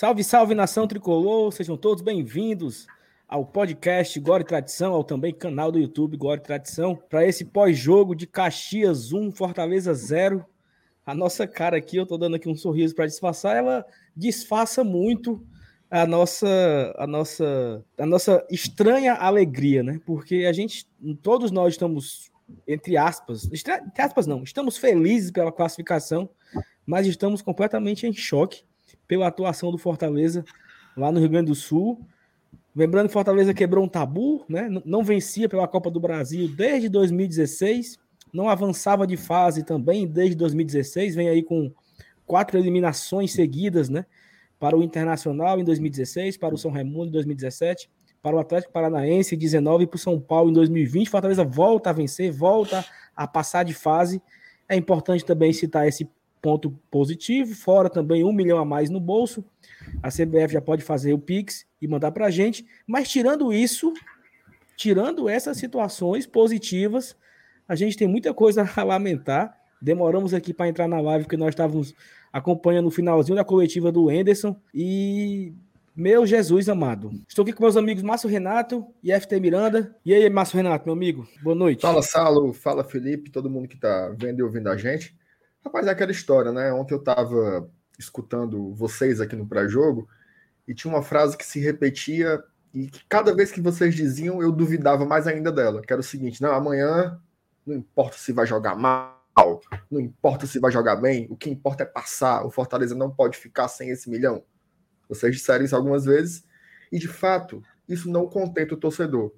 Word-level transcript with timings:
Salve, 0.00 0.24
salve 0.24 0.54
nação 0.54 0.88
tricolor, 0.88 1.52
sejam 1.52 1.76
todos 1.76 2.02
bem-vindos 2.02 2.86
ao 3.28 3.44
podcast 3.44 4.18
Gore 4.18 4.44
Tradição, 4.44 4.94
ao 4.94 5.04
também 5.04 5.30
canal 5.30 5.70
do 5.70 5.78
YouTube 5.78 6.16
Gore 6.16 6.40
Tradição, 6.40 6.96
para 6.96 7.26
esse 7.26 7.44
pós-jogo 7.44 8.14
de 8.14 8.26
Caxias 8.26 9.12
1, 9.12 9.30
Fortaleza 9.32 9.92
0. 9.92 10.42
A 11.04 11.14
nossa 11.14 11.46
cara 11.46 11.76
aqui, 11.76 11.98
eu 11.98 12.06
tô 12.06 12.16
dando 12.16 12.36
aqui 12.36 12.48
um 12.48 12.54
sorriso 12.54 12.94
para 12.94 13.04
disfarçar, 13.04 13.54
ela 13.54 13.84
disfarça 14.16 14.82
muito 14.82 15.46
a 15.90 16.06
nossa 16.06 16.94
a 16.96 17.06
nossa 17.06 17.84
a 17.98 18.06
nossa 18.06 18.46
estranha 18.50 19.12
alegria, 19.12 19.82
né? 19.82 20.00
Porque 20.06 20.46
a 20.48 20.52
gente 20.54 20.88
todos 21.20 21.50
nós 21.50 21.74
estamos 21.74 22.30
entre 22.66 22.96
aspas, 22.96 23.44
entre 23.52 24.02
aspas 24.02 24.26
não, 24.26 24.44
estamos 24.44 24.78
felizes 24.78 25.30
pela 25.30 25.52
classificação, 25.52 26.26
mas 26.86 27.06
estamos 27.06 27.42
completamente 27.42 28.06
em 28.06 28.14
choque 28.14 28.64
pela 29.10 29.26
atuação 29.26 29.72
do 29.72 29.76
Fortaleza 29.76 30.44
lá 30.96 31.10
no 31.10 31.18
Rio 31.18 31.28
Grande 31.28 31.48
do 31.48 31.54
Sul. 31.56 32.00
Lembrando 32.76 33.08
que 33.08 33.12
Fortaleza 33.12 33.52
quebrou 33.52 33.84
um 33.84 33.88
tabu, 33.88 34.44
né? 34.48 34.68
Não 34.84 35.02
vencia 35.02 35.48
pela 35.48 35.66
Copa 35.66 35.90
do 35.90 35.98
Brasil 35.98 36.46
desde 36.46 36.88
2016, 36.88 37.98
não 38.32 38.48
avançava 38.48 39.08
de 39.08 39.16
fase 39.16 39.64
também 39.64 40.06
desde 40.06 40.36
2016, 40.36 41.16
vem 41.16 41.28
aí 41.28 41.42
com 41.42 41.72
quatro 42.24 42.56
eliminações 42.56 43.32
seguidas, 43.32 43.88
né? 43.88 44.06
Para 44.60 44.78
o 44.78 44.82
Internacional 44.84 45.58
em 45.58 45.64
2016, 45.64 46.36
para 46.36 46.54
o 46.54 46.58
São 46.58 46.70
Raimundo 46.70 47.08
em 47.08 47.10
2017, 47.10 47.90
para 48.22 48.36
o 48.36 48.38
Atlético 48.38 48.72
Paranaense 48.72 49.34
em 49.34 49.38
19 49.38 49.82
e 49.82 49.86
para 49.88 49.96
o 49.96 49.98
São 49.98 50.20
Paulo 50.20 50.50
em 50.50 50.52
2020. 50.52 51.10
Fortaleza 51.10 51.42
volta 51.42 51.90
a 51.90 51.92
vencer, 51.92 52.30
volta 52.30 52.84
a 53.16 53.26
passar 53.26 53.64
de 53.64 53.74
fase. 53.74 54.22
É 54.68 54.76
importante 54.76 55.24
também 55.24 55.52
citar 55.52 55.88
esse 55.88 56.08
ponto 56.40 56.70
positivo, 56.90 57.54
fora 57.54 57.88
também 57.88 58.24
um 58.24 58.32
milhão 58.32 58.58
a 58.58 58.64
mais 58.64 58.90
no 58.90 59.00
bolso. 59.00 59.44
A 60.02 60.08
CBF 60.08 60.52
já 60.52 60.60
pode 60.60 60.82
fazer 60.82 61.12
o 61.12 61.18
Pix 61.18 61.66
e 61.80 61.86
mandar 61.86 62.10
para 62.12 62.26
a 62.26 62.30
gente. 62.30 62.66
Mas 62.86 63.08
tirando 63.08 63.52
isso, 63.52 63.92
tirando 64.76 65.28
essas 65.28 65.56
situações 65.56 66.26
positivas, 66.26 67.16
a 67.68 67.74
gente 67.74 67.96
tem 67.96 68.08
muita 68.08 68.32
coisa 68.32 68.68
a 68.76 68.82
lamentar. 68.82 69.56
Demoramos 69.80 70.34
aqui 70.34 70.52
para 70.52 70.68
entrar 70.68 70.88
na 70.88 71.00
live 71.00 71.24
porque 71.24 71.36
nós 71.36 71.50
estávamos 71.50 71.94
acompanhando 72.32 72.86
o 72.86 72.90
finalzinho 72.90 73.36
da 73.36 73.44
coletiva 73.44 73.90
do 73.90 74.10
Enderson 74.10 74.56
e 74.74 75.52
meu 75.94 76.26
Jesus 76.26 76.68
amado. 76.68 77.10
Estou 77.28 77.42
aqui 77.42 77.52
com 77.52 77.62
meus 77.62 77.76
amigos 77.76 78.02
Márcio 78.02 78.28
Renato 78.28 78.86
e 79.02 79.12
FT 79.12 79.38
Miranda. 79.40 79.94
E 80.04 80.14
aí, 80.14 80.30
Márcio 80.30 80.56
Renato, 80.56 80.86
meu 80.86 80.94
amigo, 80.94 81.28
boa 81.42 81.54
noite. 81.54 81.82
Fala, 81.82 82.02
Salo, 82.02 82.52
fala, 82.52 82.84
Felipe, 82.84 83.30
todo 83.30 83.50
mundo 83.50 83.68
que 83.68 83.74
está 83.74 84.14
vendo 84.18 84.38
e 84.38 84.42
ouvindo 84.42 84.68
a 84.68 84.76
gente. 84.76 85.14
Rapaz, 85.64 85.86
é 85.86 85.90
aquela 85.90 86.10
história, 86.10 86.52
né? 86.52 86.72
Ontem 86.72 86.94
eu 86.94 86.98
estava 86.98 87.70
escutando 87.98 88.74
vocês 88.74 89.20
aqui 89.20 89.36
no 89.36 89.46
pré-jogo 89.46 90.08
e 90.66 90.74
tinha 90.74 90.92
uma 90.92 91.02
frase 91.02 91.36
que 91.36 91.44
se 91.44 91.60
repetia 91.60 92.42
e 92.72 92.86
que 92.86 93.04
cada 93.06 93.34
vez 93.34 93.52
que 93.52 93.60
vocês 93.60 93.94
diziam 93.94 94.40
eu 94.40 94.50
duvidava 94.50 95.04
mais 95.04 95.26
ainda 95.26 95.52
dela, 95.52 95.82
que 95.82 95.92
era 95.92 96.00
o 96.00 96.04
seguinte: 96.04 96.40
não, 96.40 96.52
amanhã 96.52 97.20
não 97.66 97.74
importa 97.74 98.16
se 98.16 98.32
vai 98.32 98.46
jogar 98.46 98.74
mal, 98.74 99.20
não 99.90 100.00
importa 100.00 100.46
se 100.46 100.58
vai 100.58 100.70
jogar 100.72 100.96
bem, 100.96 101.26
o 101.30 101.36
que 101.36 101.50
importa 101.50 101.82
é 101.82 101.86
passar. 101.86 102.44
O 102.44 102.50
Fortaleza 102.50 102.94
não 102.94 103.10
pode 103.10 103.36
ficar 103.36 103.68
sem 103.68 103.90
esse 103.90 104.08
milhão. 104.08 104.42
Vocês 105.08 105.34
disseram 105.34 105.64
isso 105.64 105.76
algumas 105.76 106.04
vezes 106.04 106.44
e 106.90 106.98
de 106.98 107.08
fato 107.08 107.62
isso 107.88 108.10
não 108.10 108.26
contenta 108.26 108.74
o 108.74 108.78
torcedor. 108.78 109.32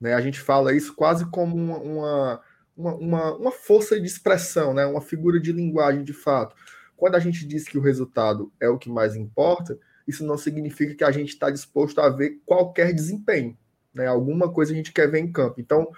Né? 0.00 0.14
A 0.14 0.20
gente 0.20 0.40
fala 0.40 0.72
isso 0.72 0.94
quase 0.94 1.26
como 1.26 1.54
uma, 1.54 1.78
uma 1.78 2.40
uma, 2.80 2.94
uma, 2.94 3.36
uma 3.36 3.52
força 3.52 4.00
de 4.00 4.06
expressão, 4.06 4.72
né? 4.72 4.86
uma 4.86 5.00
figura 5.00 5.38
de 5.38 5.52
linguagem 5.52 6.02
de 6.02 6.12
fato. 6.12 6.56
Quando 6.96 7.14
a 7.14 7.20
gente 7.20 7.46
diz 7.46 7.68
que 7.68 7.78
o 7.78 7.80
resultado 7.80 8.52
é 8.58 8.68
o 8.68 8.78
que 8.78 8.88
mais 8.88 9.14
importa, 9.14 9.78
isso 10.06 10.24
não 10.24 10.36
significa 10.36 10.94
que 10.94 11.04
a 11.04 11.10
gente 11.10 11.30
está 11.30 11.50
disposto 11.50 12.00
a 12.00 12.08
ver 12.08 12.40
qualquer 12.44 12.92
desempenho. 12.92 13.56
Né? 13.94 14.06
Alguma 14.06 14.50
coisa 14.50 14.72
a 14.72 14.76
gente 14.76 14.92
quer 14.92 15.10
ver 15.10 15.20
em 15.20 15.30
campo. 15.30 15.60
Então, 15.60 15.90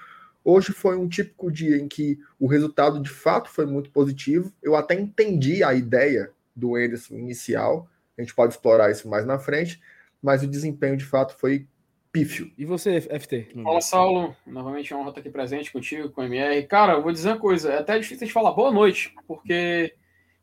hoje 0.44 0.72
foi 0.72 0.96
um 0.96 1.08
típico 1.08 1.50
dia 1.50 1.76
em 1.76 1.88
que 1.88 2.18
o 2.38 2.46
resultado 2.46 3.00
de 3.00 3.10
fato 3.10 3.48
foi 3.48 3.66
muito 3.66 3.90
positivo. 3.90 4.52
Eu 4.62 4.74
até 4.76 4.94
entendi 4.94 5.62
a 5.62 5.72
ideia 5.72 6.30
do 6.54 6.76
Anderson 6.76 7.14
inicial, 7.14 7.88
a 8.16 8.20
gente 8.20 8.34
pode 8.34 8.52
explorar 8.52 8.90
isso 8.90 9.08
mais 9.08 9.24
na 9.24 9.38
frente, 9.38 9.80
mas 10.20 10.42
o 10.42 10.46
desempenho 10.46 10.96
de 10.96 11.04
fato 11.04 11.34
foi 11.38 11.66
pífio. 12.12 12.52
E 12.58 12.64
você, 12.66 13.00
FT? 13.00 13.48
Fala, 13.64 13.80
Saulo. 13.80 14.36
Novamente 14.46 14.92
é 14.92 14.96
uma 14.96 15.00
honra 15.00 15.10
estar 15.10 15.20
aqui 15.22 15.30
presente 15.30 15.72
contigo, 15.72 16.10
com 16.10 16.20
o 16.20 16.24
MR. 16.24 16.62
Cara, 16.66 16.92
eu 16.92 17.02
vou 17.02 17.10
dizer 17.10 17.30
uma 17.30 17.38
coisa. 17.38 17.72
É 17.72 17.78
até 17.78 17.98
difícil 17.98 18.26
de 18.26 18.32
falar 18.32 18.52
boa 18.52 18.70
noite, 18.70 19.14
porque... 19.26 19.94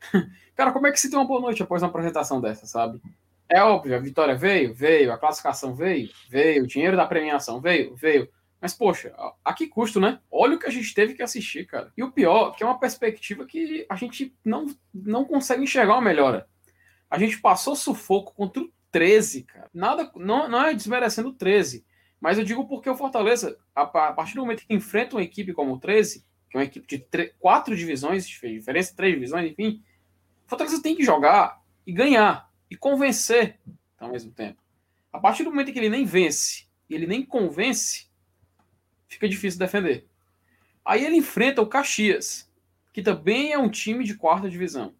Cara, 0.55 0.71
como 0.71 0.87
é 0.87 0.91
que 0.91 0.99
se 0.99 1.09
tem 1.09 1.17
uma 1.17 1.27
boa 1.27 1.39
noite 1.39 1.61
após 1.61 1.83
uma 1.83 1.89
apresentação 1.89 2.41
dessa, 2.41 2.65
sabe? 2.65 2.99
É 3.47 3.63
óbvio, 3.63 3.95
a 3.95 3.99
vitória 3.99 4.35
veio? 4.35 4.73
Veio. 4.73 5.13
A 5.13 5.17
classificação 5.17 5.75
veio? 5.75 6.09
Veio. 6.29 6.63
O 6.63 6.67
dinheiro 6.67 6.97
da 6.97 7.05
premiação 7.05 7.61
veio? 7.61 7.95
Veio. 7.95 8.27
Mas, 8.59 8.73
poxa, 8.73 9.13
a 9.45 9.53
que 9.53 9.67
custo, 9.67 9.99
né? 9.99 10.19
Olha 10.29 10.55
o 10.55 10.59
que 10.59 10.67
a 10.67 10.71
gente 10.71 10.93
teve 10.93 11.13
que 11.13 11.23
assistir, 11.23 11.65
cara. 11.65 11.93
E 11.95 12.03
o 12.03 12.11
pior, 12.11 12.51
que 12.51 12.63
é 12.63 12.65
uma 12.65 12.79
perspectiva 12.79 13.45
que 13.45 13.85
a 13.89 13.95
gente 13.95 14.35
não, 14.43 14.67
não 14.93 15.23
consegue 15.23 15.63
enxergar 15.63 15.93
uma 15.93 16.01
melhora. 16.01 16.45
A 17.09 17.17
gente 17.17 17.39
passou 17.39 17.75
sufoco 17.75 18.33
contra 18.35 18.61
o 18.61 18.69
13, 18.91 19.43
cara. 19.43 19.69
Nada, 19.73 20.11
não, 20.15 20.47
não 20.47 20.65
é 20.65 20.73
desmerecendo 20.73 21.29
o 21.29 21.33
13, 21.33 21.85
mas 22.19 22.37
eu 22.37 22.43
digo 22.43 22.67
porque 22.67 22.89
o 22.89 22.95
Fortaleza, 22.95 23.57
a, 23.75 23.83
a, 23.83 24.13
partir 24.13 24.35
do 24.35 24.41
momento 24.41 24.65
que 24.65 24.73
enfrenta 24.73 25.15
uma 25.15 25.23
equipe 25.23 25.53
como 25.53 25.73
o 25.73 25.79
13, 25.79 26.25
que 26.49 26.57
é 26.57 26.59
uma 26.59 26.65
equipe 26.65 26.87
de 26.87 27.33
quatro 27.39 27.75
divisões, 27.75 28.27
diferença, 28.27 28.95
três 28.95 29.13
divisões, 29.13 29.51
enfim, 29.51 29.83
o 30.45 30.49
Fortaleza 30.49 30.81
tem 30.81 30.95
que 30.95 31.03
jogar 31.03 31.61
e 31.85 31.93
ganhar 31.93 32.51
e 32.69 32.75
convencer 32.75 33.59
ao 33.99 34.11
mesmo 34.11 34.31
tempo. 34.31 34.61
A 35.11 35.19
partir 35.19 35.43
do 35.43 35.49
momento 35.49 35.71
que 35.71 35.79
ele 35.79 35.89
nem 35.89 36.05
vence 36.05 36.67
e 36.89 36.95
ele 36.95 37.07
nem 37.07 37.25
convence, 37.25 38.07
fica 39.07 39.27
difícil 39.27 39.59
defender. 39.59 40.07
Aí 40.83 41.05
ele 41.05 41.17
enfrenta 41.17 41.61
o 41.61 41.67
Caxias, 41.67 42.51
que 42.91 43.01
também 43.01 43.51
é 43.51 43.57
um 43.57 43.69
time 43.69 44.03
de 44.03 44.15
quarta 44.15 44.49
divisão. 44.49 44.93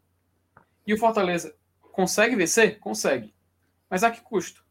E 0.85 0.93
o 0.93 0.97
Fortaleza 0.97 1.55
consegue 1.91 2.35
vencer? 2.35 2.79
Consegue. 2.79 3.33
Mas 3.89 4.03
a 4.03 4.11
que 4.11 4.21
custo? 4.21 4.63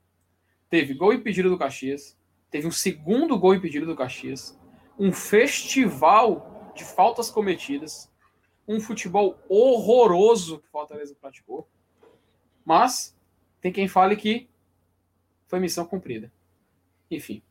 Teve 0.71 0.95
gol 0.95 1.13
impedido 1.13 1.49
do 1.49 1.59
Caxias, 1.59 2.17
teve 2.51 2.67
um 2.67 2.71
segundo 2.71 3.39
gol 3.39 3.55
impedido 3.55 3.87
do 3.87 3.97
Caxias, 3.97 4.59
um 4.99 5.13
festival 5.13 6.73
de 6.75 6.85
faltas 6.85 7.31
cometidas, 7.31 8.11
um 8.67 8.81
futebol 8.81 9.39
horroroso 9.49 10.59
que 10.59 10.69
o 10.69 10.71
Fortaleza 10.71 11.17
praticou. 11.19 11.69
Mas 12.65 13.17
tem 13.61 13.73
quem 13.73 13.89
fale 13.89 14.15
que 14.15 14.49
foi 15.47 15.59
missão 15.59 15.87
cumprida. 15.87 16.31
Enfim. 17.11 17.43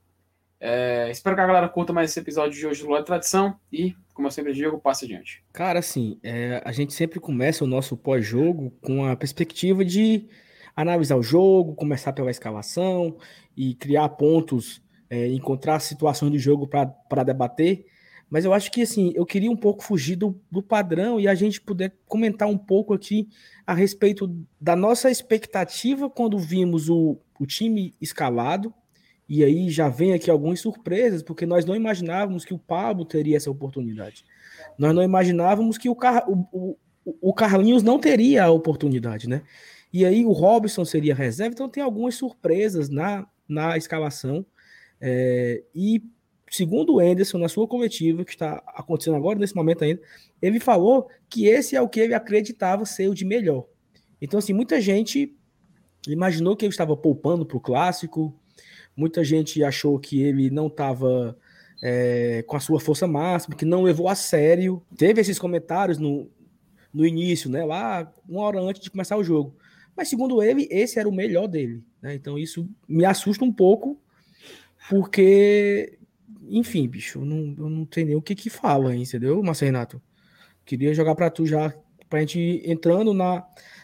É, 0.60 1.10
espero 1.12 1.36
que 1.36 1.42
a 1.42 1.46
galera 1.46 1.70
curta 1.70 1.94
mais 1.94 2.10
esse 2.10 2.20
episódio 2.20 2.58
de 2.58 2.66
hoje 2.66 2.82
do 2.82 2.90
Lado 2.90 3.02
de 3.02 3.08
Tradição 3.08 3.60
e, 3.72 3.96
como 4.14 4.28
eu 4.28 4.32
sempre 4.32 4.54
digo, 4.54 4.80
passe 4.80 5.06
adiante. 5.06 5.44
Cara, 5.54 5.80
assim, 5.80 6.20
é, 6.24 6.62
a 6.66 6.72
gente 6.72 6.94
sempre 6.94 7.20
começa 7.20 7.64
o 7.64 7.68
nosso 7.68 7.96
pós-jogo 7.96 8.72
com 8.82 9.06
a 9.06 9.16
perspectiva 9.16 9.86
de 9.86 10.28
analisar 10.78 11.18
o 11.18 11.24
jogo, 11.24 11.74
começar 11.74 12.14
pela 12.14 12.30
escalação 12.30 13.18
e 13.56 13.74
criar 13.74 14.08
pontos, 14.10 14.80
é, 15.10 15.28
encontrar 15.30 15.80
situações 15.80 16.32
do 16.32 16.38
jogo 16.38 16.68
para 16.68 17.24
debater. 17.24 17.86
Mas 18.30 18.46
eu 18.46 18.54
acho 18.54 18.72
que 18.72 18.84
assim, 18.84 19.12
eu 19.16 19.26
queria 19.26 19.50
um 19.50 19.56
pouco 19.56 19.84
fugir 19.84 20.16
do, 20.16 20.40
do 20.52 20.62
padrão 20.62 21.20
e 21.20 21.28
a 21.28 21.34
gente 21.34 21.60
puder 21.60 21.96
comentar 22.06 22.48
um 22.48 22.58
pouco 22.58 22.94
aqui 22.94 23.28
a 23.66 23.74
respeito 23.74 24.28
da 24.62 24.76
nossa 24.76 25.10
expectativa 25.10 26.10
quando 26.10 26.38
vimos 26.38 26.90
o, 26.90 27.18
o 27.40 27.46
time 27.48 27.96
escalado. 28.00 28.72
E 29.28 29.44
aí 29.44 29.70
já 29.70 29.90
vem 29.90 30.14
aqui 30.14 30.30
algumas 30.30 30.60
surpresas, 30.60 31.24
porque 31.24 31.46
nós 31.46 31.66
não 31.66 31.76
imaginávamos 31.76 32.46
que 32.46 32.54
o 32.54 32.60
Pablo 32.60 33.04
teria 33.04 33.36
essa 33.36 33.50
oportunidade. 33.50 34.24
Nós 34.78 34.94
não 34.94 35.04
imaginávamos 35.04 35.78
que 35.78 35.90
o, 35.90 35.96
Car, 35.96 36.30
o, 36.30 36.48
o, 36.52 36.78
o 37.22 37.34
Carlinhos 37.34 37.84
não 37.84 38.00
teria 38.00 38.46
a 38.46 38.52
oportunidade, 38.52 39.28
né? 39.28 39.42
E 39.92 40.06
aí 40.06 40.26
o 40.26 40.32
Robson 40.32 40.84
seria 40.86 41.16
reserva, 41.16 41.54
então 41.54 41.70
tem 41.70 41.82
algumas 41.82 42.16
surpresas 42.16 42.90
na, 42.90 43.26
na 43.48 43.78
escalação. 43.78 44.46
É, 45.00 45.64
e 45.74 46.02
segundo 46.50 46.96
o 46.96 47.00
Anderson, 47.00 47.38
na 47.38 47.48
sua 47.48 47.68
coletiva, 47.68 48.24
que 48.24 48.32
está 48.32 48.62
acontecendo 48.68 49.16
agora, 49.16 49.40
nesse 49.40 49.56
momento 49.56 49.84
ainda, 49.84 50.02
ele 50.42 50.60
falou 50.60 51.10
que 51.30 51.48
esse 51.48 51.76
é 51.76 51.82
o 51.82 51.90
que 51.90 52.00
ele 52.00 52.14
acreditava 52.14 52.86
ser 52.86 53.10
o 53.10 53.14
de 53.14 53.26
melhor. 53.26 53.66
Então, 54.22 54.40
assim, 54.40 54.54
muita 54.54 54.80
gente 54.82 55.36
imaginou 56.08 56.56
que 56.56 56.66
ele 56.66 56.74
estava 56.74 56.96
poupando 56.96 57.46
para 57.46 57.58
o 57.58 57.62
clássico, 57.62 58.34
muita 58.96 59.24
gente 59.24 59.64
achou 59.64 60.00
que 60.00 60.22
ele 60.22 60.50
não 60.50 60.68
estava 60.68 61.38
é, 61.82 62.44
com 62.48 62.56
a 62.56 62.60
sua 62.60 62.80
força 62.80 63.08
máxima, 63.08 63.56
que 63.56 63.66
não 63.66 63.84
levou 63.84 64.08
a 64.08 64.16
sério. 64.16 64.82
Teve 64.98 65.22
esses 65.22 65.38
comentários 65.38 65.98
no, 65.98 66.30
no 66.94 67.06
início, 67.06 67.50
né? 67.50 67.64
Lá, 67.64 68.12
uma 68.28 68.42
hora 68.42 68.60
antes 68.62 68.82
de 68.82 68.90
começar 68.90 69.18
o 69.18 69.24
jogo. 69.24 69.56
Mas 69.98 70.10
segundo 70.10 70.44
ele, 70.44 70.68
esse 70.70 71.00
era 71.00 71.10
o 71.10 71.12
melhor 71.12 71.48
dele. 71.48 71.84
Né? 72.00 72.14
Então 72.14 72.38
isso 72.38 72.70
me 72.88 73.04
assusta 73.04 73.44
um 73.44 73.52
pouco, 73.52 74.00
porque, 74.88 75.98
enfim, 76.48 76.88
bicho, 76.88 77.26
não, 77.26 77.56
eu 77.58 77.70
não 77.70 77.84
tenho 77.84 78.08
nem 78.08 78.16
o 78.16 78.22
que 78.22 78.36
que 78.36 78.50
fala, 78.50 78.96
entendeu, 78.96 79.42
Marcelo 79.42 79.72
Renato? 79.72 80.02
Queria 80.64 80.94
jogar 80.94 81.16
para 81.16 81.32
tu 81.32 81.48
já, 81.48 81.74
para 82.08 82.20
a 82.20 82.22
gente 82.22 82.62
entrando 82.64 83.12
na, 83.12 83.44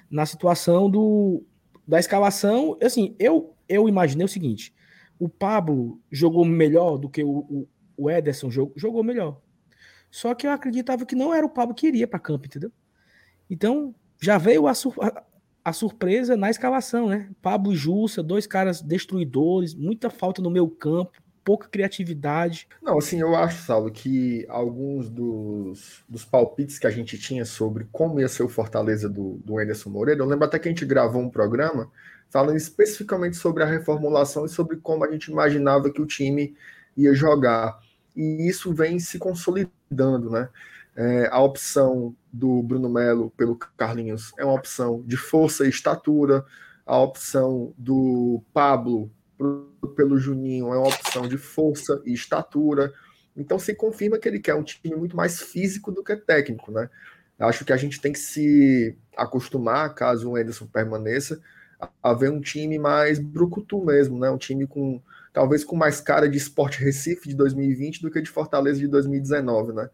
na 0.10 0.25
situação 0.25 0.88
do 0.88 1.44
da 1.86 2.00
escalação, 2.00 2.77
assim, 2.81 3.13
eu, 3.19 3.57
eu 3.68 3.89
imaginei 3.89 4.24
o 4.24 4.30
seguinte: 4.30 4.74
o 5.19 5.27
Pablo 5.27 6.00
jogou 6.12 6.45
melhor 6.45 6.98
do 6.98 7.10
que 7.10 7.24
o, 7.24 7.39
o, 7.39 7.68
o 7.98 8.10
Ederson 8.10 8.50
jogou, 8.50 8.74
jogou 8.77 9.04
melhor. 9.04 9.42
Só 10.10 10.33
que 10.33 10.45
eu 10.45 10.51
acreditava 10.51 11.06
que 11.06 11.15
não 11.15 11.33
era 11.33 11.45
o 11.45 11.50
Pablo 11.50 11.75
que 11.75 11.88
iria 11.88 12.07
para 12.07 12.19
campo, 12.19 12.45
entendeu? 12.45 12.71
Então, 13.50 13.94
já 14.21 14.38
veio 14.38 14.68
a, 14.68 14.74
a, 15.63 15.74
surpresa 15.74 16.36
na 16.36 16.50
escalação, 16.50 17.10
né? 17.10 17.30
Pablo 17.42 17.74
e 17.74 17.75
Jussa, 17.75 18.21
dois 18.21 18.48
caras 18.48 18.81
destruidores, 18.81 19.74
muita 19.74 20.10
falta 20.10 20.42
no 20.42 20.50
meu 20.50 20.69
campo, 20.69 21.12
pouca 21.44 21.68
criatividade. 21.68 22.68
Não, 22.81 22.98
assim, 22.98 23.19
eu 23.19 23.36
acho, 23.36 23.63
Saulo, 23.63 23.92
que 23.92 24.45
alguns 24.50 25.10
dos, 25.10 26.04
dos 26.07 26.24
palpites 26.24 26.80
que 26.80 26.88
a 26.88 26.92
gente 26.92 27.18
tinha 27.18 27.45
sobre 27.45 27.88
como 27.92 28.19
ia 28.19 28.27
ser 28.27 28.44
o 28.44 28.50
Fortaleza 28.50 29.10
do, 29.10 29.39
do 29.44 29.60
Anderson 29.60 29.89
Moreira, 29.89 30.21
eu 30.21 30.25
lembro 30.25 30.45
até 30.45 30.57
que 30.57 30.68
a 30.68 30.71
gente 30.71 30.86
gravou 30.86 31.21
um 31.21 31.30
programa 31.30 31.92
falando 32.30 32.57
especificamente 32.57 33.38
sobre 33.38 33.62
a 33.62 33.68
reformulação 33.68 34.45
e 34.45 34.50
sobre 34.50 34.77
como 34.77 35.04
a 35.04 35.12
gente 35.12 35.31
imaginava 35.31 35.92
que 35.92 36.01
o 36.01 36.06
time 36.06 36.56
ia 36.98 37.13
jogar. 37.13 37.77
E 38.15 38.48
isso 38.48 38.74
vem 38.74 39.00
se 39.00 39.19
consolidando, 39.19 40.30
né? 40.30 40.50
É, 40.95 41.27
a 41.31 41.41
opção 41.41 42.15
do 42.31 42.61
Bruno 42.61 42.89
Melo 42.89 43.31
pelo 43.31 43.55
Carlinhos 43.55 44.31
é 44.37 44.45
uma 44.45 44.53
opção 44.53 45.01
de 45.05 45.17
força 45.17 45.65
e 45.65 45.69
estatura, 45.69 46.45
a 46.85 46.97
opção 46.99 47.73
do 47.77 48.43
Pablo 48.53 49.09
pelo 49.95 50.17
Juninho 50.17 50.73
é 50.73 50.77
uma 50.77 50.87
opção 50.87 51.27
de 51.27 51.37
força 51.37 52.01
e 52.05 52.13
estatura. 52.13 52.93
Então 53.35 53.57
se 53.57 53.73
confirma 53.73 54.19
que 54.19 54.27
ele 54.27 54.39
quer 54.39 54.55
um 54.55 54.63
time 54.63 54.95
muito 54.95 55.15
mais 55.15 55.41
físico 55.41 55.91
do 55.91 56.03
que 56.03 56.15
técnico, 56.15 56.71
né? 56.71 56.89
Acho 57.39 57.65
que 57.65 57.73
a 57.73 57.77
gente 57.77 57.99
tem 57.99 58.13
que 58.13 58.19
se 58.19 58.95
acostumar, 59.17 59.93
caso 59.95 60.29
o 60.29 60.35
Anderson 60.35 60.67
permaneça, 60.67 61.41
a 62.01 62.13
ver 62.13 62.29
um 62.29 62.39
time 62.39 62.77
mais 62.77 63.19
brucutu 63.19 63.83
mesmo, 63.83 64.19
né? 64.19 64.29
Um 64.29 64.37
time 64.37 64.67
com 64.67 65.01
talvez 65.33 65.63
com 65.63 65.75
mais 65.75 65.99
cara 65.99 66.29
de 66.29 66.37
Sport 66.37 66.77
Recife 66.77 67.27
de 67.27 67.35
2020 67.35 68.01
do 68.01 68.11
que 68.11 68.21
de 68.21 68.29
Fortaleza 68.29 68.79
de 68.79 68.87
2019, 68.87 69.73
né? 69.73 69.89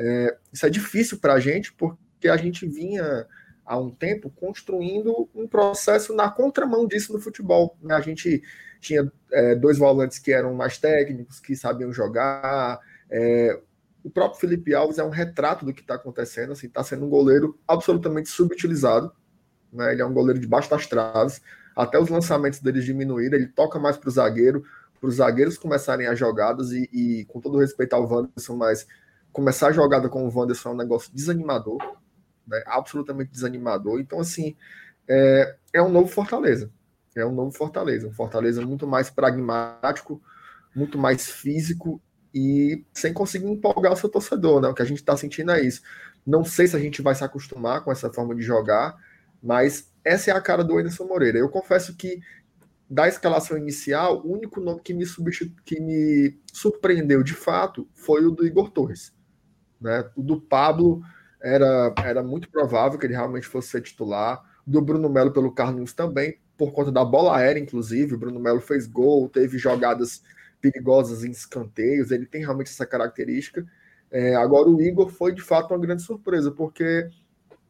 É, 0.00 0.36
isso 0.52 0.64
é 0.64 0.70
difícil 0.70 1.18
para 1.18 1.34
a 1.34 1.40
gente 1.40 1.72
porque 1.72 2.28
a 2.28 2.36
gente 2.36 2.64
vinha 2.66 3.26
há 3.66 3.76
um 3.76 3.90
tempo 3.90 4.30
construindo 4.30 5.28
um 5.34 5.46
processo 5.46 6.14
na 6.14 6.30
contramão 6.30 6.86
disso 6.86 7.12
no 7.12 7.18
futebol. 7.18 7.76
Né? 7.82 7.94
A 7.94 8.00
gente 8.00 8.42
tinha 8.80 9.10
é, 9.32 9.56
dois 9.56 9.76
volantes 9.76 10.20
que 10.20 10.32
eram 10.32 10.54
mais 10.54 10.78
técnicos, 10.78 11.40
que 11.40 11.56
sabiam 11.56 11.92
jogar. 11.92 12.78
É, 13.10 13.60
o 14.04 14.08
próprio 14.08 14.40
Felipe 14.40 14.72
Alves 14.72 14.98
é 14.98 15.04
um 15.04 15.10
retrato 15.10 15.66
do 15.66 15.74
que 15.74 15.80
está 15.80 15.96
acontecendo. 15.96 16.52
Assim, 16.52 16.68
está 16.68 16.84
sendo 16.84 17.04
um 17.04 17.10
goleiro 17.10 17.58
absolutamente 17.66 18.28
subutilizado. 18.28 19.12
Né? 19.72 19.92
Ele 19.92 20.02
é 20.02 20.06
um 20.06 20.14
goleiro 20.14 20.40
debaixo 20.40 20.70
das 20.70 20.86
traves. 20.86 21.42
Até 21.74 21.98
os 21.98 22.08
lançamentos 22.08 22.60
deles 22.60 22.84
diminuíram. 22.84 23.36
Ele 23.36 23.48
toca 23.48 23.80
mais 23.80 23.96
para 23.96 24.08
o 24.08 24.12
zagueiro, 24.12 24.64
para 25.00 25.08
os 25.08 25.16
zagueiros 25.16 25.58
começarem 25.58 26.06
as 26.06 26.18
jogadas. 26.18 26.70
E, 26.70 26.88
e, 26.92 27.24
com 27.26 27.40
todo 27.40 27.58
respeito 27.58 27.94
ao 27.94 28.08
Wanderson, 28.08 28.56
mas 28.56 28.86
começar 29.32 29.68
a 29.68 29.72
jogada 29.72 30.08
com 30.08 30.26
o 30.26 30.34
Wanderson 30.34 30.70
é 30.70 30.72
um 30.72 30.76
negócio 30.76 31.12
desanimador. 31.14 31.78
Né? 32.46 32.62
Absolutamente 32.66 33.30
desanimador. 33.30 34.00
Então, 34.00 34.20
assim, 34.20 34.56
é, 35.08 35.56
é 35.74 35.82
um 35.82 35.88
novo 35.88 36.08
Fortaleza 36.08 36.70
é 37.20 37.26
um 37.26 37.32
novo 37.32 37.52
Fortaleza, 37.52 38.06
um 38.06 38.12
Fortaleza 38.12 38.64
muito 38.64 38.86
mais 38.86 39.10
pragmático, 39.10 40.22
muito 40.74 40.98
mais 40.98 41.28
físico 41.28 42.00
e 42.34 42.84
sem 42.92 43.12
conseguir 43.12 43.46
empolgar 43.46 43.92
o 43.92 43.96
seu 43.96 44.08
torcedor, 44.08 44.60
né? 44.60 44.68
O 44.68 44.74
que 44.74 44.82
a 44.82 44.84
gente 44.84 44.98
está 44.98 45.16
sentindo 45.16 45.50
é 45.52 45.60
isso. 45.60 45.82
Não 46.26 46.44
sei 46.44 46.66
se 46.66 46.76
a 46.76 46.78
gente 46.78 47.02
vai 47.02 47.14
se 47.14 47.24
acostumar 47.24 47.82
com 47.82 47.90
essa 47.90 48.12
forma 48.12 48.34
de 48.34 48.42
jogar, 48.42 48.96
mas 49.42 49.90
essa 50.04 50.30
é 50.30 50.34
a 50.34 50.40
cara 50.40 50.62
do 50.62 50.76
Anderson 50.78 51.04
Moreira. 51.04 51.38
Eu 51.38 51.48
confesso 51.48 51.96
que 51.96 52.20
da 52.88 53.08
escalação 53.08 53.56
inicial, 53.56 54.22
o 54.24 54.32
único 54.32 54.60
nome 54.60 54.80
que 54.80 54.94
me, 54.94 55.04
que 55.64 55.80
me 55.80 56.38
surpreendeu 56.52 57.22
de 57.22 57.34
fato 57.34 57.88
foi 57.94 58.24
o 58.24 58.30
do 58.30 58.46
Igor 58.46 58.70
Torres. 58.70 59.12
Né? 59.80 60.08
O 60.16 60.22
do 60.22 60.40
Pablo 60.40 61.02
era, 61.40 61.92
era 62.04 62.22
muito 62.22 62.50
provável 62.50 62.98
que 62.98 63.06
ele 63.06 63.14
realmente 63.14 63.46
fosse 63.46 63.68
ser 63.68 63.82
titular. 63.82 64.42
Do 64.66 64.82
Bruno 64.82 65.08
Melo 65.08 65.32
pelo 65.32 65.52
Carlos 65.52 65.92
também, 65.92 66.38
por 66.56 66.72
conta 66.72 66.92
da 66.92 67.04
bola 67.04 67.36
aérea, 67.36 67.60
inclusive. 67.60 68.14
O 68.14 68.18
Bruno 68.18 68.40
Melo 68.40 68.60
fez 68.60 68.86
gol, 68.86 69.28
teve 69.28 69.58
jogadas 69.58 70.22
perigosas 70.60 71.24
em 71.24 71.30
escanteios, 71.30 72.10
ele 72.10 72.26
tem 72.26 72.40
realmente 72.40 72.70
essa 72.70 72.84
característica. 72.84 73.64
É, 74.10 74.34
agora 74.34 74.68
o 74.68 74.80
Igor 74.80 75.08
foi 75.08 75.32
de 75.32 75.42
fato 75.42 75.72
uma 75.72 75.80
grande 75.80 76.02
surpresa, 76.02 76.50
porque 76.50 77.08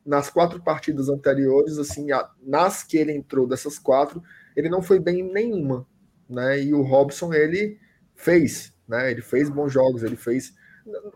nas 0.04 0.30
quatro 0.30 0.62
partidas 0.62 1.08
anteriores, 1.08 1.78
assim, 1.78 2.10
a, 2.12 2.30
nas 2.42 2.82
que 2.82 2.96
ele 2.96 3.12
entrou 3.12 3.46
dessas 3.46 3.78
quatro, 3.78 4.22
ele 4.56 4.68
não 4.68 4.80
foi 4.80 4.98
bem 4.98 5.20
em 5.20 5.32
nenhuma, 5.32 5.86
né? 6.28 6.62
E 6.62 6.72
o 6.72 6.82
Robson 6.82 7.34
ele 7.34 7.78
fez, 8.14 8.72
né? 8.88 9.10
Ele 9.10 9.20
fez 9.20 9.50
bons 9.50 9.70
jogos, 9.70 10.02
ele 10.02 10.16
fez 10.16 10.54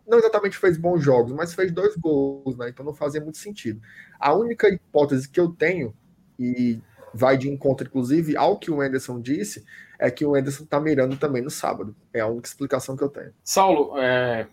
não 0.07 0.19
exatamente 0.19 0.57
fez 0.57 0.77
bons 0.77 1.03
jogos, 1.03 1.33
mas 1.33 1.55
fez 1.55 1.73
dois 1.73 1.97
gols, 1.97 2.57
né? 2.57 2.69
Então 2.69 2.85
não 2.85 2.95
fazia 2.95 3.21
muito 3.21 3.39
sentido. 3.39 3.81
A 4.19 4.35
única 4.35 4.69
hipótese 4.69 5.29
que 5.29 5.41
eu 5.41 5.49
tenho 5.49 5.95
e 6.39 6.81
vai 7.15 7.37
de 7.37 7.49
encontro, 7.49 7.87
inclusive, 7.87 8.37
ao 8.37 8.59
que 8.59 8.71
o 8.71 8.81
Anderson 8.81 9.21
disse, 9.21 9.65
é 9.99 10.11
que 10.11 10.25
o 10.25 10.35
Anderson 10.35 10.65
tá 10.65 10.81
mirando 10.81 11.17
também 11.17 11.43
no 11.43 11.51
sábado. 11.51 11.95
É 12.13 12.21
a 12.21 12.27
única 12.27 12.49
explicação 12.49 12.97
que 12.97 13.05
eu 13.05 13.09
tenho. 13.09 13.33
Saulo, 13.45 13.99
é, 13.99 14.47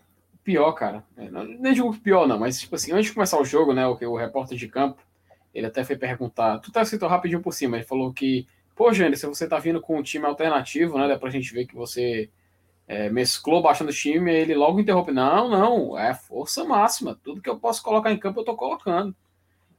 pior, 0.44 0.72
cara. 0.72 1.04
É, 1.16 1.28
nem 1.30 1.72
digo 1.72 1.96
pior, 1.98 2.26
não, 2.26 2.38
mas 2.38 2.60
tipo 2.60 2.74
assim, 2.74 2.92
antes 2.92 3.06
de 3.06 3.14
começar 3.14 3.40
o 3.40 3.44
jogo, 3.44 3.72
né, 3.72 3.86
o, 3.86 3.92
o 3.92 4.16
repórter 4.16 4.58
de 4.58 4.68
campo, 4.68 5.02
ele 5.54 5.66
até 5.66 5.82
foi 5.82 5.96
perguntar, 5.96 6.58
tu 6.58 6.70
tá 6.70 6.82
escrito 6.82 7.06
rapidinho 7.06 7.42
por 7.42 7.52
cima, 7.52 7.76
ele 7.76 7.86
falou 7.86 8.12
que, 8.12 8.46
pô, 8.76 8.92
se 8.92 9.26
você 9.26 9.48
tá 9.48 9.58
vindo 9.58 9.80
com 9.80 9.98
um 9.98 10.02
time 10.02 10.26
alternativo, 10.26 10.98
né, 10.98 11.08
dá 11.08 11.18
pra 11.18 11.30
gente 11.30 11.52
ver 11.52 11.66
que 11.66 11.74
você 11.74 12.30
é, 12.90 13.08
mesclou 13.08 13.62
bastante 13.62 13.90
o 13.90 13.94
time, 13.94 14.34
ele 14.34 14.52
logo 14.52 14.80
interrompe, 14.80 15.12
não, 15.12 15.48
não, 15.48 15.96
é 15.96 16.12
força 16.12 16.64
máxima, 16.64 17.16
tudo 17.22 17.40
que 17.40 17.48
eu 17.48 17.56
posso 17.56 17.80
colocar 17.84 18.10
em 18.10 18.18
campo 18.18 18.40
eu 18.40 18.44
tô 18.44 18.56
colocando. 18.56 19.14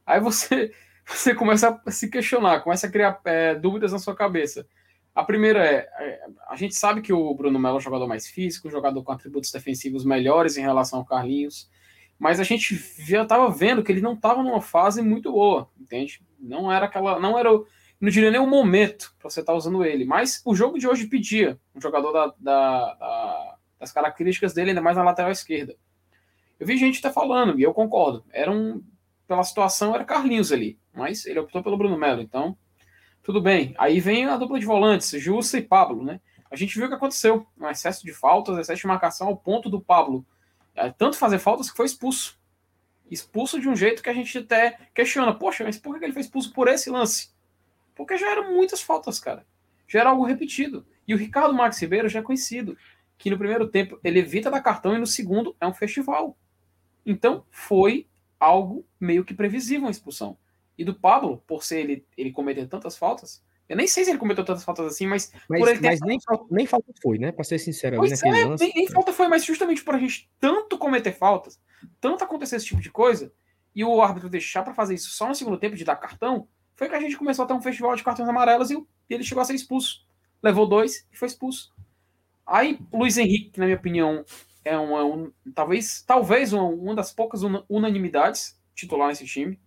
Aí 0.06 0.22
você 0.22 0.72
você 1.06 1.36
começa 1.36 1.82
a 1.86 1.92
se 1.92 2.10
questionar, 2.10 2.62
começa 2.62 2.88
a 2.88 2.90
criar 2.90 3.20
é, 3.26 3.54
dúvidas 3.54 3.92
na 3.92 4.00
sua 4.00 4.16
cabeça. 4.16 4.66
A 5.14 5.26
primeira 5.26 5.62
é, 5.62 5.90
é, 6.00 6.22
a 6.48 6.56
gente 6.56 6.74
sabe 6.74 7.02
que 7.02 7.12
o 7.12 7.34
Bruno 7.36 7.60
Melo 7.60 7.76
é 7.76 7.78
um 7.80 7.82
jogador 7.82 8.08
mais 8.08 8.28
físico, 8.28 8.70
um 8.70 8.72
jogador 8.72 9.04
com 9.04 9.12
atributos 9.12 9.52
defensivos 9.52 10.06
melhores 10.06 10.56
em 10.56 10.62
relação 10.62 11.00
ao 11.00 11.06
Carlinhos, 11.06 11.70
mas 12.18 12.40
a 12.40 12.46
gente 12.46 12.82
já 12.98 13.24
estava 13.24 13.50
vendo 13.50 13.84
que 13.84 13.92
ele 13.92 14.00
não 14.00 14.14
estava 14.14 14.42
numa 14.42 14.62
fase 14.62 15.02
muito 15.02 15.34
boa, 15.34 15.70
entende? 15.78 16.22
Não 16.40 16.72
era 16.72 16.86
aquela, 16.86 17.20
não 17.20 17.38
era, 17.38 17.50
não 18.02 18.10
diria 18.10 18.32
nem 18.32 18.42
o 18.42 18.48
momento 18.48 19.16
para 19.20 19.30
você 19.30 19.40
estar 19.40 19.54
tá 19.54 19.58
usando 19.58 19.86
ele, 19.86 20.04
mas 20.04 20.42
o 20.44 20.54
jogo 20.54 20.78
de 20.78 20.88
hoje 20.88 21.08
pedia 21.08 21.60
um 21.74 21.80
jogador 21.80 22.12
da, 22.12 22.28
da, 22.40 22.94
da, 22.96 23.58
das 23.80 23.92
características 23.92 24.54
dele, 24.54 24.72
ainda 24.72 24.82
mais 24.82 24.98
na 24.98 25.04
lateral 25.04 25.32
esquerda. 25.32 25.76
Eu 26.60 26.68
vi 26.68 26.78
gente 26.78 27.00
até 27.00 27.12
falando, 27.12 27.60
e 27.60 27.64
eu 27.64 27.74
concordo, 27.74 28.26
era 28.32 28.52
um, 28.52 28.84
pela 29.28 29.44
situação, 29.44 29.96
era 29.96 30.04
Carlinhos 30.04 30.52
ali 30.52 30.82
mas 30.94 31.26
ele 31.26 31.40
optou 31.40 31.64
pelo 31.64 31.78
Bruno 31.78 31.98
Melo, 31.98 32.22
então 32.22 32.58
tudo 33.24 33.42
bem. 33.42 33.74
Aí 33.78 34.00
vem 34.00 34.26
a 34.26 34.38
dupla 34.38 34.60
de 34.60 34.66
volantes, 34.66 35.10
Jussa 35.22 35.58
e 35.58 35.62
Pablo, 35.62 36.04
né? 36.04 36.20
A 36.50 36.56
gente 36.56 36.76
viu 36.76 36.86
o 36.86 36.90
que 36.90 36.96
aconteceu, 36.96 37.46
um 37.58 37.70
excesso 37.70 38.04
de 38.04 38.12
faltas, 38.12 38.58
excesso 38.58 38.82
de 38.82 38.88
marcação 38.88 39.28
ao 39.28 39.38
ponto 39.38 39.70
do 39.70 39.80
Pablo 39.80 40.26
é, 40.76 40.90
tanto 40.90 41.18
fazer 41.18 41.40
faltas 41.40 41.70
que 41.70 41.78
foi 41.78 41.86
expulso. 41.86 42.40
Expulso 43.10 43.60
de 43.60 43.68
um 43.68 43.76
jeito 43.76 44.02
que 44.02 44.10
a 44.10 44.14
gente 44.14 44.38
até 44.38 44.78
questiona, 44.94 45.34
poxa, 45.34 45.64
mas 45.64 45.78
por 45.78 46.00
que 46.00 46.06
ele 46.06 46.14
foi 46.14 46.22
expulso 46.22 46.52
por 46.54 46.68
esse 46.68 46.90
lance? 46.90 47.32
Porque 48.02 48.18
já 48.18 48.32
eram 48.32 48.54
muitas 48.54 48.82
faltas, 48.82 49.20
cara. 49.20 49.46
Já 49.88 50.02
era 50.02 50.10
algo 50.10 50.26
repetido. 50.26 50.86
E 51.08 51.14
o 51.14 51.18
Ricardo 51.18 51.54
Max 51.54 51.80
Ribeiro 51.80 52.10
já 52.10 52.20
é 52.20 52.24
conhecido, 52.24 52.78
que 53.18 53.30
no 53.30 53.38
primeiro 53.38 53.68
tempo 53.68 54.00
ele 54.04 54.20
evita 54.20 54.50
dar 54.50 54.62
cartão 54.62 54.96
e 54.96 55.00
no 55.00 55.06
segundo 55.06 55.56
é 55.60 55.68
um 55.68 55.74
festival. 55.74 56.38
Então 57.06 57.46
foi 57.52 58.08
algo 58.40 58.86
meio 59.00 59.24
que 59.24 59.34
previsível 59.34 59.88
a 59.88 59.92
expulsão. 59.92 60.38
E 60.78 60.84
do 60.84 60.96
Pablo, 60.96 61.44
por 61.46 61.64
ser 61.64 61.80
ele, 61.82 62.06
ele 62.18 62.32
cometer 62.32 62.68
tantas 62.68 62.98
faltas, 62.98 63.44
eu 63.70 63.78
nem 63.78 63.88
sei 63.88 64.04
se 64.04 64.10
ele 64.10 64.18
cometeu 64.18 64.44
tantas 64.44 64.66
faltas 64.66 64.86
assim, 64.86 65.08
mas. 65.08 65.32
Mas, 65.48 65.60
por 65.62 65.70
ele 65.70 65.80
mas 65.82 66.00
nem, 66.02 66.20
falta, 66.20 66.46
nem 66.52 66.66
falta 66.66 66.92
foi, 67.02 67.18
né? 67.18 67.32
Pra 67.32 67.44
ser 67.44 67.58
sincero. 67.58 67.98
Pois 67.98 68.22
é, 68.22 68.46
lance, 68.46 68.64
nem, 68.66 68.74
nem 68.76 68.86
é. 68.86 68.92
falta 68.92 69.14
foi, 69.14 69.30
mas 69.30 69.46
justamente 69.46 69.84
por 69.84 69.96
a 69.96 70.00
gente 70.00 70.30
tanto 70.40 70.78
cometer 70.78 71.14
faltas, 71.14 71.58
tanto 72.00 72.24
acontecer 72.24 72.58
esse 72.58 72.66
tipo 72.66 72.82
de 72.82 72.92
coisa, 72.92 73.32
e 73.74 73.84
o 73.84 74.02
árbitro 74.02 74.30
deixar 74.30 74.64
para 74.64 74.74
fazer 74.74 74.96
isso 74.96 75.12
só 75.12 75.28
no 75.28 75.36
segundo 75.36 75.58
tempo 75.58 75.76
de 75.76 75.86
dar 75.86 75.96
cartão, 75.96 76.48
foi 76.82 76.90
que 76.90 76.96
a 76.96 77.00
gente 77.00 77.16
começou 77.16 77.46
a 77.46 77.48
ter 77.48 77.54
um 77.54 77.62
festival 77.62 77.96
de 77.96 78.04
cartões 78.04 78.28
amarelos 78.28 78.72
e, 78.72 78.84
ele 79.08 79.24
chegou 79.24 79.42
a 79.42 79.46
ser 79.46 79.54
expulso. 79.54 80.04
Levou 80.42 80.66
dois 80.66 81.08
e 81.12 81.16
foi 81.16 81.28
expulso. 81.28 81.72
Aí, 82.44 82.80
Luiz 82.92 83.18
Henrique, 83.20 83.52
que 83.52 83.60
na 83.60 83.68
minha 83.68 83.78
opinião 83.78 84.26
é 84.66 84.78
um, 84.80 84.98
é 84.98 85.04
um 85.04 85.32
talvez, 85.54 86.02
talvez 86.02 86.54
uma, 86.54 86.64
uma 86.64 86.96
das 86.96 87.12
poucas 87.14 87.42
unanimidades 87.70 88.60
titular 88.74 89.10
nesse 89.10 89.26
time 89.26 89.60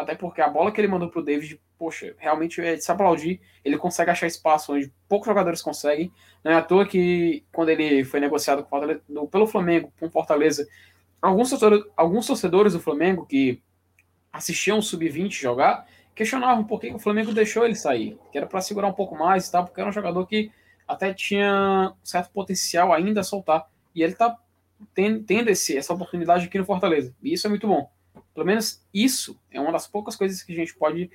até 0.00 0.14
porque 0.14 0.40
a 0.40 0.48
bola 0.48 0.72
que 0.72 0.80
ele 0.80 0.88
mandou 0.88 1.08
pro 1.08 1.22
David, 1.22 1.60
poxa, 1.78 2.14
realmente 2.18 2.60
é 2.60 2.74
de 2.74 2.84
se 2.84 2.90
aplaudir. 2.90 3.40
Ele 3.64 3.76
consegue 3.76 4.10
achar 4.10 4.26
espaço 4.26 4.72
onde 4.72 4.92
poucos 5.08 5.26
jogadores 5.26 5.60
conseguem. 5.60 6.12
Não 6.42 6.52
é 6.52 6.54
à 6.54 6.62
toa 6.62 6.86
que 6.86 7.44
quando 7.52 7.68
ele 7.68 8.04
foi 8.04 8.20
negociado 8.20 8.64
com, 8.64 9.26
pelo 9.26 9.46
Flamengo 9.46 9.92
com 9.98 10.10
Fortaleza, 10.10 10.66
alguns 11.20 11.50
torcedores, 11.50 11.84
alguns 11.96 12.26
torcedores 12.26 12.72
do 12.72 12.80
Flamengo 12.80 13.26
que 13.26 13.62
assistiam 14.32 14.78
o 14.78 14.82
Sub-20 14.82 15.32
jogar, 15.32 15.86
questionavam 16.14 16.64
por 16.64 16.80
que 16.80 16.92
o 16.92 16.98
Flamengo 16.98 17.32
deixou 17.32 17.64
ele 17.64 17.74
sair, 17.74 18.18
que 18.30 18.38
era 18.38 18.46
para 18.46 18.60
segurar 18.60 18.88
um 18.88 18.92
pouco 18.92 19.16
mais 19.16 19.46
e 19.46 19.52
tal, 19.52 19.64
porque 19.64 19.80
era 19.80 19.88
um 19.88 19.92
jogador 19.92 20.26
que 20.26 20.50
até 20.86 21.14
tinha 21.14 21.94
certo 22.02 22.30
potencial 22.32 22.92
ainda 22.92 23.20
a 23.20 23.24
soltar. 23.24 23.68
E 23.94 24.02
ele 24.02 24.14
tá 24.14 24.36
tendo 24.94 25.48
esse, 25.48 25.76
essa 25.76 25.92
oportunidade 25.92 26.46
aqui 26.46 26.58
no 26.58 26.64
Fortaleza. 26.64 27.14
E 27.22 27.32
isso 27.32 27.46
é 27.46 27.50
muito 27.50 27.66
bom. 27.66 27.90
Pelo 28.34 28.46
menos 28.46 28.84
isso 28.92 29.40
é 29.50 29.60
uma 29.60 29.72
das 29.72 29.86
poucas 29.86 30.16
coisas 30.16 30.42
que 30.42 30.52
a 30.52 30.56
gente 30.56 30.74
pode 30.74 31.10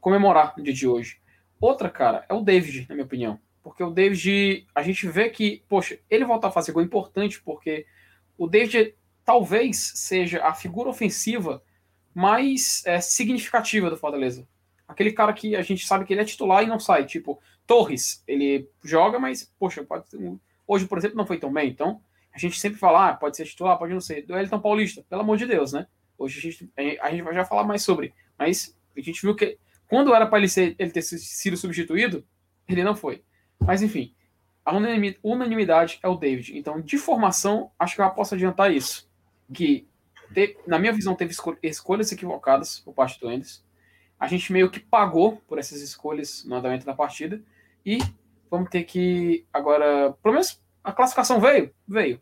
comemorar 0.00 0.54
no 0.56 0.62
dia 0.62 0.72
de 0.72 0.86
hoje. 0.86 1.18
Outra, 1.60 1.88
cara, 1.88 2.24
é 2.28 2.34
o 2.34 2.42
David, 2.42 2.86
na 2.88 2.94
minha 2.94 3.04
opinião. 3.04 3.40
Porque 3.62 3.82
o 3.82 3.90
David, 3.90 4.66
a 4.74 4.82
gente 4.82 5.08
vê 5.08 5.28
que, 5.28 5.64
poxa, 5.68 5.98
ele 6.08 6.24
voltar 6.24 6.48
a 6.48 6.52
fazer 6.52 6.72
gol 6.72 6.82
é 6.82 6.84
importante, 6.84 7.42
porque 7.42 7.86
o 8.38 8.46
David 8.46 8.94
talvez 9.24 9.92
seja 9.96 10.44
a 10.44 10.54
figura 10.54 10.88
ofensiva 10.88 11.62
mais 12.16 12.82
é, 12.86 12.98
significativa 12.98 13.90
do 13.90 13.96
Fortaleza. 13.98 14.48
Aquele 14.88 15.12
cara 15.12 15.34
que 15.34 15.54
a 15.54 15.60
gente 15.60 15.86
sabe 15.86 16.06
que 16.06 16.14
ele 16.14 16.22
é 16.22 16.24
titular 16.24 16.62
e 16.62 16.66
não 16.66 16.80
sai. 16.80 17.04
Tipo, 17.04 17.38
Torres, 17.66 18.24
ele 18.26 18.70
joga, 18.82 19.18
mas, 19.18 19.52
poxa, 19.58 19.84
pode 19.84 20.06
hoje, 20.66 20.86
por 20.86 20.96
exemplo, 20.96 21.18
não 21.18 21.26
foi 21.26 21.36
tão 21.36 21.52
bem. 21.52 21.68
Então, 21.68 22.00
a 22.32 22.38
gente 22.38 22.58
sempre 22.58 22.78
fala, 22.78 23.10
ah, 23.10 23.14
pode 23.14 23.36
ser 23.36 23.44
titular, 23.44 23.76
pode 23.76 23.92
não 23.92 24.00
ser. 24.00 24.22
Do 24.22 24.34
Elton 24.34 24.58
Paulista, 24.58 25.04
pelo 25.10 25.20
amor 25.20 25.36
de 25.36 25.44
Deus, 25.44 25.74
né? 25.74 25.86
Hoje 26.16 26.38
a 26.38 26.42
gente, 26.42 26.72
a 27.02 27.10
gente 27.10 27.22
vai 27.22 27.34
já 27.34 27.44
falar 27.44 27.64
mais 27.64 27.82
sobre. 27.82 28.14
Mas 28.38 28.74
a 28.96 29.00
gente 29.02 29.20
viu 29.20 29.36
que 29.36 29.58
quando 29.86 30.14
era 30.14 30.26
para 30.26 30.38
ele, 30.38 30.48
ser, 30.48 30.74
ele 30.78 30.90
ter 30.90 31.02
sido 31.02 31.56
substituído, 31.58 32.26
ele 32.66 32.82
não 32.82 32.96
foi. 32.96 33.22
Mas 33.60 33.82
enfim, 33.82 34.14
a 34.64 34.74
unanimidade 35.22 35.98
é 36.02 36.08
o 36.08 36.16
David. 36.16 36.56
Então, 36.56 36.80
de 36.80 36.96
formação, 36.96 37.70
acho 37.78 37.94
que 37.94 38.00
eu 38.00 38.10
posso 38.10 38.34
adiantar 38.34 38.72
isso. 38.72 39.06
Que, 39.52 39.86
na 40.66 40.78
minha 40.78 40.92
visão, 40.92 41.14
teve 41.14 41.34
escolhas 41.62 42.12
equivocadas 42.12 42.80
por 42.80 42.94
parte 42.94 43.20
do 43.20 43.30
Endes. 43.30 43.64
A 44.18 44.26
gente 44.26 44.52
meio 44.52 44.70
que 44.70 44.80
pagou 44.80 45.42
por 45.46 45.58
essas 45.58 45.80
escolhas 45.80 46.44
no 46.44 46.56
andamento 46.56 46.86
da 46.86 46.94
partida. 46.94 47.40
E 47.84 47.98
vamos 48.50 48.70
ter 48.70 48.84
que 48.84 49.44
agora. 49.52 50.12
Pelo 50.22 50.34
menos 50.34 50.60
a 50.82 50.92
classificação 50.92 51.40
veio? 51.40 51.70
Veio. 51.86 52.20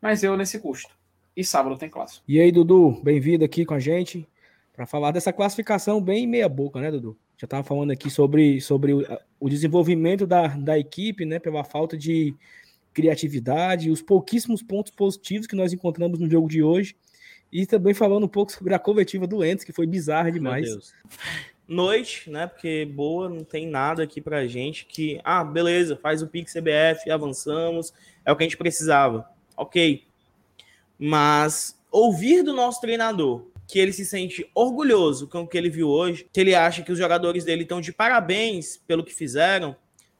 Mas 0.00 0.22
eu 0.22 0.36
nesse 0.36 0.58
custo. 0.58 0.90
E 1.36 1.44
sábado 1.44 1.76
tem 1.76 1.88
clássico. 1.88 2.24
E 2.28 2.40
aí, 2.40 2.52
Dudu, 2.52 3.00
bem-vindo 3.02 3.44
aqui 3.44 3.64
com 3.64 3.74
a 3.74 3.80
gente 3.80 4.26
para 4.72 4.86
falar 4.86 5.10
dessa 5.10 5.32
classificação 5.32 6.00
bem 6.00 6.26
meia 6.26 6.48
boca, 6.48 6.80
né, 6.80 6.90
Dudu? 6.90 7.16
Já 7.36 7.46
estava 7.46 7.64
falando 7.64 7.90
aqui 7.90 8.08
sobre, 8.08 8.60
sobre 8.60 8.92
o, 8.94 9.04
o, 9.40 9.48
desenvolvimento 9.48 10.26
da, 10.26 10.48
da 10.48 10.78
equipe, 10.78 11.24
né, 11.24 11.38
pela 11.38 11.64
falta 11.64 11.96
de 11.96 12.34
criatividade, 12.92 13.90
os 13.90 14.00
pouquíssimos 14.00 14.62
pontos 14.62 14.92
positivos 14.92 15.46
que 15.46 15.56
nós 15.56 15.72
encontramos 15.72 16.20
no 16.20 16.30
jogo 16.30 16.48
de 16.48 16.62
hoje, 16.62 16.96
e 17.54 17.64
também 17.64 17.94
falando 17.94 18.24
um 18.24 18.28
pouco 18.28 18.50
sobre 18.50 18.74
a 18.74 18.80
coletiva 18.80 19.28
do 19.28 19.44
Entes, 19.44 19.64
que 19.64 19.72
foi 19.72 19.86
bizarra 19.86 20.32
demais. 20.32 20.92
Noite, 21.68 22.28
né, 22.28 22.48
porque 22.48 22.84
boa, 22.84 23.28
não 23.28 23.44
tem 23.44 23.64
nada 23.64 24.02
aqui 24.02 24.20
pra 24.20 24.44
gente 24.44 24.84
que, 24.84 25.20
ah, 25.22 25.44
beleza, 25.44 25.96
faz 25.96 26.20
o 26.20 26.26
Pix 26.26 26.52
CBF, 26.52 27.08
avançamos, 27.08 27.94
é 28.24 28.32
o 28.32 28.36
que 28.36 28.42
a 28.42 28.46
gente 28.46 28.56
precisava. 28.56 29.30
Ok. 29.56 30.02
Mas 30.98 31.80
ouvir 31.92 32.42
do 32.42 32.52
nosso 32.52 32.80
treinador 32.80 33.46
que 33.68 33.78
ele 33.78 33.92
se 33.92 34.04
sente 34.04 34.50
orgulhoso 34.52 35.28
com 35.28 35.42
o 35.42 35.46
que 35.46 35.56
ele 35.56 35.70
viu 35.70 35.88
hoje, 35.88 36.26
que 36.32 36.40
ele 36.40 36.56
acha 36.56 36.82
que 36.82 36.90
os 36.90 36.98
jogadores 36.98 37.44
dele 37.44 37.62
estão 37.62 37.80
de 37.80 37.92
parabéns 37.92 38.76
pelo 38.76 39.04
que 39.04 39.14
fizeram, 39.14 39.76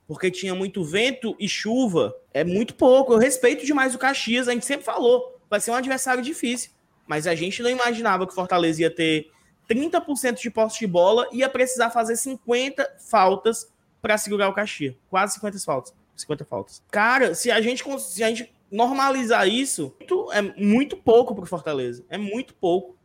porque 0.06 0.30
tinha 0.30 0.54
muito 0.54 0.84
vento 0.84 1.34
e 1.38 1.48
chuva, 1.48 2.14
é 2.32 2.44
muito 2.44 2.74
pouco. 2.76 3.12
Eu 3.12 3.18
respeito 3.18 3.66
demais 3.66 3.92
o 3.92 3.98
Caxias, 3.98 4.46
a 4.46 4.52
gente 4.52 4.64
sempre 4.64 4.86
falou, 4.86 5.36
vai 5.50 5.60
ser 5.60 5.72
um 5.72 5.74
adversário 5.74 6.22
difícil, 6.22 6.70
mas 7.06 7.26
a 7.26 7.34
gente 7.34 7.62
não 7.62 7.70
imaginava 7.70 8.26
que 8.26 8.32
o 8.32 8.34
Fortaleza 8.34 8.82
ia 8.82 8.90
ter 8.90 9.30
30% 9.68 10.40
de 10.40 10.50
posse 10.50 10.78
de 10.80 10.86
bola 10.86 11.28
e 11.32 11.38
ia 11.38 11.48
precisar 11.48 11.90
fazer 11.90 12.16
50 12.16 12.96
faltas 13.08 13.72
para 14.00 14.18
segurar 14.18 14.48
o 14.48 14.52
Caxias, 14.52 14.94
quase 15.08 15.34
50 15.34 15.58
faltas. 15.60 15.94
50 16.16 16.44
faltas. 16.44 16.82
Cara, 16.90 17.34
se 17.34 17.50
a 17.50 17.60
gente 17.60 17.82
se 18.00 18.22
a 18.22 18.28
gente 18.28 18.54
normalizar 18.70 19.48
isso, 19.48 19.96
é 20.32 20.42
muito 20.42 20.96
pouco 20.96 21.34
para 21.34 21.44
o 21.44 21.46
Fortaleza. 21.46 22.04
É 22.08 22.18
muito 22.18 22.54
pouco 22.54 22.96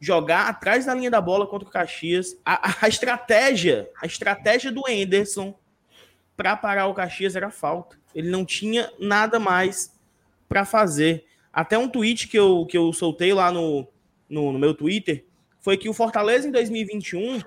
jogar 0.00 0.48
atrás 0.48 0.86
da 0.86 0.94
linha 0.94 1.10
da 1.10 1.20
bola 1.20 1.46
contra 1.46 1.68
o 1.68 1.70
Caxias. 1.70 2.36
A, 2.44 2.74
a 2.84 2.88
estratégia, 2.88 3.88
a 4.00 4.06
estratégia 4.06 4.72
do 4.72 4.88
Enderson 4.88 5.54
para 6.36 6.56
parar 6.56 6.86
o 6.86 6.94
Caxias 6.94 7.36
era 7.36 7.50
falta. 7.50 7.96
Ele 8.14 8.28
não 8.28 8.44
tinha 8.44 8.92
nada 8.98 9.38
mais 9.38 9.92
para 10.48 10.64
fazer. 10.64 11.24
Até 11.52 11.76
um 11.76 11.88
tweet 11.88 12.28
que 12.28 12.38
eu, 12.38 12.64
que 12.66 12.76
eu 12.76 12.92
soltei 12.92 13.32
lá 13.32 13.52
no, 13.52 13.86
no, 14.28 14.52
no 14.52 14.58
meu 14.58 14.74
Twitter 14.74 15.26
foi 15.60 15.76
que 15.76 15.88
o 15.88 15.92
Fortaleza 15.92 16.48
em 16.48 16.50
2021 16.50 17.40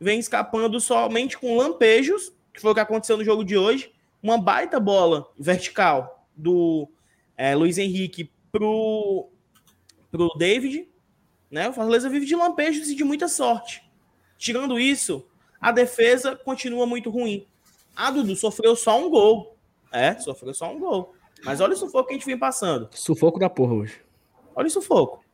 vem 0.00 0.18
escapando 0.18 0.80
somente 0.80 1.38
com 1.38 1.56
lampejos, 1.56 2.32
que 2.52 2.60
foi 2.60 2.72
o 2.72 2.74
que 2.74 2.80
aconteceu 2.80 3.16
no 3.16 3.24
jogo 3.24 3.44
de 3.44 3.56
hoje, 3.56 3.92
uma 4.22 4.36
baita 4.36 4.80
bola 4.80 5.26
vertical 5.38 6.26
do 6.36 6.88
é, 7.36 7.54
Luiz 7.54 7.78
Henrique 7.78 8.30
pro, 8.50 9.28
pro 10.10 10.34
David, 10.36 10.88
né? 11.50 11.68
O 11.68 11.72
Fortaleza 11.72 12.08
vive 12.08 12.26
de 12.26 12.34
lampejos 12.34 12.88
e 12.88 12.94
de 12.94 13.04
muita 13.04 13.28
sorte. 13.28 13.82
Tirando 14.38 14.78
isso, 14.78 15.26
a 15.60 15.70
defesa 15.70 16.34
continua 16.34 16.86
muito 16.86 17.10
ruim. 17.10 17.46
A 17.94 18.10
Dudu 18.10 18.34
sofreu 18.34 18.74
só 18.74 18.98
um 18.98 19.08
gol. 19.08 19.56
É, 19.92 20.18
sofreu 20.18 20.52
só 20.52 20.72
um 20.72 20.80
gol. 20.80 21.14
Mas 21.44 21.60
olha 21.60 21.74
o 21.74 21.76
sufoco 21.76 22.08
que 22.08 22.14
a 22.14 22.16
gente 22.16 22.26
vem 22.26 22.38
passando. 22.38 22.88
Sufoco 22.92 23.38
da 23.38 23.50
porra 23.50 23.74
hoje. 23.74 24.00
Olha 24.54 24.66
o 24.66 24.70
sufoco. 24.70 25.24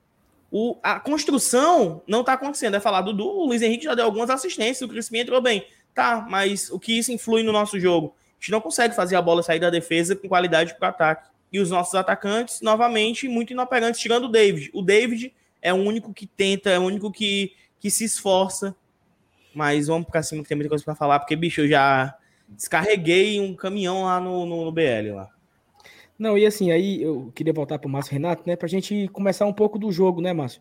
O, 0.51 0.79
a 0.83 0.99
construção 0.99 2.03
não 2.07 2.25
tá 2.25 2.33
acontecendo. 2.33 2.75
É 2.75 2.81
falar, 2.81 3.03
Dudu, 3.03 3.27
o 3.27 3.47
Luiz 3.47 3.61
Henrique 3.61 3.85
já 3.85 3.95
deu 3.95 4.05
algumas 4.05 4.31
assistências, 4.31 4.81
o 4.83 4.91
crescimento 4.91 5.25
entrou 5.25 5.43
bem. 5.43 5.67
Tá, 5.95 6.27
mas 6.29 6.71
o 6.71 6.79
que 6.79 6.97
isso 6.97 7.13
influi 7.13 7.43
no 7.43 7.53
nosso 7.53 7.79
jogo? 7.79 8.15
A 8.17 8.41
gente 8.41 8.53
não 8.53 8.61
consegue 8.61 8.95
fazer 8.95 9.17
a 9.17 9.23
bola 9.23 9.43
sair 9.43 9.59
da 9.59 9.69
defesa 9.69 10.15
com 10.15 10.29
qualidade 10.29 10.75
para 10.79 10.87
o 10.87 10.91
ataque. 10.91 11.29
E 11.53 11.59
os 11.59 11.71
nossos 11.71 11.95
atacantes, 11.95 12.61
novamente, 12.61 13.27
muito 13.27 13.53
inoperantes, 13.53 14.01
tirando 14.01 14.25
o 14.25 14.29
David. 14.29 14.71
O 14.73 14.83
David 14.83 15.35
é 15.61 15.73
o 15.73 15.77
único 15.77 16.15
que 16.15 16.27
tenta, 16.27 16.71
é 16.71 16.79
o 16.79 16.83
único 16.83 17.11
que, 17.11 17.53
que 17.81 17.91
se 17.91 18.05
esforça. 18.05 18.75
Mas 19.55 19.89
vamos 19.89 20.07
para 20.09 20.23
cima 20.23 20.43
que 20.43 20.49
tem 20.49 20.57
muita 20.57 20.69
coisa 20.69 20.85
para 20.85 20.95
falar, 20.95 21.19
porque, 21.19 21.35
bicho, 21.35 21.63
eu 21.63 21.69
já 21.69 22.17
descarreguei 22.49 23.41
um 23.41 23.55
caminhão 23.55 24.05
lá 24.05 24.21
no, 24.21 24.47
no, 24.47 24.65
no 24.65 24.73
BL 24.73 25.15
lá. 25.15 25.31
Não, 26.19 26.37
e 26.37 26.45
assim, 26.45 26.71
aí 26.71 27.01
eu 27.03 27.31
queria 27.35 27.53
voltar 27.53 27.79
para 27.79 27.89
o 27.89 27.91
Márcio 27.91 28.13
Renato, 28.13 28.43
né, 28.47 28.57
para 28.57 28.67
a 28.67 28.69
gente 28.69 29.09
começar 29.09 29.47
um 29.47 29.53
pouco 29.53 29.79
do 29.79 29.93
jogo, 29.93 30.21
né, 30.21 30.33
Márcio? 30.33 30.61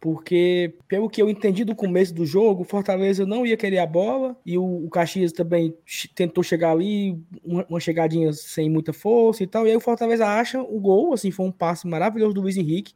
Porque, 0.00 0.74
pelo 0.88 1.08
que 1.08 1.22
eu 1.22 1.30
entendi 1.30 1.64
do 1.64 1.74
começo 1.74 2.12
do 2.12 2.26
jogo, 2.26 2.62
o 2.62 2.64
Fortaleza 2.64 3.24
não 3.24 3.46
ia 3.46 3.56
querer 3.56 3.78
a 3.78 3.86
bola 3.86 4.36
e 4.44 4.58
o, 4.58 4.84
o 4.84 4.90
Caxias 4.90 5.32
também 5.32 5.74
tentou 6.14 6.44
chegar 6.44 6.72
ali, 6.72 7.18
uma, 7.42 7.64
uma, 7.68 7.80
chegadinha 7.80 8.32
sem 8.32 8.68
muita 8.68 8.92
força 8.92 9.42
e 9.42 9.46
tal. 9.46 9.66
E 9.66 9.70
aí 9.70 9.76
o 9.76 9.80
Fortaleza 9.80 10.26
acha 10.26 10.60
o 10.60 10.78
gol, 10.78 11.14
assim, 11.14 11.30
foi 11.30 11.46
um 11.46 11.52
passe 11.52 11.86
maravilhoso 11.86 12.34
do 12.34 12.42
Luiz 12.42 12.56
Henrique. 12.58 12.94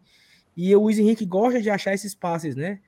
E 0.57 0.75
o 0.77 0.83
Luiz 0.83 0.99
Henrique 0.99 1.25
gosta 1.25 1.61
de 1.61 1.71
achar 1.71 1.95
esses 1.95 2.15
passes, 2.15 2.55
né? 2.55 2.81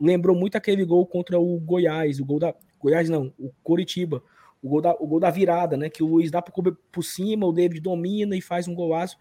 Lembrou 0.00 0.36
muito 0.36 0.56
aquele 0.56 0.84
gol 0.84 1.06
contra 1.06 1.38
o 1.38 1.58
Goiás, 1.60 2.18
o 2.18 2.24
gol 2.24 2.38
da. 2.40 2.54
Goiás 2.80 3.08
não, 3.08 3.32
o 3.38 3.52
Coritiba. 3.62 4.22
O 4.62 4.68
gol 4.68 4.80
da, 4.80 4.92
o 4.92 5.06
gol 5.06 5.20
da 5.20 5.30
virada, 5.30 5.76
né? 5.76 5.90
Que 5.90 6.02
o 6.02 6.06
Luiz 6.06 6.30
dá 6.30 6.40
por, 6.40 6.76
por 6.92 7.02
cima, 7.02 7.46
o 7.46 7.52
David 7.52 7.80
domina 7.80 8.36
e 8.36 8.40
faz 8.40 8.68
um 8.68 8.74
golaço. 8.74 9.18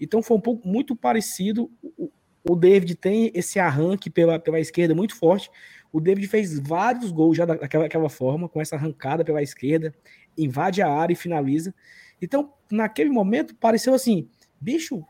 Então 0.00 0.22
foi 0.22 0.36
um 0.36 0.40
pouco 0.40 0.66
muito 0.66 0.94
parecido. 0.94 1.70
O, 1.82 2.10
o 2.48 2.54
David 2.54 2.94
tem 2.94 3.30
esse 3.34 3.58
arranque 3.58 4.10
pela, 4.10 4.38
pela 4.38 4.60
esquerda 4.60 4.94
muito 4.94 5.16
forte. 5.16 5.50
O 5.92 6.00
David 6.00 6.26
fez 6.28 6.58
vários 6.58 7.10
gols 7.10 7.36
já 7.36 7.44
daquela, 7.44 7.84
daquela 7.84 8.08
forma, 8.08 8.48
com 8.48 8.60
essa 8.60 8.76
arrancada 8.76 9.24
pela 9.24 9.42
esquerda, 9.42 9.94
invade 10.36 10.82
a 10.82 10.88
área 10.88 11.12
e 11.12 11.16
finaliza. 11.16 11.74
Então, 12.20 12.52
naquele 12.70 13.10
momento, 13.10 13.54
pareceu 13.54 13.94
assim: 13.94 14.28
bicho, 14.60 15.04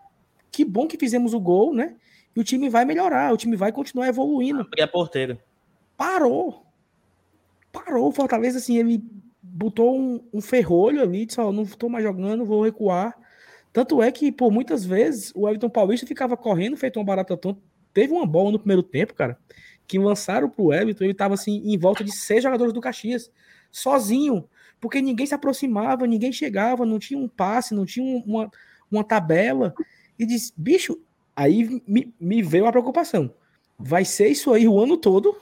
que 0.52 0.64
bom 0.64 0.86
que 0.86 0.98
fizemos 0.98 1.34
o 1.34 1.40
gol, 1.40 1.74
né? 1.74 1.96
E 2.36 2.40
o 2.40 2.44
time 2.44 2.68
vai 2.68 2.84
melhorar, 2.84 3.32
o 3.32 3.36
time 3.36 3.56
vai 3.56 3.72
continuar 3.72 4.08
evoluindo. 4.08 4.60
Abrir 4.60 4.82
a 4.82 4.88
porteira. 4.88 5.38
Parou. 5.96 6.66
Parou. 7.72 8.08
O 8.08 8.12
Fortaleza, 8.12 8.58
assim, 8.58 8.76
ele 8.76 9.02
botou 9.54 9.98
um, 9.98 10.20
um 10.32 10.40
ferrolho 10.40 11.02
ali, 11.02 11.26
disse: 11.26 11.40
Ó, 11.40 11.48
oh, 11.48 11.52
não 11.52 11.62
estou 11.62 11.88
mais 11.88 12.04
jogando, 12.04 12.44
vou 12.44 12.64
recuar. 12.64 13.14
Tanto 13.72 14.02
é 14.02 14.10
que, 14.12 14.30
por 14.30 14.52
muitas 14.52 14.84
vezes, 14.84 15.32
o 15.34 15.48
Everton 15.48 15.68
Paulista 15.68 16.06
ficava 16.06 16.36
correndo, 16.36 16.76
feito 16.76 16.98
uma 16.98 17.04
barata 17.04 17.36
tonta. 17.36 17.60
Teve 17.92 18.12
uma 18.12 18.26
bola 18.26 18.52
no 18.52 18.58
primeiro 18.58 18.82
tempo, 18.82 19.14
cara, 19.14 19.38
que 19.86 19.98
lançaram 19.98 20.48
pro 20.48 20.72
Everton, 20.72 21.04
ele 21.04 21.14
tava 21.14 21.34
assim, 21.34 21.62
em 21.64 21.78
volta 21.78 22.02
de 22.02 22.12
seis 22.12 22.42
jogadores 22.42 22.72
do 22.72 22.80
Caxias, 22.80 23.30
sozinho, 23.70 24.48
porque 24.80 25.00
ninguém 25.00 25.26
se 25.26 25.34
aproximava, 25.34 26.06
ninguém 26.06 26.32
chegava, 26.32 26.84
não 26.84 26.98
tinha 26.98 27.18
um 27.18 27.28
passe, 27.28 27.74
não 27.74 27.84
tinha 27.84 28.22
uma, 28.26 28.50
uma 28.90 29.04
tabela. 29.04 29.74
E 30.18 30.26
disse, 30.26 30.52
bicho, 30.56 30.98
Aí 31.36 31.82
me, 31.86 32.14
me 32.18 32.42
veio 32.42 32.66
a 32.66 32.70
preocupação. 32.70 33.34
Vai 33.78 34.04
ser 34.04 34.28
isso 34.28 34.52
aí 34.52 34.68
o 34.68 34.78
ano 34.78 34.96
todo? 34.96 35.36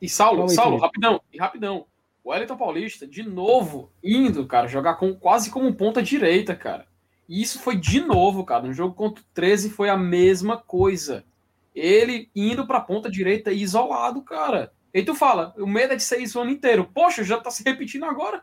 E 0.00 0.08
Saulo, 0.08 0.48
Saulo, 0.48 0.76
rapidão, 0.78 1.20
rapidão. 1.38 1.86
O 2.26 2.30
Wellington 2.30 2.56
Paulista, 2.56 3.06
de 3.06 3.22
novo, 3.22 3.92
indo, 4.02 4.44
cara, 4.48 4.66
jogar 4.66 4.96
com, 4.96 5.14
quase 5.14 5.48
como 5.48 5.72
ponta 5.72 6.02
direita, 6.02 6.56
cara. 6.56 6.84
E 7.28 7.40
isso 7.40 7.60
foi 7.60 7.76
de 7.76 8.00
novo, 8.00 8.44
cara. 8.44 8.66
No 8.66 8.72
jogo 8.72 8.96
contra 8.96 9.22
o 9.22 9.26
13 9.32 9.70
foi 9.70 9.88
a 9.88 9.96
mesma 9.96 10.56
coisa. 10.56 11.24
Ele 11.72 12.28
indo 12.34 12.66
pra 12.66 12.80
ponta 12.80 13.08
direita 13.08 13.52
isolado, 13.52 14.22
cara. 14.22 14.72
E 14.92 15.04
tu 15.04 15.14
fala, 15.14 15.54
o 15.56 15.68
medo 15.68 15.92
é 15.92 15.96
de 15.96 16.02
ser 16.02 16.18
isso 16.20 16.40
o 16.40 16.42
ano 16.42 16.50
inteiro. 16.50 16.90
Poxa, 16.92 17.22
já 17.22 17.38
tá 17.38 17.48
se 17.48 17.62
repetindo 17.62 18.06
agora? 18.06 18.42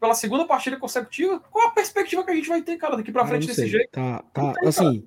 Pela 0.00 0.14
segunda 0.14 0.46
partida 0.46 0.78
consecutiva? 0.78 1.40
Qual 1.50 1.68
a 1.68 1.72
perspectiva 1.72 2.24
que 2.24 2.30
a 2.30 2.34
gente 2.34 2.48
vai 2.48 2.62
ter, 2.62 2.78
cara, 2.78 2.96
daqui 2.96 3.12
pra 3.12 3.24
Ah, 3.24 3.26
frente 3.26 3.46
desse 3.46 3.66
jeito? 3.66 3.90
Tá, 3.90 4.24
tá, 4.32 4.54
tem, 4.54 4.66
assim. 4.66 5.06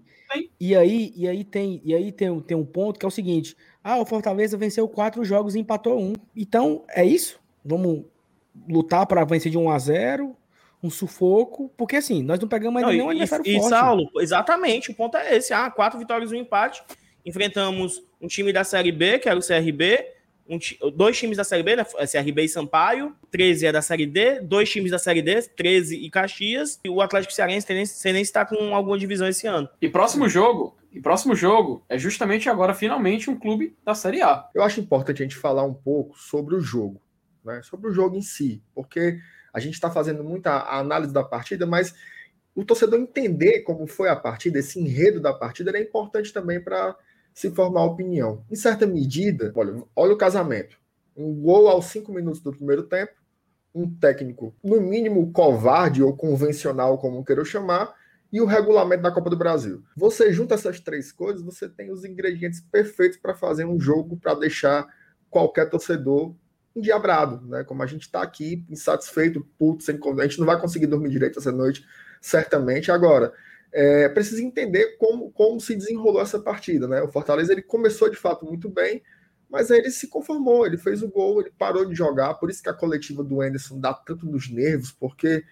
E 0.59 0.75
aí, 0.75 1.11
e 1.15 1.27
aí 1.27 1.43
tem, 1.43 1.81
e 1.83 1.95
aí 1.95 2.11
tem, 2.11 2.39
tem 2.41 2.57
um 2.57 2.65
ponto 2.65 2.99
que 2.99 3.05
é 3.05 3.09
o 3.09 3.11
seguinte: 3.11 3.57
ah, 3.83 3.97
o 3.97 4.05
Fortaleza 4.05 4.55
venceu 4.55 4.87
quatro 4.87 5.25
jogos 5.25 5.55
e 5.55 5.59
empatou 5.59 5.99
um. 5.99 6.13
Então, 6.35 6.85
é 6.89 7.03
isso? 7.03 7.41
Vamos 7.63 8.05
lutar 8.67 9.05
para 9.05 9.23
vencer 9.23 9.51
de 9.51 9.57
1 9.57 9.69
a 9.69 9.79
0 9.79 10.35
um 10.83 10.89
sufoco, 10.89 11.71
porque 11.77 11.95
assim, 11.95 12.21
nós 12.21 12.37
não 12.39 12.47
pegamos 12.47 12.75
ainda 12.75 12.91
Não, 12.91 12.97
nenhum 12.97 13.13
e, 13.13 13.21
adversário 13.21 13.47
e, 13.47 13.55
forte. 13.55 13.69
Saulo, 13.69 14.11
exatamente, 14.17 14.91
o 14.91 14.93
ponto 14.93 15.15
é 15.15 15.37
esse. 15.37 15.53
Ah, 15.53 15.71
quatro 15.71 15.97
vitórias 15.97 16.31
e 16.31 16.35
um 16.35 16.39
empate. 16.39 16.83
Enfrentamos 17.25 18.03
um 18.21 18.27
time 18.27 18.51
da 18.51 18.65
Série 18.65 18.91
B, 18.91 19.17
que 19.17 19.29
era 19.29 19.39
o 19.39 19.41
CRB, 19.41 20.05
um 20.47 20.59
dois 20.93 21.17
times 21.17 21.37
da 21.37 21.43
Série 21.45 21.63
B, 21.63 21.77
né? 21.77 21.85
CRB 21.85 22.43
e 22.43 22.49
Sampaio, 22.49 23.15
13 23.31 23.67
é 23.67 23.71
da 23.71 23.81
Série 23.81 24.05
D, 24.05 24.41
dois 24.41 24.69
times 24.69 24.91
da 24.91 24.99
Série 24.99 25.21
D, 25.21 25.41
13 25.41 25.95
e 25.95 26.09
Caxias, 26.09 26.79
e 26.83 26.89
o 26.89 27.01
Atlético 27.01 27.33
Cearense 27.33 27.65
tem 27.65 27.77
nem, 27.77 28.13
nem 28.13 28.21
está 28.21 28.45
com 28.45 28.75
alguma 28.75 28.97
divisão 28.97 29.27
esse 29.27 29.47
ano. 29.47 29.69
E 29.81 29.87
próximo 29.87 30.27
jogo, 30.27 30.75
e 30.91 30.99
próximo 30.99 31.33
jogo 31.33 31.83
é 31.87 31.97
justamente 31.97 32.49
agora, 32.49 32.73
finalmente, 32.73 33.29
um 33.29 33.39
clube 33.39 33.75
da 33.85 33.95
Série 33.95 34.21
A. 34.21 34.49
Eu 34.53 34.63
acho 34.63 34.81
importante 34.81 35.21
a 35.21 35.25
gente 35.25 35.37
falar 35.37 35.63
um 35.63 35.73
pouco 35.73 36.17
sobre 36.17 36.55
o 36.55 36.59
jogo, 36.59 37.01
né? 37.43 37.61
sobre 37.63 37.89
o 37.89 37.93
jogo 37.93 38.15
em 38.15 38.21
si, 38.21 38.63
porque 38.73 39.19
a 39.53 39.59
gente 39.59 39.73
está 39.73 39.89
fazendo 39.89 40.23
muita 40.23 40.63
análise 40.69 41.13
da 41.13 41.23
partida, 41.23 41.65
mas 41.65 41.93
o 42.55 42.63
torcedor 42.63 42.99
entender 42.99 43.61
como 43.61 43.87
foi 43.87 44.09
a 44.09 44.15
partida, 44.15 44.59
esse 44.59 44.79
enredo 44.79 45.19
da 45.19 45.33
partida, 45.33 45.75
é 45.77 45.81
importante 45.81 46.31
também 46.31 46.61
para 46.61 46.95
se 47.33 47.49
formar 47.51 47.83
opinião. 47.83 48.43
Em 48.51 48.55
certa 48.55 48.85
medida, 48.85 49.51
olha, 49.55 49.83
olha 49.95 50.13
o 50.13 50.17
casamento. 50.17 50.77
Um 51.15 51.33
gol 51.41 51.67
aos 51.67 51.85
cinco 51.85 52.11
minutos 52.11 52.41
do 52.41 52.51
primeiro 52.51 52.83
tempo, 52.83 53.13
um 53.73 53.89
técnico, 53.89 54.55
no 54.63 54.79
mínimo, 54.79 55.31
covarde 55.31 56.03
ou 56.03 56.15
convencional, 56.15 56.97
como 56.99 57.23
queiram 57.25 57.43
chamar, 57.43 57.93
e 58.31 58.41
o 58.41 58.45
regulamento 58.45 59.03
da 59.03 59.11
Copa 59.11 59.29
do 59.29 59.37
Brasil. 59.37 59.83
Você 59.95 60.31
junta 60.31 60.55
essas 60.55 60.79
três 60.79 61.11
coisas, 61.11 61.41
você 61.41 61.69
tem 61.69 61.91
os 61.91 62.03
ingredientes 62.03 62.61
perfeitos 62.61 63.17
para 63.17 63.35
fazer 63.35 63.65
um 63.65 63.79
jogo 63.79 64.17
para 64.17 64.33
deixar 64.33 64.87
qualquer 65.29 65.69
torcedor 65.69 66.35
endiabrado, 66.75 67.45
né? 67.47 67.63
Como 67.63 67.83
a 67.83 67.85
gente 67.85 68.03
está 68.03 68.21
aqui, 68.21 68.65
insatisfeito, 68.69 69.45
puto, 69.57 69.83
sem 69.83 69.99
a 70.19 70.23
gente 70.23 70.39
não 70.39 70.45
vai 70.45 70.59
conseguir 70.59 70.87
dormir 70.87 71.09
direito 71.09 71.39
essa 71.39 71.51
noite, 71.51 71.85
certamente. 72.21 72.91
Agora, 72.91 73.33
é, 73.71 74.07
precisa 74.09 74.41
entender 74.41 74.97
como, 74.97 75.31
como 75.31 75.59
se 75.59 75.75
desenrolou 75.75 76.21
essa 76.21 76.39
partida, 76.39 76.87
né? 76.87 77.01
O 77.01 77.07
Fortaleza 77.07 77.51
ele 77.51 77.61
começou 77.61 78.09
de 78.09 78.17
fato 78.17 78.45
muito 78.45 78.69
bem, 78.69 79.01
mas 79.49 79.69
aí 79.69 79.79
ele 79.79 79.91
se 79.91 80.07
conformou, 80.07 80.65
ele 80.65 80.77
fez 80.77 81.03
o 81.03 81.07
gol, 81.07 81.41
ele 81.41 81.51
parou 81.57 81.85
de 81.85 81.95
jogar, 81.95 82.35
por 82.35 82.49
isso 82.49 82.61
que 82.61 82.69
a 82.69 82.73
coletiva 82.73 83.23
do 83.23 83.41
Anderson 83.41 83.79
dá 83.79 83.93
tanto 83.93 84.25
nos 84.25 84.49
nervos, 84.49 84.91
porque 84.91 85.43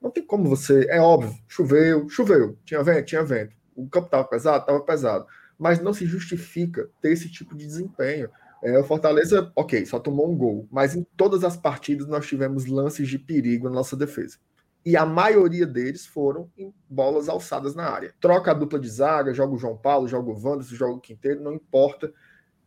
não 0.00 0.10
tem 0.10 0.24
como 0.24 0.48
você, 0.48 0.86
é 0.90 1.00
óbvio, 1.00 1.34
choveu, 1.48 2.08
choveu, 2.08 2.58
tinha 2.64 2.82
vento, 2.82 3.06
tinha 3.06 3.24
vento, 3.24 3.54
o 3.74 3.88
campo 3.88 4.06
estava 4.06 4.24
pesado, 4.24 4.60
estava 4.60 4.80
pesado, 4.80 5.26
mas 5.58 5.80
não 5.80 5.92
se 5.92 6.06
justifica 6.06 6.88
ter 7.00 7.12
esse 7.12 7.30
tipo 7.30 7.56
de 7.56 7.66
desempenho. 7.66 8.30
É, 8.62 8.78
o 8.78 8.84
Fortaleza, 8.84 9.52
ok, 9.54 9.84
só 9.86 9.98
tomou 9.98 10.30
um 10.30 10.36
gol, 10.36 10.66
mas 10.70 10.94
em 10.94 11.06
todas 11.16 11.44
as 11.44 11.56
partidas 11.56 12.06
nós 12.06 12.26
tivemos 12.26 12.66
lances 12.66 13.08
de 13.08 13.18
perigo 13.18 13.68
na 13.68 13.74
nossa 13.74 13.96
defesa. 13.96 14.38
E 14.84 14.96
a 14.96 15.04
maioria 15.04 15.66
deles 15.66 16.06
foram 16.06 16.50
em 16.56 16.72
bolas 16.88 17.28
alçadas 17.28 17.74
na 17.74 17.88
área. 17.88 18.14
Troca 18.20 18.52
a 18.52 18.54
dupla 18.54 18.78
de 18.78 18.88
zaga, 18.88 19.34
joga 19.34 19.54
o 19.54 19.58
João 19.58 19.76
Paulo, 19.76 20.06
joga 20.06 20.30
o 20.30 20.40
Wanderson, 20.40 20.76
joga 20.76 20.94
o 20.94 21.00
Quinteiro, 21.00 21.42
não 21.42 21.52
importa. 21.52 22.12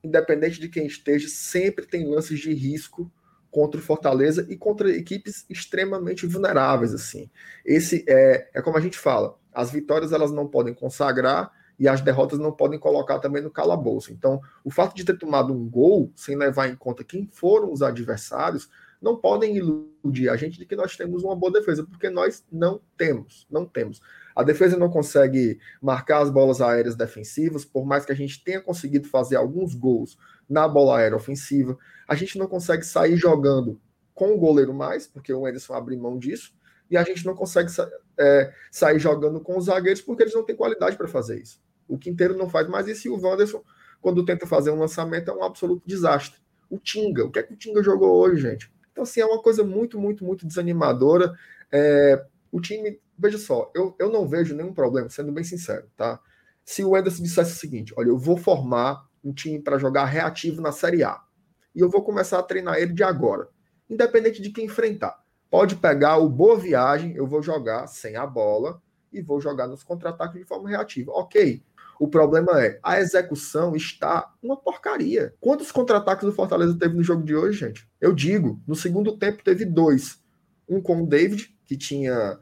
Independente 0.04 0.60
de 0.60 0.67
quem 0.67 0.86
esteja, 0.86 1.30
sempre 1.30 1.86
tem 1.86 2.06
lances 2.06 2.39
de 2.39 2.54
risco 2.54 3.10
contra 3.49 3.80
o 3.80 3.84
Fortaleza 3.84 4.45
e 4.49 4.58
contra 4.58 4.91
equipes 4.91 5.45
extremamente 5.49 6.28
vulneráveis 6.28 6.93
assim. 6.93 7.30
Esse 7.65 8.04
é, 8.08 8.49
é 8.54 8.62
como 8.62 8.78
a 8.78 8.82
gente 8.82 8.97
fala, 8.97 9.38
as 9.54 9.71
vitórias 9.71 10.12
elas 10.12 10.32
não 10.32 10.47
podem 10.47 10.73
consagrar 10.73 11.52
e 11.80 11.88
as 11.88 12.02
derrotas 12.02 12.38
não 12.38 12.52
podem 12.52 12.78
colocar 12.78 13.20
também 13.20 13.42
no 13.42 13.50
calabouço. 13.50 14.12
Então, 14.12 14.42
o 14.63 14.70
fato 14.70 14.96
de 14.96 15.06
ter 15.06 15.18
tomado 15.18 15.54
um 15.54 15.70
gol 15.70 16.12
sem 16.15 16.36
levar 16.36 16.68
em 16.68 16.76
conta 16.76 17.04
quem 17.04 17.28
foram 17.32 17.72
os 17.72 17.82
adversários 17.82 18.70
não 19.02 19.15
podem 19.15 19.56
iludir 19.56 20.28
a 20.30 20.36
gente 20.36 20.60
de 20.60 20.65
que 20.65 20.76
nós 20.76 20.98
temos 20.98 21.24
uma 21.24 21.36
boa 21.36 21.54
defesa, 21.54 21.86
porque 21.86 22.10
nós 22.10 22.44
não 22.52 22.82
temos, 22.98 23.48
não 23.50 23.65
temos. 23.65 24.02
A 24.36 24.44
defesa 24.44 24.78
não 24.78 24.89
consegue 24.89 25.58
marcar 25.82 26.22
as 26.22 26.30
bolas 26.30 26.60
aéreas 26.60 26.96
defensivas, 26.96 27.63
por 27.63 27.86
mais 27.86 28.06
que 28.06 28.12
a 28.12 28.15
gente 28.15 28.44
tenha 28.44 28.60
conseguido 28.60 29.08
fazer 29.08 29.38
alguns 29.38 29.74
gols 29.74 30.18
na 30.50 30.68
bola 30.68 30.98
aérea 30.98 31.15
ofensiva, 31.15 31.78
a 32.08 32.15
gente 32.15 32.38
não 32.38 32.48
consegue 32.48 32.84
sair 32.84 33.15
jogando 33.15 33.80
com 34.13 34.34
o 34.34 34.38
goleiro 34.38 34.74
mais, 34.74 35.08
porque 35.08 35.32
o 35.32 35.46
Anderson 35.46 35.74
abre 35.74 35.96
mão 35.96 36.18
disso, 36.18 36.54
e 36.92 36.98
a 36.98 37.04
gente 37.04 37.26
não 37.26 37.36
consegue 37.36 37.72
é, 38.18 38.54
sair 38.72 39.00
jogando 39.00 39.39
com 39.39 39.58
os 39.58 39.65
zagueiros 39.65 40.02
porque 40.02 40.24
eles 40.24 40.34
não 40.34 40.44
têm 40.44 40.56
qualidade 40.56 40.98
para 40.98 41.08
fazer 41.08 41.39
isso. 41.39 41.62
O 41.89 41.97
Quinteiro 41.97 42.38
não 42.38 42.47
faz 42.47 42.67
mais 42.69 42.88
isso 42.88 43.08
e 43.08 43.12
o 43.12 43.19
Wanderson, 43.19 43.63
quando 43.99 44.23
tenta 44.23 44.45
fazer 44.45 44.71
um 44.71 44.80
lançamento, 44.80 45.30
é 45.30 45.34
um 45.34 45.43
absoluto 45.43 45.82
desastre. 45.86 46.39
O 46.69 46.78
Tinga, 46.78 47.25
o 47.25 47.32
que 47.32 47.39
é 47.39 47.43
que 47.43 47.54
o 47.54 47.58
Tinga 47.58 47.84
jogou 47.84 48.15
hoje, 48.15 48.41
gente? 48.41 48.71
Então, 48.91 49.04
assim, 49.04 49.21
é 49.21 49.25
uma 49.25 49.41
coisa 49.41 49.63
muito, 49.63 49.99
muito, 49.99 50.23
muito 50.23 50.45
desanimadora. 50.45 51.34
É, 51.71 52.23
o 52.52 52.62
time, 52.62 52.99
veja 53.17 53.38
só, 53.38 53.71
eu, 53.75 53.95
eu 53.99 54.12
não 54.12 54.28
vejo 54.28 54.56
nenhum 54.56 54.73
problema, 54.73 55.10
sendo 55.10 55.32
bem 55.32 55.43
sincero, 55.43 55.88
tá? 55.97 56.19
Se 56.63 56.84
o 56.84 56.95
Ederson 56.95 57.23
dissesse 57.23 57.54
o 57.54 57.56
seguinte: 57.56 57.93
olha, 57.97 58.10
eu 58.10 58.17
vou 58.17 58.38
formar 58.38 59.08
um 59.23 59.34
time 59.34 59.60
para 59.60 59.78
jogar 59.78 60.06
reativo 60.06 60.62
na 60.62 60.71
Série 60.71 61.04
A 61.04 61.19
e 61.75 61.80
eu 61.80 61.89
vou 61.89 62.04
começar 62.04 62.39
a 62.39 62.43
treinar 62.43 62.78
ele 62.78 62.93
de 62.93 63.04
agora, 63.04 63.49
independente 63.89 64.41
de 64.41 64.52
quem 64.52 64.65
enfrentar. 64.65 65.23
Pode 65.49 65.75
pegar 65.78 66.17
o 66.17 66.30
Boa 66.30 66.58
Viagem, 66.58 67.15
eu 67.15 67.25
vou 67.25 67.41
jogar 67.41 67.88
sem 67.88 68.15
a 68.15 68.25
bola 68.25 68.82
e 69.12 69.21
vou 69.21 69.41
jogar 69.41 69.67
nos 69.67 69.84
contra-ataques 69.84 70.39
de 70.39 70.45
forma 70.45 70.69
reativa. 70.69 71.12
Ok. 71.12 71.63
O 72.00 72.08
problema 72.08 72.64
é, 72.64 72.80
a 72.82 72.98
execução 73.00 73.76
está 73.76 74.34
uma 74.42 74.56
porcaria. 74.56 75.36
Quantos 75.42 75.70
contra-ataques 75.70 76.26
o 76.26 76.32
Fortaleza 76.32 76.78
teve 76.80 76.96
no 76.96 77.04
jogo 77.04 77.24
de 77.24 77.36
hoje, 77.36 77.60
gente? 77.60 77.86
Eu 78.00 78.14
digo, 78.14 78.62
no 78.66 78.74
segundo 78.74 79.18
tempo 79.18 79.44
teve 79.44 79.66
dois. 79.66 80.24
Um 80.68 80.82
com 80.82 81.04
o 81.04 81.06
David, 81.06 81.54
que 81.66 81.76
tinha 81.76 82.40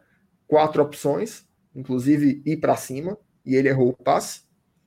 quatro 0.48 0.84
opções, 0.84 1.44
inclusive 1.76 2.42
ir 2.46 2.58
para 2.58 2.76
cima, 2.76 3.18
e 3.44 3.56
ele 3.56 3.68
errou 3.68 3.90
o 3.90 4.04
passe. 4.04 4.42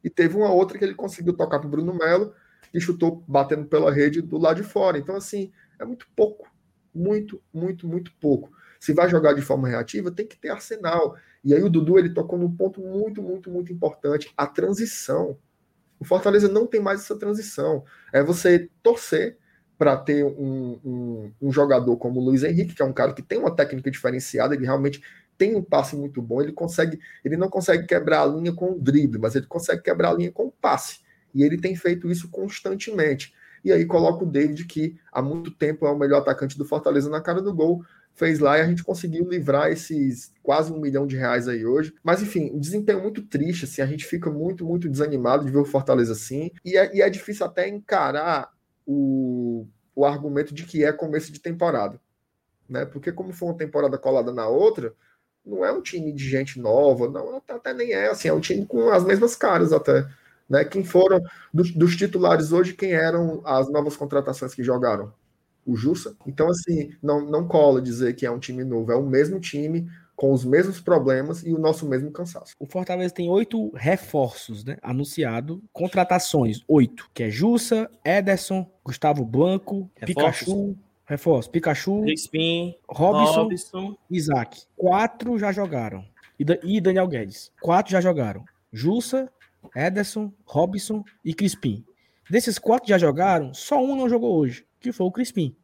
E 0.04 0.08
teve 0.08 0.36
uma 0.36 0.52
outra 0.52 0.78
que 0.78 0.84
ele 0.84 0.94
conseguiu 0.94 1.32
tocar 1.32 1.58
para 1.58 1.66
o 1.66 1.70
Bruno 1.70 1.92
Melo 1.92 2.32
e 2.72 2.80
chutou 2.80 3.24
batendo 3.26 3.66
pela 3.66 3.92
rede 3.92 4.22
do 4.22 4.38
lado 4.38 4.62
de 4.62 4.68
fora. 4.68 4.96
Então, 4.96 5.16
assim, 5.16 5.50
é 5.80 5.84
muito 5.84 6.06
pouco. 6.14 6.48
Muito, 6.94 7.42
muito, 7.52 7.88
muito 7.88 8.12
pouco. 8.20 8.52
Se 8.80 8.94
vai 8.94 9.08
jogar 9.10 9.34
de 9.34 9.42
forma 9.42 9.68
reativa, 9.68 10.10
tem 10.10 10.26
que 10.26 10.38
ter 10.38 10.48
arsenal. 10.48 11.14
E 11.44 11.54
aí 11.54 11.62
o 11.62 11.68
Dudu 11.68 11.98
ele 11.98 12.14
tocou 12.14 12.38
num 12.38 12.50
ponto 12.50 12.80
muito, 12.80 13.22
muito, 13.22 13.50
muito 13.50 13.70
importante: 13.70 14.32
a 14.34 14.46
transição. 14.46 15.38
O 15.98 16.04
Fortaleza 16.04 16.48
não 16.48 16.66
tem 16.66 16.80
mais 16.80 17.00
essa 17.00 17.14
transição. 17.14 17.84
É 18.10 18.22
você 18.22 18.70
torcer 18.82 19.36
para 19.76 19.96
ter 19.96 20.24
um, 20.24 20.80
um, 20.84 21.32
um, 21.40 21.52
jogador 21.52 21.96
como 21.96 22.20
o 22.20 22.24
Luiz 22.24 22.42
Henrique, 22.42 22.74
que 22.74 22.82
é 22.82 22.84
um 22.84 22.92
cara 22.92 23.12
que 23.12 23.22
tem 23.22 23.38
uma 23.38 23.54
técnica 23.54 23.90
diferenciada, 23.90 24.54
ele 24.54 24.64
realmente 24.64 25.02
tem 25.38 25.56
um 25.56 25.62
passe 25.62 25.96
muito 25.96 26.20
bom, 26.20 26.42
ele 26.42 26.52
consegue, 26.52 27.00
ele 27.24 27.34
não 27.34 27.48
consegue 27.48 27.86
quebrar 27.86 28.22
a 28.22 28.26
linha 28.26 28.52
com 28.52 28.72
o 28.72 28.78
drible, 28.78 29.18
mas 29.18 29.34
ele 29.34 29.46
consegue 29.46 29.82
quebrar 29.82 30.10
a 30.10 30.14
linha 30.14 30.30
com 30.30 30.48
o 30.48 30.52
passe. 30.52 31.00
E 31.34 31.42
ele 31.42 31.56
tem 31.58 31.74
feito 31.74 32.10
isso 32.10 32.28
constantemente. 32.28 33.32
E 33.64 33.72
aí 33.72 33.86
coloca 33.86 34.22
o 34.22 34.26
David, 34.26 34.66
que 34.66 34.98
há 35.10 35.22
muito 35.22 35.50
tempo 35.50 35.86
é 35.86 35.90
o 35.90 35.98
melhor 35.98 36.18
atacante 36.18 36.58
do 36.58 36.64
Fortaleza 36.66 37.08
na 37.08 37.22
cara 37.22 37.40
do 37.40 37.54
gol, 37.54 37.82
fez 38.14 38.38
lá 38.38 38.58
e 38.58 38.60
a 38.60 38.66
gente 38.66 38.84
conseguiu 38.84 39.28
livrar 39.28 39.70
esses 39.70 40.32
quase 40.42 40.72
um 40.72 40.78
milhão 40.80 41.06
de 41.06 41.16
reais 41.16 41.48
aí 41.48 41.64
hoje. 41.64 41.94
Mas 42.02 42.22
enfim, 42.22 42.50
um 42.52 42.58
desempenho 42.58 43.00
muito 43.00 43.22
triste, 43.22 43.64
assim, 43.64 43.80
a 43.80 43.86
gente 43.86 44.04
fica 44.04 44.30
muito, 44.30 44.64
muito 44.64 44.88
desanimado 44.88 45.44
de 45.44 45.50
ver 45.50 45.58
o 45.58 45.64
Fortaleza 45.64 46.12
assim. 46.12 46.50
E 46.64 46.76
é, 46.76 46.94
e 46.94 47.02
é 47.02 47.08
difícil 47.08 47.46
até 47.46 47.68
encarar 47.68 48.50
o, 48.86 49.66
o 49.94 50.04
argumento 50.04 50.52
de 50.52 50.64
que 50.64 50.84
é 50.84 50.92
começo 50.92 51.32
de 51.32 51.40
temporada. 51.40 52.00
Né? 52.68 52.84
Porque 52.84 53.10
como 53.10 53.32
foi 53.32 53.48
uma 53.48 53.56
temporada 53.56 53.98
colada 53.98 54.32
na 54.32 54.46
outra, 54.46 54.94
não 55.44 55.64
é 55.64 55.72
um 55.72 55.82
time 55.82 56.12
de 56.12 56.28
gente 56.28 56.60
nova, 56.60 57.08
não, 57.08 57.42
até, 57.48 57.72
nem 57.72 57.92
é, 57.92 58.08
assim, 58.08 58.28
é 58.28 58.32
um 58.32 58.40
time 58.40 58.66
com 58.66 58.90
as 58.90 59.04
mesmas 59.04 59.34
caras 59.34 59.72
até. 59.72 60.06
Né? 60.48 60.64
Quem 60.64 60.84
foram 60.84 61.20
dos, 61.52 61.70
dos 61.72 61.96
titulares 61.96 62.52
hoje, 62.52 62.74
quem 62.74 62.92
eram 62.92 63.40
as 63.44 63.70
novas 63.70 63.96
contratações 63.96 64.54
que 64.54 64.62
jogaram? 64.62 65.12
O 65.70 65.76
Jussa. 65.76 66.16
Então, 66.26 66.48
assim, 66.48 66.90
não, 67.02 67.24
não 67.24 67.46
cola 67.46 67.80
dizer 67.80 68.14
que 68.14 68.26
é 68.26 68.30
um 68.30 68.38
time 68.38 68.64
novo, 68.64 68.90
é 68.92 68.96
o 68.96 69.06
mesmo 69.06 69.38
time, 69.40 69.88
com 70.16 70.32
os 70.32 70.44
mesmos 70.44 70.80
problemas 70.80 71.42
e 71.46 71.52
o 71.54 71.58
nosso 71.58 71.88
mesmo 71.88 72.10
cansaço. 72.10 72.54
O 72.58 72.66
Fortaleza 72.66 73.14
tem 73.14 73.30
oito 73.30 73.70
reforços, 73.74 74.64
né? 74.64 74.76
Anunciado, 74.82 75.62
contratações, 75.72 76.60
oito, 76.68 77.08
que 77.14 77.22
é 77.22 77.30
Jussa, 77.30 77.90
Ederson, 78.04 78.70
Gustavo 78.84 79.24
Blanco, 79.24 79.90
Reforços. 79.96 80.38
Pikachu, 80.44 80.76
reforço, 81.06 81.50
Pikachu, 81.50 82.02
Crispim, 82.02 82.74
Robson, 82.88 83.42
Robson. 83.44 83.96
Isaac. 84.10 84.62
Quatro 84.76 85.38
já 85.38 85.52
jogaram. 85.52 86.04
E, 86.38 86.44
Da- 86.44 86.58
e 86.62 86.80
Daniel 86.80 87.08
Guedes. 87.08 87.50
Quatro 87.60 87.90
já 87.92 88.00
jogaram. 88.00 88.44
Jussa, 88.72 89.30
Ederson, 89.74 90.32
Robson 90.44 91.02
e 91.24 91.32
Crispim. 91.34 91.84
Desses 92.28 92.58
quatro 92.58 92.84
que 92.86 92.90
já 92.92 92.98
jogaram, 92.98 93.52
só 93.54 93.82
um 93.82 93.96
não 93.96 94.08
jogou 94.08 94.36
hoje. 94.38 94.64
que 94.78 94.92
foi 94.92 95.06
o 95.06 95.10
Crispim? 95.12 95.54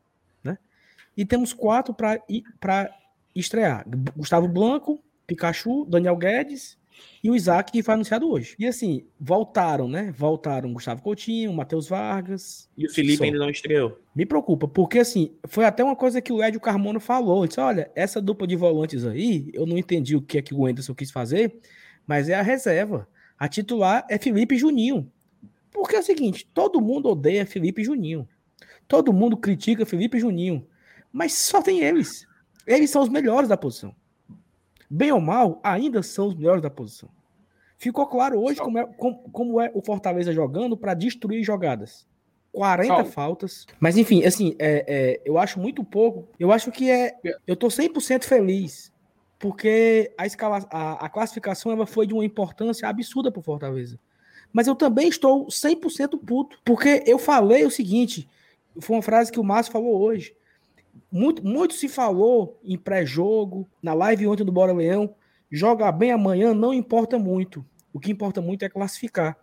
E 1.17 1.25
temos 1.25 1.53
quatro 1.53 1.95
para 1.95 2.91
estrear: 3.35 3.87
Gustavo 4.17 4.49
Blanco, 4.49 5.03
Pikachu, 5.27 5.85
Daniel 5.87 6.17
Guedes 6.17 6.79
e 7.23 7.31
o 7.31 7.37
Isaac, 7.37 7.73
que 7.73 7.83
foi 7.83 7.95
anunciado 7.95 8.31
hoje. 8.31 8.55
E 8.59 8.67
assim, 8.67 9.05
voltaram, 9.19 9.89
né? 9.89 10.13
Voltaram 10.17 10.73
Gustavo 10.73 11.03
Coutinho, 11.03 11.53
Matheus 11.53 11.89
Vargas. 11.89 12.69
E 12.77 12.87
o 12.87 12.91
Felipe 12.91 13.25
ainda 13.25 13.39
não 13.39 13.51
estreou. 13.51 13.99
Me 14.15 14.25
preocupa, 14.25 14.69
porque 14.69 14.99
assim, 14.99 15.33
foi 15.45 15.65
até 15.65 15.83
uma 15.83 15.97
coisa 15.97 16.21
que 16.21 16.33
o 16.33 16.43
Edio 16.43 16.61
Carmona 16.61 17.01
falou. 17.01 17.41
Ele 17.41 17.49
disse: 17.49 17.61
olha, 17.61 17.91
essa 17.95 18.21
dupla 18.21 18.47
de 18.47 18.57
volantes 18.57 19.05
aí, 19.05 19.51
eu 19.53 19.67
não 19.67 19.77
entendi 19.77 20.17
o 20.17 20.23
que 20.23 20.39
é 20.39 20.43
que 20.43 20.55
o 20.55 20.67
Anderson 20.67 20.95
quis 20.95 21.11
fazer, 21.11 21.61
mas 22.07 22.29
é 22.29 22.35
a 22.35 22.43
reserva. 22.43 23.09
A 23.39 23.49
titular 23.49 24.07
é 24.09 24.19
Felipe 24.19 24.57
Juninho. 24.57 25.11
Porque 25.71 25.97
é 25.97 26.01
o 26.01 26.03
seguinte: 26.03 26.49
todo 26.55 26.81
mundo 26.81 27.09
odeia 27.11 27.45
Felipe 27.45 27.85
Juninho. 27.85 28.27
Todo 28.89 29.13
mundo 29.13 29.37
critica 29.37 29.85
Felipe 29.85 30.19
Juninho. 30.19 30.67
Mas 31.17 31.33
só 31.33 31.63
tem 31.63 31.81
eles. 31.81 32.27
Eles 32.67 32.91
são 32.91 33.03
os 33.03 33.09
melhores 33.09 33.49
da 33.49 33.57
posição 33.57 33.95
bem 34.91 35.13
ou 35.13 35.21
mal, 35.21 35.61
ainda 35.63 36.03
são 36.03 36.29
os 36.29 36.35
melhores 36.35 36.63
da 36.63 36.71
posição. 36.71 37.09
Ficou 37.79 38.07
claro 38.07 38.41
hoje 38.41 38.59
como 38.59 38.79
é, 38.79 38.87
como, 38.87 39.19
como 39.31 39.61
é 39.61 39.71
o 39.75 39.83
Fortaleza 39.83 40.33
jogando 40.33 40.77
para 40.77 40.95
destruir 40.95 41.43
jogadas. 41.45 42.07
40 42.53 42.89
Salve. 42.89 43.11
faltas. 43.11 43.67
Mas 43.79 43.99
enfim, 43.99 44.25
assim, 44.25 44.57
é, 44.59 44.85
é, 44.89 45.23
eu 45.27 45.37
acho 45.37 45.61
muito 45.61 45.85
pouco. 45.85 46.27
Eu 46.41 46.51
acho 46.53 46.73
que 46.73 46.91
é. 46.91 47.15
Eu 47.47 47.55
tô 47.55 47.67
100% 47.67 48.25
feliz. 48.25 48.91
Porque 49.39 50.11
a, 50.17 50.25
escala, 50.25 50.67
a, 50.71 51.05
a 51.05 51.09
classificação 51.11 51.71
ela 51.71 51.85
foi 51.85 52.07
de 52.07 52.15
uma 52.15 52.25
importância 52.25 52.89
absurda 52.89 53.31
para 53.31 53.43
Fortaleza. 53.43 54.01
Mas 54.51 54.67
eu 54.67 54.75
também 54.75 55.09
estou 55.09 55.47
100% 55.49 56.19
puto. 56.25 56.59
Porque 56.65 57.05
eu 57.07 57.19
falei 57.19 57.67
o 57.67 57.71
seguinte: 57.71 58.27
foi 58.81 58.97
uma 58.97 59.03
frase 59.03 59.31
que 59.31 59.39
o 59.39 59.45
Márcio 59.45 59.73
falou 59.73 60.01
hoje. 60.01 60.35
Muito, 61.11 61.45
muito 61.45 61.75
se 61.75 61.89
falou 61.89 62.59
em 62.63 62.77
pré-jogo, 62.77 63.69
na 63.83 63.95
live 63.95 64.27
ontem 64.27 64.45
do 64.45 64.53
Bora 64.53 64.73
Leão. 64.73 65.15
Jogar 65.51 65.93
bem 65.93 66.11
amanhã 66.11 66.53
não 66.53 66.75
importa 66.75 67.19
muito. 67.19 67.65
O 67.93 68.01
que 68.01 68.11
importa 68.11 68.41
muito 68.41 68.65
é 68.65 68.69
classificar. 68.69 69.37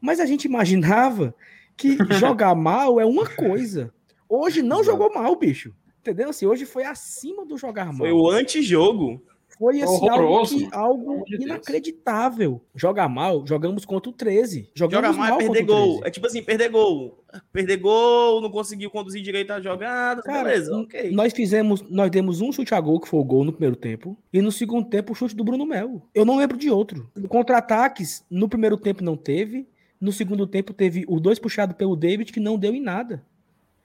Mas 0.00 0.20
a 0.20 0.26
gente 0.26 0.44
imaginava 0.44 1.34
que 1.76 1.96
jogar 2.14 2.54
mal 2.54 3.00
é 3.00 3.04
uma 3.04 3.28
coisa. 3.28 3.92
Hoje 4.28 4.62
não 4.62 4.84
jogou 4.84 5.12
mal, 5.12 5.34
bicho. 5.36 5.74
Entendeu? 6.00 6.30
Assim, 6.30 6.46
hoje 6.46 6.64
foi 6.64 6.84
acima 6.84 7.44
do 7.44 7.58
jogar 7.58 7.86
mal. 7.86 7.98
Foi 7.98 8.12
o 8.12 8.30
antijogo. 8.30 9.22
Foi 9.58 9.82
assim, 9.82 10.08
algo, 10.08 10.46
que, 10.46 10.68
algo 10.70 11.24
inacreditável. 11.28 12.60
Jogar 12.74 13.08
mal, 13.08 13.44
jogamos 13.44 13.84
contra 13.84 14.08
o 14.08 14.12
13. 14.12 14.70
Jogamos 14.72 15.08
Jogar 15.08 15.18
mal 15.18 15.40
é 15.40 15.44
perder 15.44 15.64
gol. 15.64 16.00
É 16.04 16.10
tipo 16.10 16.26
assim, 16.26 16.42
perder 16.42 16.68
gol. 16.68 17.24
Perder 17.52 17.76
gol, 17.78 18.40
não 18.40 18.50
conseguiu 18.50 18.88
conduzir 18.88 19.20
direito 19.20 19.50
a 19.50 19.60
jogada. 19.60 20.22
Cara, 20.22 20.44
beleza, 20.44 20.76
ok. 20.76 21.10
Nós 21.10 21.32
fizemos, 21.32 21.82
nós 21.90 22.10
demos 22.10 22.40
um 22.40 22.52
chute 22.52 22.72
a 22.72 22.80
gol, 22.80 23.00
que 23.00 23.08
foi 23.08 23.18
o 23.18 23.24
gol 23.24 23.44
no 23.44 23.52
primeiro 23.52 23.74
tempo. 23.74 24.16
E 24.32 24.40
no 24.40 24.52
segundo 24.52 24.88
tempo, 24.88 25.12
o 25.12 25.16
chute 25.16 25.34
do 25.34 25.44
Bruno 25.44 25.66
Melo. 25.66 26.02
Eu 26.14 26.24
não 26.24 26.36
lembro 26.36 26.56
de 26.56 26.70
outro. 26.70 27.10
Contra-ataques, 27.28 28.24
no 28.30 28.48
primeiro 28.48 28.76
tempo 28.76 29.02
não 29.02 29.16
teve. 29.16 29.66
No 30.00 30.12
segundo 30.12 30.46
tempo 30.46 30.72
teve 30.72 31.04
os 31.08 31.20
dois 31.20 31.40
puxados 31.40 31.76
pelo 31.76 31.96
David, 31.96 32.32
que 32.32 32.38
não 32.38 32.56
deu 32.56 32.72
em 32.74 32.80
nada. 32.80 33.24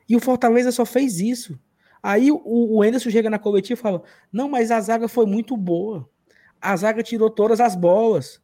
E 0.07 0.15
o 0.15 0.19
Fortaleza 0.19 0.71
só 0.71 0.85
fez 0.85 1.19
isso. 1.19 1.57
Aí 2.03 2.29
o, 2.29 2.41
o 2.43 2.83
Anderson 2.83 3.09
chega 3.09 3.29
na 3.29 3.39
coletiva 3.39 3.79
e 3.79 3.81
fala: 3.81 4.03
Não, 4.31 4.49
mas 4.49 4.69
a 4.69 4.81
zaga 4.81 5.07
foi 5.07 5.25
muito 5.25 5.55
boa. 5.55 6.07
A 6.61 6.75
zaga 6.75 7.01
tirou 7.01 7.29
todas 7.29 7.61
as 7.61 7.75
bolas. 7.75 8.41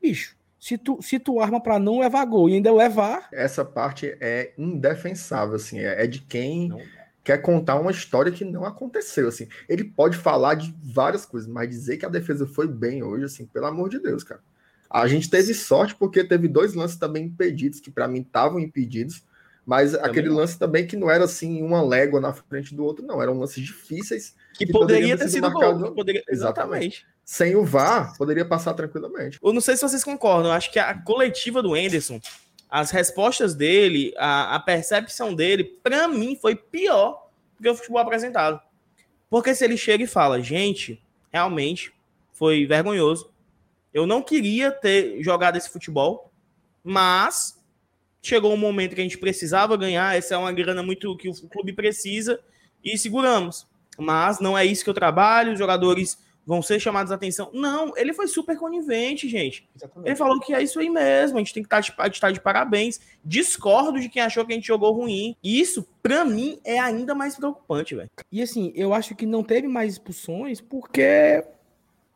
Bicho, 0.00 0.34
se 0.58 0.78
tu, 0.78 0.98
se 1.02 1.18
tu 1.18 1.38
arma 1.38 1.60
para 1.60 1.78
não 1.78 2.00
levar 2.00 2.24
gol 2.24 2.48
e 2.48 2.54
ainda 2.54 2.72
levar. 2.72 3.28
Essa 3.30 3.64
parte 3.64 4.16
é 4.18 4.54
indefensável, 4.56 5.56
assim. 5.56 5.78
É, 5.78 6.04
é 6.04 6.06
de 6.06 6.20
quem 6.22 6.70
não. 6.70 6.80
quer 7.22 7.38
contar 7.38 7.78
uma 7.78 7.90
história 7.90 8.32
que 8.32 8.46
não 8.46 8.64
aconteceu, 8.64 9.28
assim. 9.28 9.46
Ele 9.68 9.84
pode 9.84 10.16
falar 10.16 10.54
de 10.54 10.74
várias 10.82 11.26
coisas, 11.26 11.48
mas 11.48 11.68
dizer 11.68 11.98
que 11.98 12.06
a 12.06 12.08
defesa 12.10 12.46
foi 12.46 12.66
bem 12.66 13.02
hoje, 13.02 13.26
assim, 13.26 13.44
pelo 13.44 13.66
amor 13.66 13.90
de 13.90 13.98
Deus, 13.98 14.24
cara. 14.24 14.40
A 14.88 15.06
gente 15.06 15.28
teve 15.28 15.52
sorte 15.54 15.94
porque 15.94 16.24
teve 16.24 16.48
dois 16.48 16.74
lances 16.74 16.96
também 16.96 17.24
impedidos, 17.24 17.80
que 17.80 17.90
para 17.90 18.08
mim 18.08 18.20
estavam 18.20 18.58
impedidos 18.58 19.22
mas 19.64 19.92
também 19.92 20.10
aquele 20.10 20.28
lance 20.28 20.58
também 20.58 20.86
que 20.86 20.96
não 20.96 21.10
era 21.10 21.24
assim 21.24 21.62
uma 21.62 21.80
légua 21.80 22.20
na 22.20 22.32
frente 22.32 22.74
do 22.74 22.84
outro, 22.84 23.06
não. 23.06 23.22
Eram 23.22 23.38
lances 23.38 23.64
difíceis. 23.64 24.34
Que, 24.54 24.66
que 24.66 24.72
poderia 24.72 25.16
ter 25.16 25.28
sido 25.28 25.50
marcado... 25.50 25.78
gol. 25.78 25.92
Poderia... 25.92 26.22
Exatamente. 26.28 27.06
Sem 27.24 27.54
o 27.54 27.64
VAR, 27.64 28.16
poderia 28.18 28.44
passar 28.44 28.74
tranquilamente. 28.74 29.38
Eu 29.42 29.52
não 29.52 29.60
sei 29.60 29.76
se 29.76 29.82
vocês 29.82 30.02
concordam. 30.02 30.50
Eu 30.50 30.56
acho 30.56 30.72
que 30.72 30.78
a 30.78 30.92
coletiva 30.94 31.62
do 31.62 31.76
Enderson, 31.76 32.20
as 32.68 32.90
respostas 32.90 33.54
dele, 33.54 34.12
a, 34.18 34.56
a 34.56 34.60
percepção 34.60 35.32
dele, 35.32 35.64
para 35.82 36.08
mim, 36.08 36.36
foi 36.40 36.56
pior 36.56 37.28
do 37.56 37.62
que 37.62 37.68
o 37.70 37.76
futebol 37.76 38.00
apresentado. 38.00 38.60
Porque 39.30 39.54
se 39.54 39.64
ele 39.64 39.76
chega 39.76 40.02
e 40.02 40.08
fala, 40.08 40.42
gente, 40.42 41.00
realmente 41.32 41.92
foi 42.32 42.66
vergonhoso. 42.66 43.30
Eu 43.94 44.06
não 44.06 44.20
queria 44.22 44.72
ter 44.72 45.22
jogado 45.22 45.56
esse 45.56 45.70
futebol, 45.70 46.32
mas 46.82 47.61
chegou 48.22 48.54
um 48.54 48.56
momento 48.56 48.94
que 48.94 49.00
a 49.00 49.04
gente 49.04 49.18
precisava 49.18 49.76
ganhar, 49.76 50.16
essa 50.16 50.34
é 50.34 50.38
uma 50.38 50.52
grana 50.52 50.82
muito 50.82 51.16
que 51.16 51.28
o 51.28 51.48
clube 51.48 51.72
precisa 51.72 52.40
e 52.82 52.96
seguramos. 52.96 53.66
Mas 53.98 54.40
não 54.40 54.56
é 54.56 54.64
isso 54.64 54.84
que 54.84 54.90
eu 54.90 54.94
trabalho, 54.94 55.52
os 55.52 55.58
jogadores 55.58 56.16
vão 56.46 56.62
ser 56.62 56.80
chamados 56.80 57.12
a 57.12 57.14
atenção. 57.14 57.50
Não, 57.52 57.96
ele 57.96 58.12
foi 58.12 58.26
super 58.26 58.56
conivente, 58.56 59.28
gente. 59.28 59.68
Exatamente. 59.76 60.08
Ele 60.08 60.16
falou 60.16 60.40
que 60.40 60.54
é 60.54 60.62
isso 60.62 60.78
aí 60.78 60.88
mesmo, 60.88 61.36
a 61.36 61.40
gente 61.40 61.54
tem 61.54 61.62
que 61.62 61.66
estar 61.66 61.80
de, 61.80 62.14
estar 62.14 62.30
de 62.30 62.40
parabéns. 62.40 63.00
Discordo 63.24 64.00
de 64.00 64.08
quem 64.08 64.22
achou 64.22 64.44
que 64.44 64.52
a 64.52 64.56
gente 64.56 64.66
jogou 64.66 64.92
ruim. 64.92 65.36
E 65.42 65.60
isso, 65.60 65.86
para 66.02 66.24
mim, 66.24 66.58
é 66.64 66.78
ainda 66.78 67.14
mais 67.14 67.36
preocupante, 67.36 67.94
velho. 67.94 68.10
E 68.30 68.42
assim, 68.42 68.72
eu 68.74 68.94
acho 68.94 69.14
que 69.14 69.26
não 69.26 69.42
teve 69.42 69.68
mais 69.68 69.94
expulsões 69.94 70.60
porque 70.60 71.44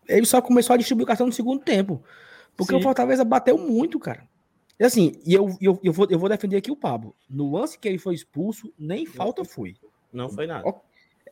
ele 0.09 0.27
só 0.27 0.41
começou 0.41 0.75
a 0.75 0.77
distribuir 0.77 1.07
cartão 1.07 1.27
no 1.27 1.33
segundo 1.33 1.61
tempo. 1.61 2.03
Porque 2.57 2.73
Sim. 2.73 2.79
o 2.79 2.83
Fortaleza 2.83 3.25
bateu 3.25 3.59
muito, 3.59 3.99
cara. 3.99 4.27
E 4.79 4.85
assim, 4.85 5.21
e 5.25 5.33
eu, 5.33 5.57
eu, 5.61 5.81
eu, 5.83 5.93
vou, 5.93 6.07
eu 6.11 6.19
vou 6.19 6.29
defender 6.29 6.57
aqui 6.57 6.71
o 6.71 6.77
Pablo. 6.77 7.15
No 7.29 7.51
lance 7.51 7.79
que 7.79 7.89
ele 7.89 7.99
foi 7.99 8.15
expulso, 8.15 8.73
nem 8.79 9.07
falta 9.07 9.45
foi. 9.45 9.75
Não 10.13 10.29
foi 10.29 10.47
nada. 10.47 10.75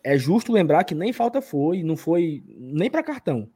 É 0.03 0.19
justo 0.19 0.53
lembrar 0.53 0.85
que 0.85 0.95
nem 0.95 1.13
falta 1.13 1.41
foi, 1.41 1.83
não 1.83 1.97
foi 1.97 2.43
nem 2.47 2.91
para 2.91 3.03
cartão. 3.03 3.51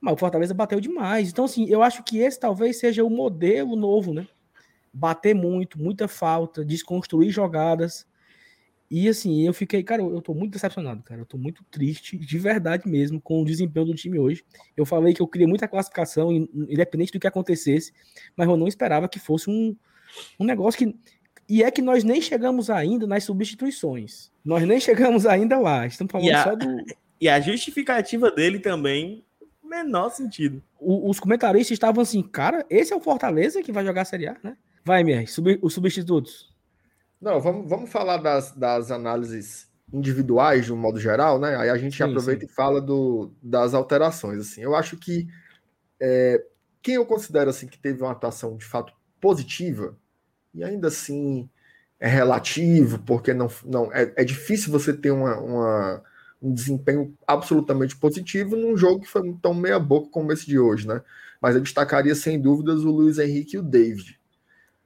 Mas 0.00 0.14
o 0.14 0.16
Fortaleza 0.16 0.54
bateu 0.54 0.80
demais. 0.80 1.30
Então, 1.30 1.44
assim, 1.44 1.66
eu 1.68 1.82
acho 1.82 2.02
que 2.02 2.18
esse 2.18 2.40
talvez 2.40 2.78
seja 2.78 3.04
o 3.04 3.10
modelo 3.10 3.76
novo, 3.76 4.14
né? 4.14 4.26
Bater 4.92 5.34
muito, 5.34 5.78
muita 5.78 6.08
falta, 6.08 6.64
desconstruir 6.64 7.30
jogadas. 7.30 8.06
E 8.90 9.08
assim, 9.08 9.46
eu 9.46 9.54
fiquei, 9.54 9.84
cara, 9.84 10.02
eu 10.02 10.20
tô 10.20 10.34
muito 10.34 10.52
decepcionado, 10.52 11.00
cara. 11.04 11.20
Eu 11.20 11.26
tô 11.26 11.38
muito 11.38 11.62
triste, 11.70 12.18
de 12.18 12.38
verdade 12.38 12.88
mesmo, 12.88 13.20
com 13.20 13.40
o 13.40 13.44
desempenho 13.44 13.86
do 13.86 13.94
time 13.94 14.18
hoje. 14.18 14.44
Eu 14.76 14.84
falei 14.84 15.14
que 15.14 15.22
eu 15.22 15.28
queria 15.28 15.46
muita 15.46 15.68
classificação, 15.68 16.32
independente 16.32 17.12
do 17.12 17.20
que 17.20 17.26
acontecesse, 17.26 17.92
mas 18.36 18.48
eu 18.48 18.56
não 18.56 18.66
esperava 18.66 19.08
que 19.08 19.20
fosse 19.20 19.48
um, 19.48 19.76
um 20.40 20.44
negócio 20.44 20.78
que. 20.78 20.98
E 21.48 21.62
é 21.62 21.70
que 21.70 21.82
nós 21.82 22.02
nem 22.02 22.20
chegamos 22.20 22.68
ainda 22.68 23.06
nas 23.06 23.24
substituições. 23.24 24.30
Nós 24.44 24.66
nem 24.66 24.80
chegamos 24.80 25.24
ainda 25.24 25.58
lá. 25.58 25.86
Estamos 25.86 26.10
falando 26.10 26.34
a, 26.34 26.42
só 26.42 26.56
do. 26.56 26.66
E 27.20 27.28
a 27.28 27.38
justificativa 27.38 28.30
dele 28.30 28.58
também, 28.58 29.22
menor 29.62 30.08
sentido. 30.08 30.62
O, 30.80 31.10
os 31.10 31.20
comentaristas 31.20 31.72
estavam 31.72 32.00
assim, 32.00 32.22
cara, 32.22 32.64
esse 32.70 32.94
é 32.94 32.96
o 32.96 33.00
Fortaleza 33.00 33.62
que 33.62 33.70
vai 33.70 33.84
jogar 33.84 34.02
a 34.02 34.06
Série 34.06 34.26
A, 34.26 34.36
né? 34.42 34.56
Vai, 34.82 35.02
MR, 35.02 35.26
sub, 35.26 35.58
os 35.60 35.74
substitutos. 35.74 36.49
Não, 37.20 37.40
vamos, 37.40 37.68
vamos 37.68 37.90
falar 37.90 38.16
das, 38.16 38.52
das 38.52 38.90
análises 38.90 39.68
individuais 39.92 40.64
de 40.64 40.72
um 40.72 40.76
modo 40.76 40.98
geral, 40.98 41.38
né? 41.38 41.56
Aí 41.56 41.68
a 41.68 41.76
gente 41.76 41.96
sim, 41.96 42.02
aproveita 42.02 42.46
sim. 42.46 42.50
e 42.50 42.54
fala 42.54 42.80
do, 42.80 43.32
das 43.42 43.74
alterações. 43.74 44.40
Assim, 44.40 44.62
eu 44.62 44.74
acho 44.74 44.96
que 44.96 45.28
é, 46.00 46.42
quem 46.82 46.94
eu 46.94 47.04
considero 47.04 47.50
assim 47.50 47.66
que 47.66 47.78
teve 47.78 48.02
uma 48.02 48.12
atuação 48.12 48.56
de 48.56 48.64
fato 48.64 48.92
positiva 49.20 49.96
e 50.54 50.64
ainda 50.64 50.88
assim 50.88 51.48
é 51.98 52.08
relativo, 52.08 52.98
porque 53.00 53.34
não, 53.34 53.48
não 53.64 53.92
é, 53.92 54.12
é 54.16 54.24
difícil 54.24 54.72
você 54.72 54.92
ter 54.92 55.10
uma, 55.10 55.38
uma, 55.38 56.02
um 56.40 56.52
desempenho 56.52 57.14
absolutamente 57.26 57.94
positivo 57.96 58.56
num 58.56 58.76
jogo 58.76 59.00
que 59.00 59.08
foi 59.08 59.36
tão 59.42 59.52
meia 59.52 59.78
boca 59.78 60.08
como 60.10 60.32
esse 60.32 60.46
de 60.46 60.58
hoje, 60.58 60.88
né? 60.88 61.02
Mas 61.40 61.54
eu 61.54 61.60
destacaria 61.60 62.14
sem 62.14 62.40
dúvidas 62.40 62.84
o 62.84 62.90
Luiz 62.90 63.18
Henrique 63.18 63.56
e 63.56 63.58
o 63.58 63.62
David. 63.62 64.18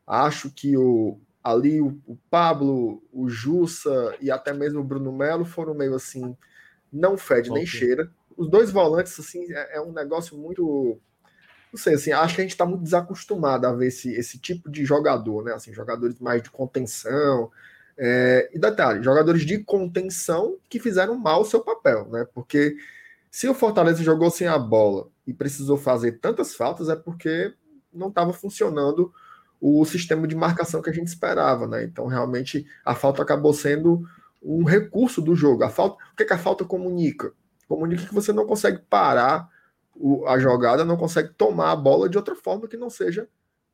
Acho 0.07 0.51
que 0.51 0.77
o, 0.77 1.19
ali 1.45 1.83
o, 1.83 2.01
o, 2.07 2.17
Pablo, 2.31 3.03
o 3.13 3.29
Jussa 3.29 4.17
e 4.19 4.31
até 4.31 4.55
mesmo 4.55 4.81
o 4.81 4.85
Bruno 4.85 5.13
Melo 5.13 5.45
foram 5.45 5.75
meio 5.75 5.95
assim, 5.95 6.35
não 6.91 7.19
fede 7.19 7.51
okay. 7.51 7.61
nem 7.63 7.67
cheira. 7.67 8.11
Os 8.35 8.49
dois 8.49 8.71
volantes, 8.71 9.21
assim, 9.21 9.53
é, 9.53 9.77
é, 9.77 9.81
um 9.81 9.93
negócio 9.93 10.37
muito. 10.39 10.99
Não 11.71 11.79
sei, 11.79 11.95
assim, 11.95 12.13
acho 12.13 12.35
que 12.35 12.41
a 12.41 12.45
gente 12.45 12.53
está 12.53 12.65
muito 12.65 12.83
desacostumado 12.83 13.67
a 13.67 13.73
ver 13.73 13.89
esse, 13.89 14.11
esse 14.13 14.39
tipo 14.39 14.71
de 14.71 14.85
jogador, 14.85 15.45
né? 15.45 15.53
Assim, 15.53 15.75
jogadores 15.75 16.19
mais 16.19 16.43
de 16.43 16.51
contenção. 16.51 17.51
É, 17.97 18.51
e 18.53 18.59
detalhe, 18.59 19.05
jogadores 19.05 19.45
de 19.45 19.59
contenção 19.59 20.57
que 20.69 20.81
fizeram 20.81 21.17
mal 21.17 21.43
o 21.43 21.45
seu 21.45 21.61
papel, 21.61 22.09
né? 22.09 22.27
Porque 22.35 22.77
se 23.31 23.49
o 23.49 23.55
Fortaleza 23.55 24.03
jogou 24.03 24.31
sem 24.31 24.49
a 24.49 24.59
bola 24.59 25.09
e 25.27 25.33
precisou 25.33 25.77
fazer 25.77 26.19
tantas 26.21 26.55
faltas, 26.55 26.89
é 26.89 26.97
porque 26.97 27.53
não 27.93 28.09
estava 28.09 28.33
funcionando 28.33 29.13
o 29.67 29.83
sistema 29.87 30.29
de 30.29 30.37
marcação 30.37 30.83
que 30.83 30.91
a 30.91 30.93
gente 30.93 31.09
esperava, 31.09 31.67
né? 31.67 31.85
Então, 31.85 32.07
realmente, 32.07 32.67
a 32.85 32.95
falta 32.95 33.23
acabou 33.23 33.55
sendo 33.55 34.07
um 34.43 34.63
recurso 34.63 35.23
do 35.23 35.35
jogo. 35.35 35.65
A 35.65 35.71
falta, 35.71 36.05
o 36.13 36.17
que, 36.17 36.23
é 36.23 36.27
que 36.27 36.35
a 36.35 36.39
falta 36.39 36.67
comunica? 36.67 37.33
Comunica 37.67 38.05
que 38.05 38.13
você 38.13 38.31
não 38.31 38.45
consegue 38.45 38.81
parar 38.91 39.49
o, 39.97 40.27
a 40.27 40.39
jogada, 40.39 40.85
não 40.85 40.99
consegue 40.99 41.31
tomar 41.31 41.73
a 41.73 41.77
bola 41.77 42.11
de 42.11 42.19
outra 42.19 42.37
forma 42.37 42.69
que 42.69 42.77
não 42.77 42.91
seja 42.91 43.27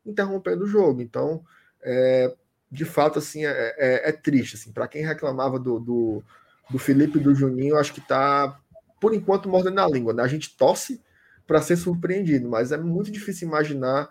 interrompendo 0.07 0.63
o 0.63 0.69
jogo. 0.69 1.03
Então, 1.03 1.43
é, 1.83 2.37
de 2.71 2.85
fato, 2.85 3.19
assim, 3.19 3.45
é, 3.45 3.75
é, 3.77 4.11
é 4.11 4.13
triste. 4.13 4.55
Assim, 4.55 4.71
para 4.71 4.87
quem 4.87 5.05
reclamava 5.05 5.59
do, 5.59 5.81
do, 5.81 6.23
do 6.71 6.79
Felipe 6.79 7.19
e 7.19 7.21
do 7.21 7.35
Juninho, 7.35 7.77
acho 7.77 7.93
que 7.93 7.99
está, 7.99 8.57
por 9.01 9.13
enquanto, 9.13 9.49
mordendo 9.49 9.81
a 9.81 9.89
língua. 9.89 10.13
Né? 10.13 10.23
A 10.23 10.29
gente 10.29 10.57
torce 10.57 11.03
para 11.49 11.61
ser 11.61 11.75
surpreendido, 11.75 12.49
mas 12.49 12.71
é 12.71 12.77
muito 12.77 13.11
difícil 13.11 13.49
imaginar 13.49 14.09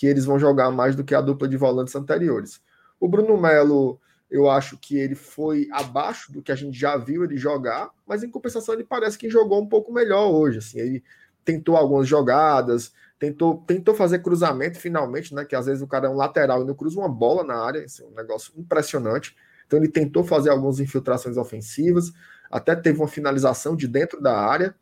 que 0.00 0.06
eles 0.06 0.24
vão 0.24 0.38
jogar 0.38 0.70
mais 0.70 0.96
do 0.96 1.04
que 1.04 1.14
a 1.14 1.20
dupla 1.20 1.46
de 1.46 1.58
volantes 1.58 1.94
anteriores. 1.94 2.58
O 2.98 3.06
Bruno 3.06 3.38
Melo, 3.38 4.00
eu 4.30 4.48
acho 4.48 4.78
que 4.78 4.96
ele 4.96 5.14
foi 5.14 5.68
abaixo 5.70 6.32
do 6.32 6.40
que 6.40 6.50
a 6.50 6.54
gente 6.54 6.78
já 6.78 6.96
viu 6.96 7.22
ele 7.22 7.36
jogar, 7.36 7.90
mas 8.06 8.22
em 8.22 8.30
compensação 8.30 8.72
ele 8.72 8.82
parece 8.82 9.18
que 9.18 9.28
jogou 9.28 9.60
um 9.60 9.66
pouco 9.66 9.92
melhor 9.92 10.30
hoje. 10.30 10.56
Assim, 10.56 10.78
ele 10.78 11.04
tentou 11.44 11.76
algumas 11.76 12.08
jogadas, 12.08 12.94
tentou, 13.18 13.62
tentou 13.66 13.94
fazer 13.94 14.20
cruzamento 14.20 14.78
finalmente, 14.78 15.34
né? 15.34 15.44
Que 15.44 15.54
às 15.54 15.66
vezes 15.66 15.82
o 15.82 15.86
cara 15.86 16.06
é 16.06 16.10
um 16.10 16.16
lateral 16.16 16.62
e 16.62 16.64
não 16.64 16.74
cruza 16.74 16.98
uma 16.98 17.08
bola 17.08 17.44
na 17.44 17.62
área, 17.62 17.80
é 17.80 18.04
um 18.06 18.14
negócio 18.14 18.54
impressionante. 18.56 19.36
Então 19.66 19.78
ele 19.78 19.88
tentou 19.88 20.24
fazer 20.24 20.48
algumas 20.48 20.80
infiltrações 20.80 21.36
ofensivas, 21.36 22.10
até 22.50 22.74
teve 22.74 22.98
uma 22.98 23.06
finalização 23.06 23.76
de 23.76 23.86
dentro 23.86 24.18
da 24.18 24.34
área. 24.34 24.74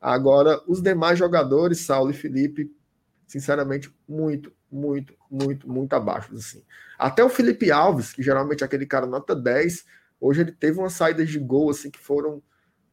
Agora, 0.00 0.60
os 0.66 0.82
demais 0.82 1.16
jogadores, 1.16 1.78
Saulo 1.78 2.10
e 2.10 2.14
Felipe, 2.14 2.68
sinceramente, 3.24 3.94
muito, 4.08 4.52
muito, 4.74 5.14
muito, 5.30 5.70
muito 5.70 5.92
abaixo. 5.94 6.34
Assim. 6.34 6.62
Até 6.98 7.22
o 7.24 7.28
Felipe 7.28 7.70
Alves, 7.70 8.12
que 8.12 8.22
geralmente 8.22 8.62
é 8.62 8.66
aquele 8.66 8.86
cara 8.86 9.06
nota 9.06 9.34
10, 9.34 9.84
hoje 10.20 10.40
ele 10.40 10.52
teve 10.52 10.78
umas 10.78 10.92
saídas 10.92 11.28
de 11.28 11.38
gol 11.38 11.70
assim 11.70 11.90
que 11.90 11.98
foram 11.98 12.42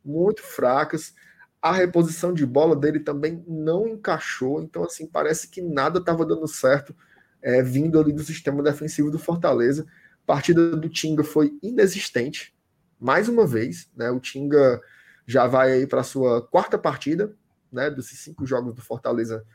muito 0.04 0.42
fracas 0.42 1.14
a 1.62 1.72
reposição 1.72 2.34
de 2.34 2.46
bola 2.46 2.76
dele 2.76 3.00
também 3.00 3.44
não 3.48 3.88
encaixou, 3.88 4.64
então 4.64 4.84
assim, 4.84 5.06
parece 5.06 5.48
que 5.48 5.62
nada 5.62 6.00
estava 6.00 6.26
dando 6.26 6.48
certo 6.48 6.96
é, 7.42 7.62
vindo 7.62 8.00
ali 8.00 8.12
do 8.12 8.24
sistema 8.24 8.64
defensivo 8.64 9.12
do 9.12 9.20
Fortaleza. 9.20 9.86
A 10.24 10.26
partida 10.26 10.76
do 10.76 10.90
Tinga 10.90 11.24
foi 11.24 11.56
inexistente, 11.62 12.56
mais 13.00 13.30
uma 13.30 13.46
vez, 13.46 13.90
né? 13.96 14.10
O 14.10 14.20
Tinga 14.20 14.82
já 15.28 15.46
vai 15.46 15.72
aí 15.72 15.86
para 15.86 16.04
sua 16.04 16.42
quarta 16.42 16.78
partida, 16.80 17.36
né, 17.72 17.90
dos 17.90 18.08
cinco 18.10 18.46
jogos 18.46 18.74
do 18.74 18.82
Fortaleza 18.82 19.46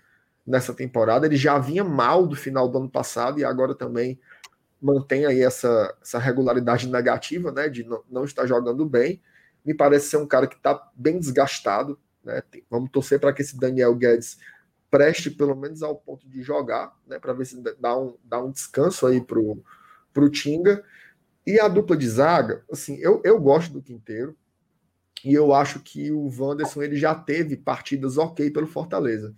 nessa 0.46 0.72
temporada. 0.72 1.26
Ele 1.26 1.36
já 1.36 1.58
vinha 1.58 1.84
mal 1.84 2.26
do 2.26 2.36
final 2.36 2.68
do 2.68 2.78
ano 2.78 2.90
passado 2.90 3.38
e 3.38 3.44
agora 3.44 3.74
também 3.74 4.18
mantém 4.80 5.26
aí 5.26 5.42
essa, 5.42 5.96
essa 6.02 6.18
regularidade 6.18 6.88
negativa, 6.88 7.50
né, 7.50 7.68
de 7.68 7.82
não, 7.82 8.02
não 8.08 8.24
estar 8.24 8.46
jogando 8.46 8.84
bem 8.84 9.20
me 9.66 9.74
parece 9.74 10.08
ser 10.08 10.18
um 10.18 10.26
cara 10.26 10.46
que 10.46 10.54
está 10.54 10.80
bem 10.94 11.18
desgastado. 11.18 11.98
Né? 12.22 12.40
Vamos 12.70 12.90
torcer 12.90 13.18
para 13.18 13.32
que 13.32 13.42
esse 13.42 13.58
Daniel 13.58 13.96
Guedes 13.96 14.38
preste 14.88 15.28
pelo 15.28 15.56
menos 15.56 15.82
ao 15.82 15.96
ponto 15.96 16.28
de 16.28 16.40
jogar, 16.40 16.96
né? 17.04 17.18
para 17.18 17.32
ver 17.32 17.44
se 17.44 17.60
dá 17.80 17.98
um, 17.98 18.16
dá 18.22 18.42
um 18.42 18.52
descanso 18.52 19.04
aí 19.06 19.20
para 19.20 19.40
o 19.40 20.30
Tinga. 20.30 20.84
E 21.44 21.58
a 21.58 21.66
dupla 21.66 21.96
de 21.96 22.08
zaga, 22.08 22.64
assim, 22.70 22.96
eu, 22.98 23.20
eu 23.24 23.40
gosto 23.40 23.72
do 23.72 23.82
Quinteiro 23.82 24.36
e 25.24 25.34
eu 25.34 25.52
acho 25.52 25.80
que 25.80 26.12
o 26.12 26.28
Wanderson 26.28 26.82
ele 26.82 26.96
já 26.96 27.14
teve 27.14 27.56
partidas 27.56 28.16
ok 28.16 28.48
pelo 28.50 28.68
Fortaleza. 28.68 29.34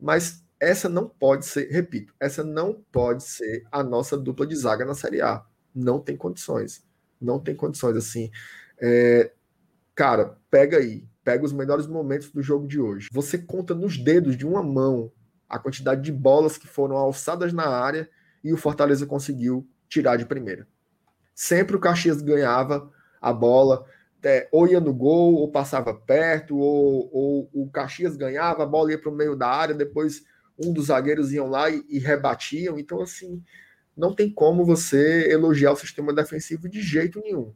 Mas 0.00 0.44
essa 0.58 0.88
não 0.88 1.08
pode 1.08 1.46
ser, 1.46 1.70
repito, 1.70 2.14
essa 2.20 2.42
não 2.44 2.82
pode 2.92 3.24
ser 3.24 3.64
a 3.70 3.82
nossa 3.82 4.16
dupla 4.16 4.46
de 4.46 4.56
zaga 4.56 4.84
na 4.84 4.94
Série 4.94 5.20
A. 5.20 5.44
Não 5.74 6.00
tem 6.00 6.16
condições. 6.16 6.84
Não 7.20 7.38
tem 7.38 7.54
condições, 7.54 7.96
assim. 7.96 8.30
É, 8.80 9.32
Cara, 10.00 10.38
pega 10.50 10.78
aí, 10.78 11.06
pega 11.22 11.44
os 11.44 11.52
melhores 11.52 11.86
momentos 11.86 12.30
do 12.30 12.42
jogo 12.42 12.66
de 12.66 12.80
hoje. 12.80 13.08
Você 13.12 13.36
conta 13.36 13.74
nos 13.74 13.98
dedos 13.98 14.34
de 14.34 14.46
uma 14.46 14.62
mão 14.62 15.12
a 15.46 15.58
quantidade 15.58 16.00
de 16.00 16.10
bolas 16.10 16.56
que 16.56 16.66
foram 16.66 16.96
alçadas 16.96 17.52
na 17.52 17.68
área 17.68 18.08
e 18.42 18.50
o 18.50 18.56
Fortaleza 18.56 19.04
conseguiu 19.04 19.68
tirar 19.90 20.16
de 20.16 20.24
primeira. 20.24 20.66
Sempre 21.34 21.76
o 21.76 21.78
Caxias 21.78 22.22
ganhava 22.22 22.90
a 23.20 23.30
bola, 23.30 23.84
é, 24.24 24.48
ou 24.52 24.66
ia 24.66 24.80
no 24.80 24.92
gol, 24.92 25.34
ou 25.34 25.50
passava 25.50 25.94
perto, 25.94 26.56
ou, 26.56 27.10
ou 27.12 27.50
o 27.52 27.70
Caxias 27.70 28.16
ganhava, 28.16 28.62
a 28.62 28.66
bola 28.66 28.90
ia 28.90 28.98
para 28.98 29.10
o 29.10 29.14
meio 29.14 29.34
da 29.34 29.48
área, 29.48 29.74
depois 29.74 30.24
um 30.58 30.72
dos 30.72 30.86
zagueiros 30.86 31.32
iam 31.32 31.48
lá 31.48 31.70
e, 31.70 31.84
e 31.88 31.98
rebatiam. 31.98 32.78
Então, 32.78 33.00
assim, 33.00 33.42
não 33.96 34.14
tem 34.14 34.32
como 34.32 34.64
você 34.64 35.30
elogiar 35.30 35.72
o 35.72 35.76
sistema 35.76 36.12
defensivo 36.12 36.68
de 36.68 36.80
jeito 36.80 37.20
nenhum. 37.20 37.52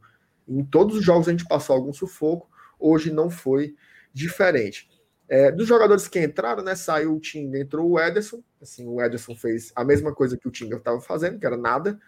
Em 0.47 0.63
todos 0.63 0.97
os 0.97 1.03
jogos 1.03 1.27
a 1.27 1.31
gente 1.31 1.47
passou 1.47 1.75
algum 1.75 1.93
sufoco, 1.93 2.49
hoje 2.79 3.11
não 3.11 3.29
foi 3.29 3.75
diferente. 4.13 4.89
É, 5.27 5.51
dos 5.51 5.67
jogadores 5.67 6.07
que 6.07 6.23
entraram, 6.23 6.63
né, 6.63 6.75
saiu 6.75 7.15
o 7.15 7.19
Tinga, 7.19 7.57
entrou 7.57 7.89
o 7.89 7.99
Ederson, 7.99 8.43
assim, 8.61 8.85
o 8.87 9.01
Ederson 9.01 9.35
fez 9.35 9.71
a 9.75 9.83
mesma 9.83 10.13
coisa 10.13 10.37
que 10.37 10.47
o 10.47 10.51
Tinga 10.51 10.77
estava 10.77 11.01
fazendo, 11.01 11.39
que 11.39 11.45
era 11.45 11.57
nada. 11.57 11.99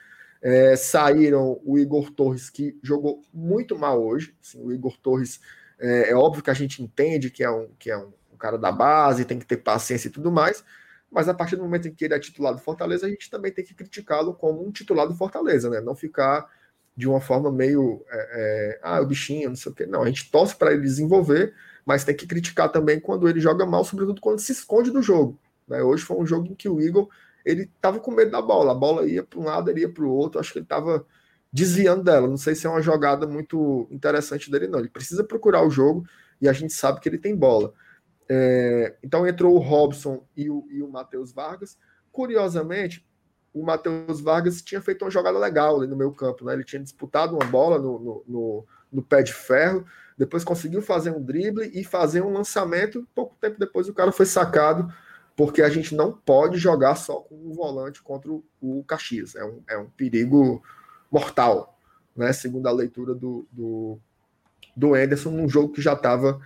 É, 0.42 0.76
saíram 0.76 1.60
o 1.64 1.78
Igor 1.78 2.12
Torres, 2.12 2.50
que 2.50 2.78
jogou 2.84 3.24
muito 3.34 3.78
mal 3.78 4.04
hoje. 4.04 4.36
Assim, 4.42 4.62
o 4.62 4.72
Igor 4.72 4.98
Torres, 4.98 5.40
é, 5.80 6.12
é, 6.12 6.16
óbvio 6.16 6.44
que 6.44 6.50
a 6.50 6.54
gente 6.54 6.82
entende 6.82 7.30
que 7.30 7.44
é, 7.44 7.50
um, 7.50 7.70
que 7.80 7.90
é 7.90 7.98
um, 7.98 8.12
cara 8.38 8.58
da 8.58 8.72
base, 8.72 9.26
tem 9.26 9.40
que 9.40 9.46
ter 9.46 9.58
paciência 9.58 10.10
e 10.10 10.12
tudo 10.12 10.32
mais, 10.32 10.64
mas 11.12 11.28
a 11.28 11.34
partir 11.34 11.56
do 11.56 11.64
momento 11.64 11.88
em 11.88 11.94
que 11.94 12.06
ele 12.06 12.14
é 12.14 12.20
titular 12.20 12.54
do 12.54 12.62
Fortaleza, 12.62 13.08
a 13.08 13.10
gente 13.10 13.32
também 13.32 13.52
tem 13.52 13.66
que 13.66 13.74
criticá-lo 13.74 14.34
como 14.34 14.64
um 14.64 14.72
titular 14.72 15.08
do 15.08 15.16
Fortaleza, 15.16 15.70
né? 15.72 15.82
Não 15.82 15.96
ficar 15.96 16.48
de 16.96 17.08
uma 17.08 17.22
forma 17.22 17.52
meio 17.52 18.04
é, 18.10 18.18
é, 18.18 18.80
ah, 18.82 19.02
o 19.02 19.06
bichinho, 19.06 19.50
não 19.50 19.56
sei 19.56 19.72
o 19.72 19.76
quê. 19.76 19.86
Não, 19.86 20.04
a 20.04 20.08
gente 20.08 20.30
torce 20.32 20.56
para 20.56 20.72
ele 20.72 20.82
desenvolver, 20.82 21.54
mas 21.86 22.04
tem 22.04 22.16
que 22.16 22.28
criticar 22.28 22.72
também 22.72 23.00
quando 23.00 23.30
ele 23.30 23.40
joga 23.40 23.66
mal, 23.66 23.84
sobretudo 23.84 24.20
quando 24.20 24.40
se 24.40 24.52
esconde 24.52 24.92
do 24.92 25.02
jogo. 25.02 25.40
Né? 25.68 25.82
Hoje 25.82 26.04
foi 26.04 26.18
um 26.18 26.26
jogo 26.26 26.48
em 26.48 26.56
que 26.56 26.68
o 26.68 26.82
Eagle 26.82 27.10
ele 27.48 27.64
estava 27.64 27.98
com 28.00 28.12
medo 28.12 28.32
da 28.32 28.42
bola, 28.42 28.74
a 28.74 28.76
bola 28.76 29.08
ia 29.08 29.24
para 29.24 29.40
um 29.40 29.46
lado, 29.46 29.72
ele 29.72 29.82
ia 29.82 29.90
para 29.90 30.04
o 30.04 30.12
outro, 30.12 30.38
acho 30.38 30.52
que 30.52 30.60
ele 30.60 30.66
estava 30.66 31.06
desviando 31.52 32.04
dela. 32.04 32.28
Não 32.28 32.36
sei 32.36 32.54
se 32.54 32.68
é 32.68 32.70
uma 32.70 32.82
jogada 32.82 33.26
muito 33.26 33.88
interessante 33.90 34.52
dele, 34.52 34.68
não. 34.68 34.80
Ele 34.80 34.90
precisa 34.90 35.24
procurar 35.24 35.66
o 35.66 35.70
jogo 35.70 36.06
e 36.42 36.50
a 36.50 36.54
gente 36.54 36.74
sabe 36.74 37.00
que 37.00 37.08
ele 37.08 37.18
tem 37.18 37.34
bola. 37.34 37.74
É, 38.28 38.98
então 39.02 39.26
entrou 39.26 39.56
o 39.56 39.60
Robson 39.60 40.26
e 40.36 40.50
o, 40.50 40.68
e 40.70 40.84
o 40.84 40.90
Matheus 40.90 41.32
Vargas. 41.32 41.78
Curiosamente, 42.12 43.08
o 43.54 43.64
Matheus 43.64 44.20
Vargas 44.20 44.62
tinha 44.62 44.82
feito 44.82 45.06
uma 45.06 45.12
jogada 45.12 45.40
legal 45.40 45.78
ali 45.78 45.88
no 45.88 45.96
meio 45.96 46.12
campo, 46.12 46.44
né? 46.44 46.54
Ele 46.54 46.66
tinha 46.66 46.84
disputado 46.84 47.34
uma 47.34 47.46
bola 47.46 47.80
no, 47.80 47.98
no, 47.98 48.24
no, 48.28 48.66
no 48.92 49.02
pé 49.02 49.24
de 49.24 49.34
ferro, 49.34 49.86
depois 50.18 50.44
conseguiu 50.44 50.82
fazer 50.82 51.12
um 51.12 51.24
drible 51.24 51.72
e 51.74 51.86
fazer 51.86 52.22
um 52.22 52.34
lançamento. 52.34 53.08
Pouco 53.16 53.38
tempo 53.40 53.58
depois 53.58 53.88
o 53.88 53.94
cara 53.94 54.12
foi 54.12 54.26
sacado, 54.26 54.94
porque 55.38 55.62
a 55.62 55.70
gente 55.70 55.94
não 55.94 56.12
pode 56.12 56.58
jogar 56.58 56.96
só 56.96 57.18
com 57.18 57.36
o 57.36 57.54
volante 57.54 58.02
contra 58.02 58.32
o, 58.32 58.84
Caxias. 58.88 59.36
É 59.36 59.46
um, 59.46 59.62
é 59.70 59.78
um 59.78 59.86
perigo 59.86 60.64
mortal, 61.12 61.78
né? 62.16 62.34
Segundo 62.34 62.66
a 62.66 62.72
leitura 62.72 63.14
do, 63.14 63.48
do, 63.52 64.00
do 64.76 64.96
Anderson, 64.96 65.30
num 65.30 65.48
jogo 65.48 65.72
que 65.72 65.82
já 65.82 65.94
estava 65.94 66.42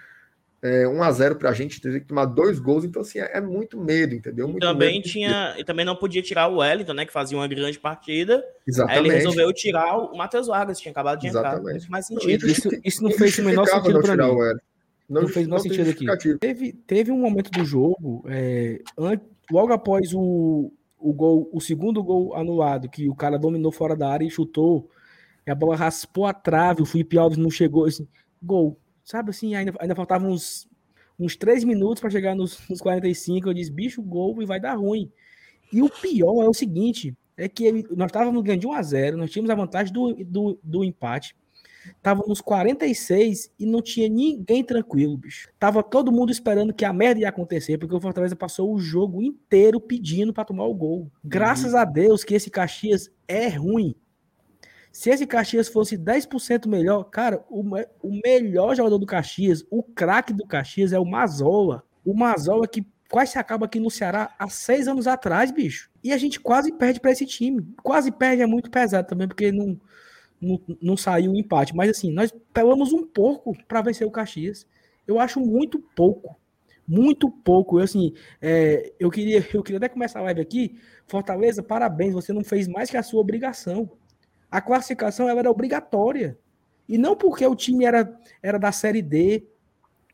é, 0.62 0.86
1 0.86 1.02
a 1.02 1.10
0 1.10 1.36
para 1.38 1.52
a 1.52 1.54
gente, 1.54 1.80
teve 1.80 2.02
que 2.02 2.08
tomar 2.08 2.26
dois 2.26 2.60
gols, 2.60 2.84
então 2.84 3.02
assim, 3.02 3.20
é, 3.20 3.38
é 3.38 3.40
muito 3.40 3.80
medo, 3.80 4.14
entendeu? 4.14 4.46
Muito 4.46 4.60
também 4.60 4.98
medo 4.98 5.08
tinha, 5.08 5.56
e 5.58 5.64
também 5.64 5.86
não 5.86 5.96
podia 5.96 6.22
tirar 6.22 6.50
o 6.50 6.58
Wellington, 6.58 6.94
né, 6.94 7.06
que 7.06 7.14
fazia 7.14 7.38
uma 7.38 7.48
grande 7.48 7.80
partida. 7.80 8.44
Exatamente. 8.68 9.00
Aí 9.00 9.06
ele 9.06 9.16
resolveu 9.16 9.54
tirar 9.54 9.98
o 9.98 10.18
Matheus 10.18 10.48
Vargas, 10.48 10.82
tinha 10.82 10.92
acabado 10.92 11.22
de 11.22 11.28
entrar. 11.28 11.54
Exatamente. 11.54 11.90
mais 11.90 12.08
sentido. 12.08 12.46
Isso, 12.46 12.70
isso 12.84 13.02
não 13.02 13.12
fez 13.12 13.38
o 13.38 13.44
menor 13.44 13.66
sentido 13.66 14.02
para 14.02 14.18
mim. 14.18 14.60
Não, 15.12 15.24
não, 15.24 15.28
fez 15.28 15.45
o 15.45 15.50
menor 15.50 15.60
sentido 15.60 15.89
aqui. 15.89 16.38
Teve, 16.39 16.74
teve 16.74 17.12
um 17.12 17.19
momento 17.19 17.52
do 17.52 17.65
jogo, 17.65 18.24
é, 18.28 18.82
logo 19.52 19.74
após 19.74 20.13
o, 20.13 20.71
o 20.97 21.13
gol, 21.13 21.50
o 21.52 21.60
segundo 21.60 22.02
gol 22.02 22.36
anulado, 22.36 22.89
que 22.89 23.10
o 23.10 23.15
cara 23.15 23.38
dominou 23.38 23.71
fora 23.71 23.95
da 23.95 24.10
área 24.10 24.26
e 24.26 24.32
chutou, 24.32 24.89
e 25.45 25.52
a 25.52 25.56
bola 25.56 25.76
raspou 25.76 26.26
a 26.26 26.34
trave, 26.34 26.82
o 26.82 26.86
Felipe 26.86 27.17
Alves 27.17 27.38
não 27.38 27.50
chegou, 27.50 27.86
assim, 27.86 28.08
gol. 28.41 28.80
Sabe 29.04 29.32
assim, 29.32 29.54
ainda, 29.54 29.74
ainda 29.80 29.95
faltavam 29.95 30.32
uns 30.32 30.69
uns 31.19 31.36
3 31.36 31.63
minutos 31.63 32.02
para 32.02 32.10
chegar 32.10 32.36
nos, 32.36 32.67
nos 32.67 32.82
45. 32.82 33.50
Eu 33.50 33.54
disse, 33.54 33.71
bicho, 33.71 34.02
gol 34.02 34.41
e 34.41 34.45
vai 34.45 34.60
dar 34.60 34.76
ruim. 34.76 35.12
E 35.71 35.82
o 35.82 35.89
pior 35.89 36.43
é 36.43 36.50
o 36.50 36.54
seguinte: 36.54 37.15
é 37.38 37.47
que 37.47 37.63
ele, 37.63 37.86
nós 37.91 38.08
estávamos 38.08 38.41
ganhando 38.41 38.62
de 38.62 38.67
1 38.67 38.74
a 38.74 38.82
0 38.82 39.17
nós 39.17 39.32
tínhamos 39.32 39.50
a 39.50 39.56
vantagem 39.56 39.93
do, 39.93 40.13
do, 40.26 40.60
do 40.63 40.84
empate. 40.84 41.36
Tava 42.02 42.24
nos 42.28 42.41
46 42.41 43.52
e 43.60 43.65
não 43.65 43.82
tinha 43.82 44.08
ninguém 44.08 44.63
tranquilo, 44.63 45.17
bicho. 45.17 45.50
Tava 45.60 45.84
todo 45.84 46.12
mundo 46.12 46.32
esperando 46.32 46.74
que 46.74 46.86
a 46.86 46.94
merda 46.94 47.22
ia 47.22 47.30
acontecer, 47.30 47.78
porque 47.78 47.96
o 47.96 48.00
Fortaleza 48.00 48.36
passou 48.36 48.74
o 48.74 48.80
jogo 48.80 49.22
inteiro 49.22 49.80
pedindo 49.80 50.34
para 50.34 50.46
tomar 50.46 50.65
o 50.65 50.74
gol. 50.74 51.12
Graças 51.24 51.74
uhum. 51.74 51.80
a 51.80 51.86
Deus 51.86 52.24
que 52.24 52.36
esse 52.36 52.50
Caxias 52.50 53.10
é 53.28 53.48
ruim. 53.48 53.96
Se 54.91 55.10
esse 55.10 55.26
Caxias 55.26 55.70
fosse 55.70 55.98
10% 55.98 56.67
melhor, 56.67 57.06
cara, 57.06 57.44
o, 57.50 57.63
o 58.02 58.22
melhor 58.24 58.76
jogador 58.76 58.98
do 58.98 59.06
Caxias, 59.06 59.65
o 59.70 59.82
craque 59.82 60.34
do 60.34 60.46
Caxias 60.46 60.91
é 60.91 61.00
o 61.00 61.06
Mazola. 61.06 61.84
O 62.04 62.13
Mazola 62.13 62.67
que 62.67 62.86
quase 63.10 63.34
se 63.34 63.39
acaba 63.39 63.65
aqui 63.65 63.80
no 63.80 63.89
Ceará 63.89 64.34
há 64.38 64.50
seis 64.50 64.88
anos 64.88 65.08
atrás, 65.08 65.52
bicho. 65.52 65.89
E 66.04 66.12
a 66.12 66.17
gente 66.17 66.39
quase 66.39 66.74
perde 66.74 67.00
para 67.00 67.12
esse 67.12 67.26
time. 67.26 67.65
Quase 67.82 68.12
perde 68.12 68.41
é 68.41 68.46
muito 68.46 68.70
pesado 68.70 69.08
também, 69.08 69.28
porque 69.28 69.52
não, 69.52 69.80
não, 70.42 70.60
não 70.82 70.98
saiu 70.98 71.32
o 71.32 71.36
empate. 71.36 71.76
Mas 71.76 71.92
assim, 71.92 72.12
nós 72.12 72.34
pelamos 72.54 72.92
um 72.92 73.06
pouco 73.06 73.56
para 73.68 73.82
vencer 73.82 74.08
o 74.08 74.12
Caxias. 74.12 74.66
Eu 75.08 75.20
acho 75.20 75.40
muito 75.40 75.80
pouco. 75.96 76.38
Muito 76.88 77.30
pouco. 77.30 77.80
Eu, 77.80 77.84
assim, 77.84 78.14
é, 78.42 78.92
eu, 79.00 79.10
queria, 79.10 79.46
eu 79.54 79.62
queria 79.62 79.78
até 79.78 79.90
começar 79.90 80.20
a 80.20 80.24
live 80.24 80.42
aqui. 80.42 80.78
Fortaleza, 81.08 81.62
parabéns. 81.62 82.14
Você 82.14 82.34
não 82.34 82.44
fez 82.44 82.68
mais 82.68 82.90
que 82.90 82.98
a 82.98 83.04
sua 83.04 83.22
obrigação. 83.22 83.92
A 84.50 84.60
classificação 84.60 85.30
ela 85.30 85.40
era 85.40 85.52
obrigatória. 85.52 86.38
E 86.90 86.98
não 86.98 87.16
porque 87.16 87.46
o 87.46 87.56
time 87.56 87.86
era, 87.86 88.20
era 88.42 88.58
da 88.58 88.72
Série 88.72 89.02
D. 89.02 89.48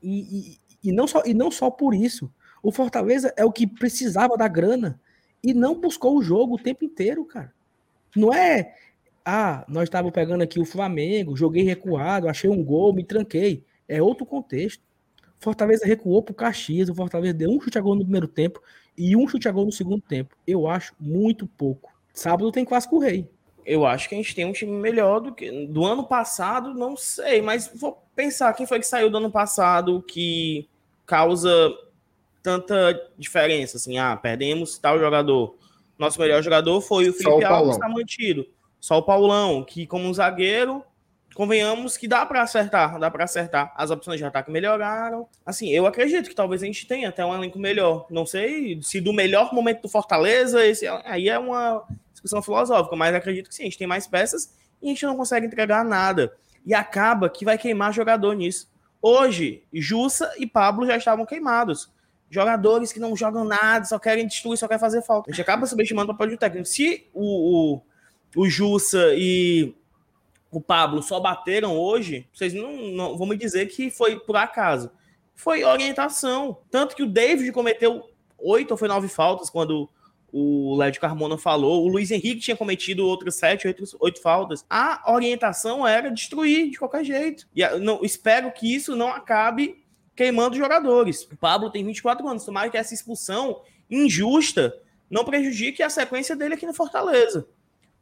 E, 0.03 0.57
e, 0.83 0.89
e, 0.89 0.91
não 0.91 1.07
só, 1.07 1.23
e 1.25 1.33
não 1.33 1.49
só 1.49 1.71
por 1.71 1.93
isso. 1.93 2.31
O 2.61 2.71
Fortaleza 2.71 3.33
é 3.37 3.45
o 3.45 3.51
que 3.51 3.65
precisava 3.65 4.37
da 4.37 4.47
grana 4.47 4.99
e 5.43 5.53
não 5.53 5.79
buscou 5.79 6.17
o 6.17 6.21
jogo 6.21 6.55
o 6.55 6.61
tempo 6.61 6.83
inteiro, 6.83 7.23
cara. 7.25 7.53
Não 8.15 8.33
é, 8.33 8.75
ah, 9.29 9.65
nós 9.67 9.83
estávamos 9.83 10.13
pegando 10.13 10.41
aqui 10.41 10.57
o 10.57 10.63
Flamengo, 10.63 11.35
joguei 11.35 11.61
recuado, 11.61 12.29
achei 12.29 12.49
um 12.49 12.63
gol, 12.63 12.93
me 12.93 13.03
tranquei. 13.03 13.61
É 13.85 14.01
outro 14.01 14.25
contexto. 14.25 14.81
Fortaleza 15.37 15.85
recuou 15.85 16.23
pro 16.23 16.33
Caxias, 16.33 16.87
o 16.87 16.95
Fortaleza 16.95 17.33
deu 17.33 17.49
um 17.49 17.59
chute 17.59 17.77
a 17.77 17.81
gol 17.81 17.95
no 17.95 18.03
primeiro 18.03 18.29
tempo 18.29 18.61
e 18.97 19.17
um 19.17 19.27
chute 19.27 19.49
a 19.49 19.51
gol 19.51 19.65
no 19.65 19.71
segundo 19.71 20.01
tempo. 20.01 20.33
Eu 20.47 20.65
acho 20.65 20.93
muito 20.97 21.45
pouco. 21.45 21.91
Sábado 22.13 22.49
tem 22.53 22.63
Clássico 22.63 22.99
Rei. 22.99 23.29
Eu 23.65 23.85
acho 23.85 24.07
que 24.07 24.15
a 24.15 24.17
gente 24.17 24.33
tem 24.33 24.45
um 24.45 24.53
time 24.53 24.71
melhor 24.71 25.19
do 25.19 25.35
que 25.35 25.67
do 25.67 25.83
ano 25.83 26.05
passado, 26.05 26.73
não 26.73 26.95
sei, 26.95 27.41
mas 27.41 27.69
vou 27.75 28.01
pensar 28.15 28.53
quem 28.53 28.65
foi 28.65 28.79
que 28.79 28.87
saiu 28.87 29.09
do 29.09 29.17
ano 29.17 29.29
passado 29.29 30.01
que 30.03 30.69
causa 31.05 31.77
tanta 32.41 33.11
diferença, 33.17 33.75
assim, 33.75 33.97
ah, 33.97 34.15
perdemos 34.15 34.77
tal 34.77 34.97
jogador. 34.97 35.57
Nosso 35.99 36.17
melhor 36.17 36.41
jogador 36.41 36.79
foi 36.79 37.09
o 37.09 37.13
Felipe 37.13 37.43
Alves, 37.43 37.75
está 37.75 37.89
mantido. 37.89 38.47
Só 38.79 38.97
o 38.97 39.03
Paulão, 39.03 39.63
que 39.63 39.85
como 39.85 40.05
um 40.05 40.13
zagueiro, 40.13 40.83
convenhamos 41.35 41.97
que 41.97 42.07
dá 42.07 42.25
para 42.25 42.41
acertar, 42.41 42.99
dá 42.99 43.11
para 43.11 43.23
acertar. 43.23 43.73
As 43.75 43.91
opções 43.91 44.17
de 44.17 44.25
ataque 44.25 44.51
melhoraram. 44.51 45.27
Assim, 45.45 45.69
eu 45.69 45.85
acredito 45.85 46.29
que 46.29 46.35
talvez 46.35 46.63
a 46.63 46.65
gente 46.65 46.87
tenha 46.87 47.09
até 47.09 47.25
um 47.25 47.33
elenco 47.33 47.59
melhor. 47.59 48.07
Não 48.09 48.25
sei 48.25 48.79
se 48.81 48.99
do 48.99 49.13
melhor 49.13 49.53
momento 49.53 49.81
do 49.81 49.89
Fortaleza, 49.89 50.65
esse 50.65 50.87
aí 51.05 51.29
é 51.29 51.37
uma 51.37 51.83
discussão 52.11 52.41
filosófica, 52.41 52.95
mas 52.95 53.13
acredito 53.13 53.49
que 53.49 53.55
sim, 53.55 53.63
a 53.63 53.65
gente 53.65 53.77
tem 53.77 53.87
mais 53.87 54.07
peças 54.07 54.53
e 54.81 54.87
a 54.87 54.89
gente 54.89 55.05
não 55.05 55.15
consegue 55.15 55.45
entregar 55.45 55.83
nada. 55.83 56.33
E 56.65 56.73
acaba 56.73 57.29
que 57.29 57.45
vai 57.45 57.57
queimar 57.57 57.93
jogador 57.93 58.33
nisso. 58.33 58.69
Hoje, 59.01 59.63
Jussa 59.71 60.33
e 60.37 60.47
Pablo 60.47 60.85
já 60.85 60.97
estavam 60.97 61.25
queimados 61.25 61.91
jogadores 62.29 62.91
que 62.91 62.99
não 62.99 63.15
jogam 63.15 63.43
nada, 63.43 63.85
só 63.85 63.97
querem 63.97 64.27
destruir, 64.27 64.57
só 64.57 64.67
querem 64.67 64.79
fazer 64.79 65.01
falta. 65.01 65.29
A 65.29 65.33
gente 65.33 65.41
acaba 65.41 65.65
subestimando 65.65 66.11
o 66.11 66.15
papel 66.15 66.31
de 66.31 66.37
técnico. 66.37 66.67
Se 66.67 67.07
o, 67.13 67.75
o, 67.75 67.81
o 68.35 68.49
Jussa 68.49 69.13
e 69.15 69.73
o 70.51 70.61
Pablo 70.61 71.01
só 71.01 71.19
bateram 71.19 71.77
hoje, 71.77 72.27
vocês 72.33 72.53
não, 72.53 72.77
não 72.91 73.17
vão 73.17 73.27
me 73.27 73.37
dizer 73.37 73.67
que 73.67 73.89
foi 73.89 74.19
por 74.19 74.35
acaso. 74.35 74.91
Foi 75.35 75.63
orientação. 75.63 76.57
Tanto 76.71 76.95
que 76.95 77.03
o 77.03 77.07
David 77.07 77.51
cometeu 77.51 78.09
oito 78.37 78.71
ou 78.71 78.77
foi 78.77 78.87
nove 78.87 79.07
faltas 79.07 79.49
quando 79.49 79.89
o 80.31 80.75
Lédio 80.75 81.01
Carmona 81.01 81.37
falou. 81.37 81.85
O 81.85 81.87
Luiz 81.87 82.11
Henrique 82.11 82.41
tinha 82.41 82.57
cometido 82.57 83.05
outras 83.05 83.35
sete, 83.35 83.67
oito, 83.67 83.83
oito 83.99 84.21
faltas. 84.21 84.65
A 84.69 85.11
orientação 85.11 85.87
era 85.87 86.09
destruir 86.09 86.69
de 86.69 86.77
qualquer 86.77 87.03
jeito. 87.03 87.47
E 87.55 87.67
não, 87.79 88.03
espero 88.03 88.51
que 88.51 88.73
isso 88.73 88.95
não 88.95 89.09
acabe 89.09 89.83
queimando 90.15 90.57
jogadores. 90.57 91.23
O 91.31 91.37
Pablo 91.37 91.69
tem 91.69 91.85
24 91.85 92.27
anos, 92.27 92.43
tomara 92.43 92.69
que 92.69 92.77
essa 92.77 92.93
expulsão 92.93 93.61
injusta 93.89 94.73
não 95.09 95.23
prejudique 95.23 95.83
a 95.83 95.89
sequência 95.89 96.35
dele 96.35 96.55
aqui 96.55 96.65
no 96.65 96.73
Fortaleza. 96.73 97.47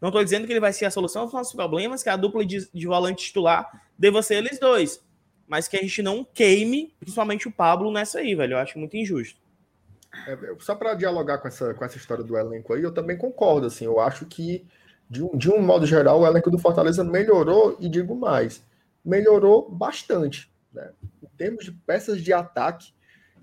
Não 0.01 0.10
estou 0.10 0.23
dizendo 0.23 0.45
que 0.45 0.53
ele 0.53 0.60
vai 0.60 0.73
ser 0.73 0.86
a 0.86 0.91
solução 0.91 1.25
dos 1.25 1.34
nossos 1.34 1.53
problemas, 1.53 2.03
que 2.03 2.10
a 2.10 2.15
dupla 2.15 2.45
de, 2.45 2.69
de 2.71 2.88
volante 2.88 3.25
titular 3.25 3.84
deva 3.97 4.21
ser 4.21 4.36
eles 4.36 4.60
dois. 4.60 5.03
Mas 5.47 5.67
que 5.67 5.77
a 5.77 5.81
gente 5.81 6.01
não 6.01 6.23
queime, 6.23 6.93
principalmente 6.99 7.47
o 7.47 7.51
Pablo, 7.51 7.91
nessa 7.91 8.19
aí, 8.19 8.36
velho. 8.36 8.53
Eu 8.53 8.58
acho 8.58 8.77
muito 8.77 8.97
injusto. 8.97 9.39
É, 10.27 10.38
só 10.60 10.75
para 10.75 10.93
dialogar 10.93 11.38
com 11.39 11.47
essa, 11.47 11.73
com 11.73 11.84
essa 11.84 11.97
história 11.97 12.23
do 12.23 12.38
elenco 12.38 12.73
aí, 12.73 12.81
eu 12.81 12.93
também 12.93 13.17
concordo. 13.17 13.67
Assim, 13.67 13.86
eu 13.86 13.99
acho 13.99 14.25
que, 14.25 14.65
de 15.10 15.23
um, 15.23 15.38
de 15.38 15.51
um 15.51 15.62
modo 15.62 15.86
geral, 15.86 16.21
o 16.21 16.27
elenco 16.27 16.49
do 16.49 16.58
Fortaleza 16.58 17.03
melhorou, 17.03 17.77
e 17.79 17.89
digo 17.89 18.15
mais, 18.15 18.63
melhorou 19.03 19.69
bastante. 19.69 20.51
Né? 20.73 20.89
Em 21.21 21.38
termos 21.38 21.65
de 21.65 21.71
peças 21.71 22.21
de 22.21 22.34
ataque, 22.34 22.93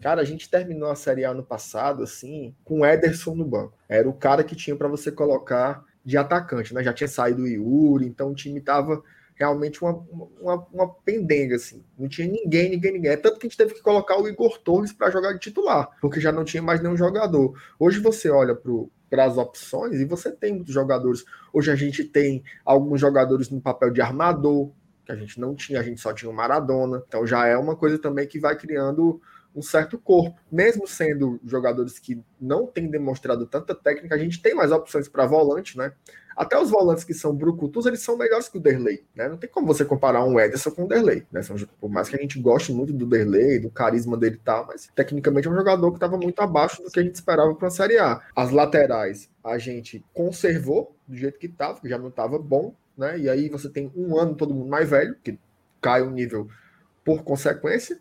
cara, 0.00 0.20
a 0.20 0.24
gente 0.24 0.50
terminou 0.50 0.90
a 0.90 0.96
Série 0.96 1.24
A 1.24 1.32
no 1.32 1.42
passado, 1.42 2.02
assim, 2.02 2.54
com 2.64 2.84
Ederson 2.84 3.34
no 3.34 3.44
banco. 3.44 3.74
Era 3.88 4.08
o 4.08 4.12
cara 4.12 4.42
que 4.42 4.56
tinha 4.56 4.74
para 4.74 4.88
você 4.88 5.12
colocar 5.12 5.84
de 6.04 6.16
atacante, 6.16 6.74
né? 6.74 6.82
Já 6.82 6.92
tinha 6.92 7.08
saído 7.08 7.42
o 7.42 7.48
Yuri, 7.48 8.06
então 8.06 8.30
o 8.30 8.34
time 8.34 8.60
tava 8.60 9.02
realmente 9.34 9.82
uma, 9.82 10.04
uma, 10.40 10.66
uma 10.72 10.88
pendenga, 10.88 11.56
assim. 11.56 11.82
Não 11.98 12.08
tinha 12.08 12.28
ninguém, 12.28 12.70
ninguém, 12.70 12.92
ninguém. 12.92 13.10
É 13.10 13.16
tanto 13.16 13.38
que 13.38 13.46
a 13.46 13.48
gente 13.48 13.58
teve 13.58 13.74
que 13.74 13.82
colocar 13.82 14.20
o 14.20 14.28
Igor 14.28 14.58
Torres 14.58 14.92
para 14.92 15.10
jogar 15.10 15.32
de 15.32 15.40
titular, 15.40 15.88
porque 16.00 16.20
já 16.20 16.30
não 16.30 16.44
tinha 16.44 16.62
mais 16.62 16.80
nenhum 16.80 16.96
jogador. 16.96 17.54
Hoje 17.78 17.98
você 17.98 18.30
olha 18.30 18.54
para 18.54 19.24
as 19.24 19.36
opções 19.36 20.00
e 20.00 20.04
você 20.04 20.30
tem 20.30 20.54
muitos 20.54 20.74
jogadores. 20.74 21.24
Hoje 21.52 21.70
a 21.70 21.76
gente 21.76 22.04
tem 22.04 22.42
alguns 22.64 23.00
jogadores 23.00 23.50
no 23.50 23.60
papel 23.60 23.90
de 23.90 24.00
armador, 24.00 24.70
que 25.04 25.12
a 25.12 25.16
gente 25.16 25.40
não 25.40 25.54
tinha, 25.54 25.80
a 25.80 25.82
gente 25.82 26.00
só 26.00 26.12
tinha 26.12 26.30
o 26.30 26.34
Maradona. 26.34 27.02
Então 27.06 27.26
já 27.26 27.46
é 27.46 27.56
uma 27.56 27.74
coisa 27.74 27.98
também 27.98 28.26
que 28.26 28.38
vai 28.38 28.56
criando 28.56 29.20
um 29.54 29.62
certo 29.62 29.98
corpo. 29.98 30.38
Mesmo 30.50 30.86
sendo 30.86 31.40
jogadores 31.44 31.98
que 31.98 32.22
não 32.40 32.66
têm 32.66 32.88
demonstrado 32.88 33.46
tanta 33.46 33.74
técnica, 33.74 34.14
a 34.14 34.18
gente 34.18 34.40
tem 34.40 34.54
mais 34.54 34.72
opções 34.72 35.08
para 35.08 35.26
volante, 35.26 35.76
né? 35.76 35.92
Até 36.36 36.58
os 36.58 36.70
volantes 36.70 37.04
que 37.04 37.12
são 37.12 37.34
brucutus, 37.34 37.86
eles 37.86 38.00
são 38.00 38.16
melhores 38.16 38.48
que 38.48 38.56
o 38.56 38.60
Derlei, 38.60 39.04
né? 39.14 39.28
Não 39.28 39.36
tem 39.36 39.50
como 39.50 39.66
você 39.66 39.84
comparar 39.84 40.24
um 40.24 40.40
Ederson 40.40 40.70
com 40.70 40.84
o 40.84 40.88
Derlei, 40.88 41.26
né? 41.30 41.40
Por 41.80 41.90
mais 41.90 42.08
que 42.08 42.16
a 42.16 42.18
gente 42.18 42.40
goste 42.40 42.72
muito 42.72 42.92
do 42.92 43.06
Derlei, 43.06 43.58
do 43.58 43.70
carisma 43.70 44.16
dele 44.16 44.36
e 44.36 44.44
tal, 44.44 44.66
mas 44.66 44.90
tecnicamente 44.94 45.46
é 45.46 45.50
um 45.50 45.54
jogador 45.54 45.90
que 45.90 45.96
estava 45.98 46.16
muito 46.16 46.40
abaixo 46.40 46.82
do 46.82 46.90
que 46.90 47.00
a 47.00 47.02
gente 47.02 47.14
esperava 47.14 47.54
para 47.54 47.68
a 47.68 47.70
Série 47.70 47.98
A. 47.98 48.22
As 48.34 48.50
laterais 48.50 49.28
a 49.44 49.58
gente 49.58 50.04
conservou 50.14 50.96
do 51.06 51.16
jeito 51.16 51.38
que 51.38 51.46
estava, 51.46 51.80
que 51.80 51.88
já 51.88 51.98
não 51.98 52.08
estava 52.08 52.38
bom, 52.38 52.74
né? 52.96 53.18
E 53.18 53.28
aí 53.28 53.48
você 53.48 53.68
tem 53.68 53.92
um 53.94 54.16
ano 54.16 54.34
todo 54.34 54.54
mundo 54.54 54.68
mais 54.68 54.88
velho, 54.88 55.16
que 55.22 55.38
cai 55.80 56.00
o 56.02 56.10
nível 56.10 56.48
por 57.04 57.22
consequência, 57.22 58.00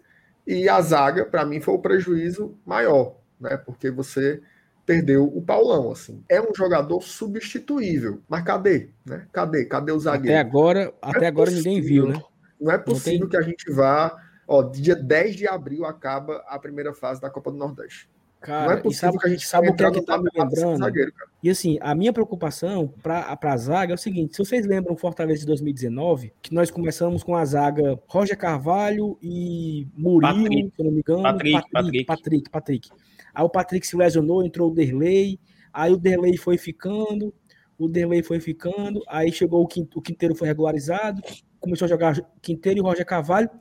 e 0.52 0.70
a 0.70 0.82
zaga, 0.82 1.26
para 1.26 1.46
mim, 1.46 1.60
foi 1.60 1.74
o 1.74 1.80
prejuízo 1.80 2.58
maior, 2.66 3.18
né? 3.40 3.58
Porque 3.58 3.90
você 3.90 4.42
perdeu 4.86 5.26
o 5.26 5.42
Paulão, 5.42 5.92
assim. 5.92 6.24
É 6.28 6.42
um 6.42 6.54
jogador 6.56 7.02
substituível, 7.02 8.22
mas 8.28 8.44
cadê, 8.44 8.90
né? 9.06 9.28
Cadê? 9.32 9.66
Cadê 9.66 9.92
o 9.92 10.00
zagueiro? 10.00 10.38
Até 10.38 10.40
agora, 10.40 10.94
até 11.02 11.26
é 11.26 11.28
agora 11.28 11.50
possível, 11.50 11.72
ninguém 11.72 11.82
viu, 11.82 12.08
né? 12.08 12.24
Não 12.60 12.72
é 12.72 12.78
possível 12.78 13.22
não 13.22 13.30
tem... 13.30 13.40
que 13.40 13.46
a 13.46 13.50
gente 13.50 13.72
vá, 13.72 14.16
ó, 14.48 14.62
dia 14.64 14.96
10 14.96 15.36
de 15.36 15.48
abril 15.48 15.86
acaba 15.86 16.44
a 16.48 16.60
primeira 16.60 16.94
fase 16.94 17.22
da 17.22 17.30
Copa 17.30 17.52
do 17.52 17.58
Nordeste. 17.58 18.10
Cara, 18.42 18.66
não 18.66 18.74
é 18.74 18.82
possível 18.82 19.12
sabe, 19.12 19.18
que 19.20 19.28
a 19.28 19.30
gente 19.30 19.48
sabe 19.48 19.70
o 19.70 19.76
que 19.76 19.84
é 19.84 19.92
que 19.92 20.02
tá 20.02 20.18
me 20.18 20.28
lembrando? 20.36 20.80
Zagueiro, 20.80 21.14
e 21.44 21.50
assim, 21.50 21.78
a 21.80 21.94
minha 21.94 22.12
preocupação 22.12 22.92
para 23.04 23.38
a 23.40 23.58
zaga 23.58 23.94
é 23.94 23.96
o 23.96 24.00
seguinte: 24.00 24.36
se 24.36 24.40
vocês 24.40 24.66
lembram 24.66 24.98
Fortaleza 24.98 25.42
de 25.42 25.46
2019, 25.46 26.34
que 26.42 26.52
nós 26.52 26.72
começamos 26.72 27.24
com 27.24 27.36
a 27.36 27.46
zaga 27.46 28.00
Roger 28.08 28.36
Carvalho 28.36 29.16
e 29.22 29.88
Murilo, 29.96 30.44
Patrick, 30.44 30.76
se 30.76 30.82
eu 30.82 30.86
não 30.86 30.92
me 30.92 31.00
engano, 31.00 31.22
Patrick, 31.22 31.52
Patrick, 31.52 31.72
Patrick. 31.72 32.06
Patrick, 32.06 32.50
Patrick. 32.50 32.90
Aí 33.34 33.46
o 33.46 33.50
Patrick 33.50 33.86
se 33.86 33.96
lesionou, 33.96 34.44
entrou 34.44 34.72
o 34.72 34.74
Derlei, 34.74 35.40
aí 35.72 35.94
o 35.94 35.98
Derlei 35.98 36.36
foi 36.36 36.58
ficando, 36.58 37.32
o 37.78 37.88
Derlei 37.88 38.24
foi 38.24 38.40
ficando, 38.40 39.04
aí 39.08 39.32
chegou 39.32 39.62
o, 39.62 39.66
o 39.96 40.02
Quinteiro 40.02 40.34
foi 40.34 40.48
regularizado, 40.48 41.22
começou 41.60 41.86
a 41.86 41.90
jogar 41.90 42.20
Quinteiro 42.42 42.80
e 42.80 42.82
Roger 42.82 43.06
Carvalho. 43.06 43.52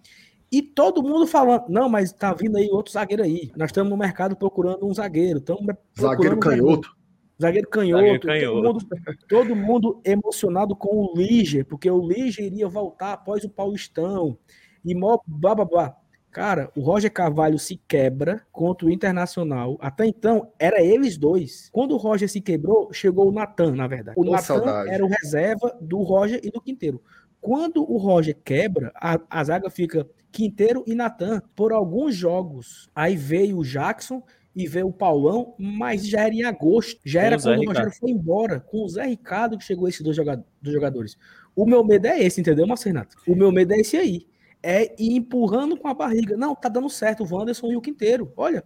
E 0.51 0.61
todo 0.61 1.03
mundo 1.03 1.27
falando, 1.27 1.65
não, 1.69 1.89
mas 1.89 2.13
tá 2.13 2.35
vindo 2.35 2.57
aí 2.57 2.69
outro 2.71 2.93
zagueiro 2.93 3.23
aí. 3.23 3.53
Nós 3.57 3.69
estamos 3.69 3.89
no 3.89 3.97
mercado 3.97 4.35
procurando 4.35 4.85
um 4.85 4.93
zagueiro. 4.93 5.39
Estamos 5.39 5.65
zagueiro 5.99 6.39
canhoto. 6.39 6.91
Zagueiro 7.41 7.69
canhoto. 7.69 8.03
Zagueiro 8.03 8.21
canhoto. 8.21 8.61
Todo, 8.61 8.75
mundo, 8.75 8.87
todo, 9.29 9.57
mundo, 9.57 10.01
emocionado 10.05 10.75
com 10.75 10.89
o 10.89 11.15
Liger, 11.17 11.65
porque 11.65 11.89
o 11.89 12.05
Liger 12.05 12.47
iria 12.47 12.69
voltar 12.69 13.13
após 13.13 13.45
o 13.45 13.49
Paulistão. 13.49 14.37
E 14.85 14.95
mó 14.95 15.19
blá 15.27 15.55
blá 15.55 15.65
blá. 15.65 15.97
Cara, 16.31 16.71
o 16.77 16.81
Roger 16.81 17.13
Carvalho 17.13 17.59
se 17.59 17.77
quebra 17.89 18.41
contra 18.53 18.87
o 18.87 18.91
Internacional. 18.91 19.77
Até 19.81 20.07
então, 20.07 20.53
era 20.59 20.81
eles 20.81 21.19
dois. 21.19 21.69
Quando 21.73 21.93
o 21.93 21.97
Roger 21.97 22.29
se 22.29 22.41
quebrou, 22.41 22.93
chegou 22.93 23.29
o 23.29 23.33
Natan, 23.33 23.75
na 23.75 23.89
verdade. 23.89 24.19
O 24.19 24.25
Natan 24.25 24.63
era 24.89 25.05
o 25.05 25.09
reserva 25.09 25.77
do 25.81 25.99
Roger 26.03 26.41
e 26.43 26.51
do 26.51 26.61
Quinteiro. 26.61 27.03
Quando 27.41 27.83
o 27.83 27.97
Roger 27.97 28.37
quebra, 28.45 28.93
a, 28.95 29.19
a 29.29 29.43
zaga 29.43 29.69
fica 29.71 30.07
Quinteiro 30.33 30.85
e 30.87 30.95
Natan 30.95 31.43
por 31.55 31.73
alguns 31.73 32.15
jogos. 32.15 32.89
Aí 32.95 33.17
veio 33.17 33.59
o 33.59 33.65
Jackson 33.65 34.23
e 34.55 34.67
veio 34.67 34.89
o 34.89 34.93
Paulão, 34.93 35.55
mas 35.59 36.07
já 36.07 36.23
era 36.23 36.35
em 36.35 36.43
agosto. 36.43 37.01
Já 37.05 37.23
era 37.23 37.41
quando 37.41 37.61
o 37.61 37.67
Rogério 37.67 37.93
foi 37.93 38.11
embora. 38.11 38.61
Com 38.61 38.85
o 38.85 38.89
Zé 38.89 39.07
Ricardo 39.07 39.59
que 39.59 39.65
chegou 39.65 39.89
esses 39.89 40.03
dois 40.03 40.17
jogadores. 40.63 41.17
O 41.55 41.67
meu 41.67 41.85
medo 41.85 42.07
é 42.07 42.23
esse, 42.23 42.41
entendeu, 42.41 42.67
Marcenato? 42.67 43.17
O 43.27 43.35
meu 43.35 43.51
medo 43.53 43.73
é 43.73 43.79
esse 43.79 43.97
aí. 43.97 44.27
É 44.63 44.95
ir 45.03 45.17
empurrando 45.17 45.77
com 45.77 45.89
a 45.89 45.95
barriga. 45.95 46.37
Não, 46.37 46.55
tá 46.55 46.69
dando 46.69 46.89
certo 46.89 47.25
o 47.25 47.35
Wanderson 47.35 47.73
e 47.73 47.77
o 47.77 47.81
Quinteiro. 47.81 48.33
Olha, 48.37 48.65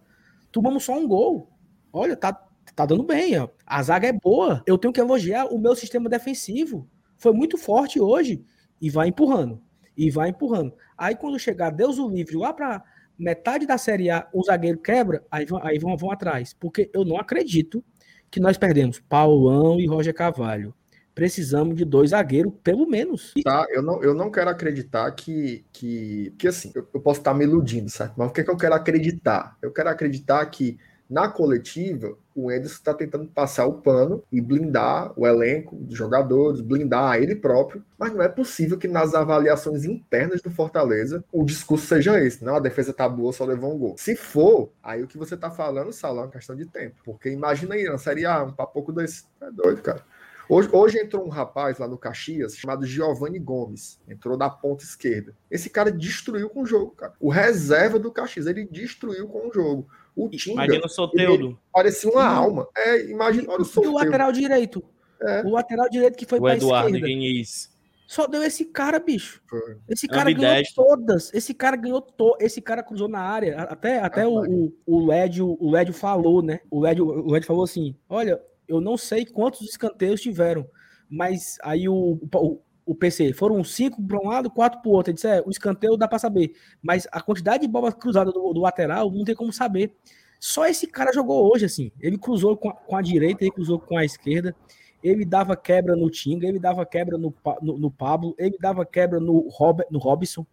tomamos 0.51 0.83
só 0.83 0.97
um 0.97 1.07
gol. 1.07 1.49
Olha, 1.91 2.15
tá, 2.15 2.45
Tá 2.73 2.85
dando 2.85 3.03
bem, 3.03 3.37
ó. 3.37 3.47
A 3.65 3.83
zaga 3.83 4.07
é 4.07 4.13
boa. 4.13 4.63
Eu 4.65 4.77
tenho 4.77 4.93
que 4.93 4.99
elogiar 4.99 5.45
o 5.45 5.59
meu 5.59 5.75
sistema 5.75 6.09
defensivo. 6.09 6.89
Foi 7.17 7.33
muito 7.33 7.57
forte 7.57 7.99
hoje. 7.99 8.43
E 8.81 8.89
vai 8.89 9.07
empurrando. 9.07 9.61
E 9.97 10.09
vai 10.09 10.29
empurrando. 10.29 10.73
Aí 10.97 11.15
quando 11.15 11.39
chegar 11.39 11.69
Deus 11.69 11.97
o 11.97 12.09
livre 12.09 12.35
lá 12.35 12.53
pra 12.53 12.83
metade 13.17 13.65
da 13.65 13.77
Série 13.77 14.09
A, 14.09 14.27
o 14.33 14.43
zagueiro 14.43 14.77
quebra, 14.77 15.23
aí 15.31 15.45
vão, 15.45 15.59
aí 15.63 15.79
vão, 15.79 15.95
vão 15.95 16.11
atrás. 16.11 16.53
Porque 16.53 16.89
eu 16.93 17.05
não 17.05 17.17
acredito 17.17 17.83
que 18.29 18.39
nós 18.39 18.57
perdemos 18.57 18.99
Paulão 18.99 19.79
e 19.79 19.85
Roger 19.85 20.13
Carvalho 20.13 20.73
precisamos 21.15 21.77
de 21.77 21.85
dois 21.85 22.09
zagueiros, 22.09 22.53
pelo 22.61 22.85
menos. 22.85 23.33
Tá, 23.41 23.65
eu 23.69 23.81
não, 23.81 24.03
eu 24.03 24.13
não 24.13 24.29
quero 24.29 24.49
acreditar 24.49 25.09
que. 25.11 25.65
que, 25.71 26.33
que 26.37 26.47
assim, 26.49 26.71
eu, 26.75 26.87
eu 26.93 26.99
posso 26.99 27.21
estar 27.21 27.33
me 27.33 27.45
iludindo, 27.45 27.89
certo? 27.89 28.13
Mas 28.17 28.29
o 28.29 28.33
que, 28.33 28.41
é 28.41 28.43
que 28.43 28.51
eu 28.51 28.57
quero 28.57 28.75
acreditar? 28.75 29.57
Eu 29.61 29.71
quero 29.71 29.89
acreditar 29.89 30.45
que 30.47 30.77
na 31.09 31.27
coletiva, 31.27 32.17
o 32.35 32.51
Enderson 32.51 32.75
está 32.75 32.93
tentando 32.93 33.27
passar 33.27 33.65
o 33.65 33.81
pano 33.81 34.23
e 34.31 34.41
blindar 34.41 35.13
o 35.17 35.25
elenco 35.25 35.75
dos 35.75 35.95
jogadores, 35.95 36.61
blindar 36.61 37.21
ele 37.21 37.35
próprio, 37.35 37.83
mas 37.97 38.11
não 38.13 38.21
é 38.21 38.27
possível 38.27 38.77
que 38.77 38.87
nas 38.87 39.13
avaliações 39.13 39.85
internas 39.85 40.41
do 40.41 40.49
Fortaleza 40.49 41.23
o 41.31 41.45
discurso 41.45 41.85
seja 41.85 42.19
esse, 42.23 42.43
não, 42.43 42.55
a 42.55 42.59
defesa 42.59 42.91
tá 42.91 43.07
boa, 43.07 43.31
só 43.31 43.45
levou 43.45 43.73
um 43.73 43.77
gol. 43.77 43.95
Se 43.97 44.15
for, 44.15 44.71
aí 44.83 45.03
o 45.03 45.07
que 45.07 45.17
você 45.17 45.37
tá 45.37 45.49
falando, 45.49 45.93
Sala, 45.93 46.21
é 46.21 46.25
uma 46.25 46.31
questão 46.31 46.55
de 46.55 46.65
tempo, 46.65 46.95
porque 47.05 47.29
imagina 47.29 47.75
aí, 47.75 47.85
na 47.85 47.97
Série 47.97 48.25
A, 48.25 48.43
um 48.43 48.51
papo 48.51 48.91
desse, 48.91 49.25
é 49.41 49.51
doido, 49.51 49.81
cara. 49.81 50.03
Hoje, 50.47 50.69
hoje, 50.71 50.99
entrou 50.99 51.25
um 51.25 51.29
rapaz 51.29 51.79
lá 51.79 51.87
no 51.87 51.97
Caxias 51.97 52.55
chamado 52.55 52.85
Giovanni 52.85 53.39
Gomes. 53.39 53.99
Entrou 54.07 54.37
da 54.37 54.47
ponta 54.47 54.83
esquerda. 54.83 55.35
Esse 55.49 55.71
cara 55.71 55.91
destruiu 55.91 56.51
com 56.51 56.61
o 56.61 56.65
jogo, 56.67 56.91
cara. 56.91 57.13
O 57.19 57.31
reserva 57.31 57.97
do 57.97 58.11
Caxias, 58.11 58.45
ele 58.45 58.63
destruiu 58.63 59.27
com 59.27 59.47
o 59.47 59.51
jogo. 59.51 59.87
O 60.15 60.29
Tinga, 60.29 60.63
imagina 60.63 60.85
o 60.85 60.89
Soteudo. 60.89 61.59
Parecia 61.71 62.09
uma 62.09 62.25
alma. 62.25 62.67
É, 62.77 63.09
imagina 63.09 63.53
o 63.53 63.65
Soteudo. 63.65 63.89
E 63.89 63.91
o 63.91 64.05
lateral 64.05 64.31
direito. 64.31 64.83
É. 65.21 65.41
O 65.41 65.49
lateral 65.49 65.89
direito 65.89 66.17
que 66.17 66.25
foi 66.25 66.39
o 66.39 66.47
Eduardo 66.47 66.95
esquerda. 66.95 67.07
Diniz. 67.07 67.75
Só 68.07 68.27
deu 68.27 68.43
esse 68.43 68.65
cara, 68.65 68.99
bicho. 68.99 69.41
Esse 69.89 70.07
cara 70.07 70.31
ganhou 70.31 70.63
todas. 70.75 71.33
Esse 71.33 71.53
cara 71.53 71.75
ganhou 71.75 72.01
to... 72.01 72.37
Esse 72.39 72.61
cara 72.61 72.83
cruzou 72.83 73.07
na 73.07 73.19
área. 73.19 73.61
Até, 73.61 73.99
até 73.99 74.21
ah, 74.21 74.29
o, 74.29 74.67
o, 74.67 74.73
o 74.85 75.05
Lédio, 75.07 75.57
o 75.59 75.71
Lédio 75.71 75.93
falou, 75.93 76.41
né? 76.41 76.59
O 76.69 76.79
Lédio, 76.79 77.07
o 77.07 77.31
Lédio 77.31 77.47
falou 77.47 77.63
assim: 77.63 77.95
olha, 78.07 78.39
eu 78.67 78.79
não 78.79 78.95
sei 78.95 79.25
quantos 79.25 79.61
escanteios 79.61 80.21
tiveram, 80.21 80.67
mas 81.09 81.57
aí 81.63 81.89
o, 81.89 82.19
o, 82.35 82.61
o 82.85 82.93
PC 82.93 83.33
foram 83.33 83.63
cinco 83.63 84.01
para 84.01 84.19
um 84.19 84.27
lado, 84.27 84.49
quatro 84.49 84.81
para 84.81 84.89
o 84.89 84.93
outro. 84.93 85.09
Ele 85.09 85.15
disse: 85.15 85.27
é, 85.27 85.41
o 85.45 85.49
escanteio 85.49 85.97
dá 85.97 86.07
para 86.07 86.19
saber, 86.19 86.53
mas 86.81 87.07
a 87.11 87.19
quantidade 87.19 87.61
de 87.61 87.67
bolas 87.67 87.93
cruzadas 87.93 88.33
do, 88.33 88.53
do, 88.53 88.61
lateral 88.61 89.09
não 89.11 89.23
tem 89.23 89.35
como 89.35 89.51
saber. 89.51 89.93
Só 90.39 90.67
esse 90.67 90.85
cara 90.85 91.11
jogou 91.11 91.51
hoje, 91.51 91.65
assim. 91.65 91.91
Ele 91.99 92.17
cruzou 92.17 92.55
com 92.55 92.69
a, 92.69 92.73
com 92.73 92.95
a 92.95 93.01
direita, 93.01 93.43
ele 93.43 93.51
cruzou 93.51 93.79
com 93.79 93.97
a 93.97 94.05
esquerda, 94.05 94.55
ele 95.01 95.25
dava 95.25 95.55
quebra 95.55 95.95
no 95.95 96.09
Tinga, 96.09 96.47
ele 96.47 96.59
dava 96.59 96.85
quebra 96.85 97.17
no, 97.17 97.33
no, 97.61 97.77
no 97.79 97.89
Pablo, 97.89 98.35
ele 98.37 98.57
dava 98.59 98.85
quebra 98.85 99.19
no, 99.19 99.47
Robert, 99.49 99.87
no 99.89 99.97
Robson. 99.97 100.45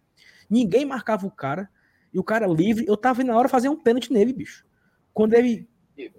Ninguém 0.49 0.85
marcava 0.85 1.27
o 1.27 1.31
cara, 1.31 1.69
e 2.13 2.19
o 2.19 2.23
cara 2.23 2.47
livre. 2.47 2.85
Eu 2.87 2.95
tava 2.95 3.23
na 3.23 3.37
hora 3.37 3.49
fazer 3.49 3.69
um 3.69 3.75
pênalti 3.75 4.11
nele, 4.11 4.33
bicho. 4.33 4.65
Quando 5.13 5.33
ele 5.33 5.67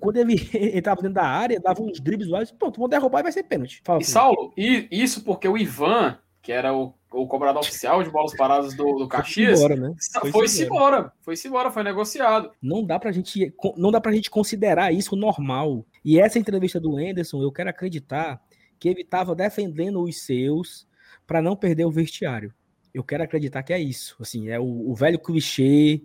quando 0.01 0.17
ele 0.17 0.35
entrava 0.77 1.03
dentro 1.03 1.15
da 1.15 1.27
área, 1.27 1.61
dava 1.61 1.83
uns 1.83 2.01
dribles 2.01 2.29
lá, 2.29 2.43
e 2.43 2.47
pronto, 2.47 2.79
vou 2.79 2.89
derrubar 2.89 3.21
e 3.21 3.23
vai 3.25 3.33
ser 3.33 3.45
pênalti. 3.45 3.81
Fala, 3.85 4.01
e 4.01 4.05
Saulo, 4.05 4.53
e 4.57 4.89
isso 4.91 5.25
porque 5.25 5.49
o 5.49 5.57
Ivan, 5.57 6.19
que 6.43 6.53
era 6.53 6.75
o, 6.75 6.95
o 7.13 7.27
cobrador 7.27 7.61
oficial 7.63 8.03
de 8.03 8.11
bolas 8.11 8.37
paradas 8.37 8.75
do, 8.75 8.85
do 8.97 9.09
Caxias, 9.09 9.61
foi 9.61 9.73
embora, 9.73 9.89
né? 9.89 9.95
Foi-se 10.31 10.65
embora. 10.65 11.13
Foi-se 11.23 11.49
embora, 11.49 11.71
foi 11.71 11.83
negociado. 11.83 12.51
Não 12.63 12.85
dá 12.85 12.99
pra 12.99 13.13
gente, 13.13 13.55
não 13.77 13.91
dá 13.91 14.01
pra 14.01 14.13
gente 14.13 14.31
considerar 14.31 14.93
isso 14.93 15.17
normal. 15.17 15.85
E 16.05 16.19
essa 16.19 16.39
entrevista 16.39 16.79
do 16.79 16.97
Anderson, 16.97 17.43
eu 17.43 17.53
quero 17.53 17.71
acreditar 17.71 18.41
que 18.79 18.89
ele 18.89 19.03
estava 19.03 19.35
defendendo 19.35 20.03
os 20.03 20.23
seus 20.23 20.87
para 21.27 21.41
não 21.41 21.57
perder 21.57 21.85
o 21.85 21.91
vestiário. 21.91 22.53
Eu 22.93 23.03
quero 23.03 23.25
acreditar 23.25 23.63
que 23.63 23.73
é 23.73 23.79
isso. 23.79 24.17
Assim, 24.21 24.49
é 24.49 24.61
o, 24.61 24.91
o 24.91 24.95
velho 24.95 25.19
clichê 25.19 26.03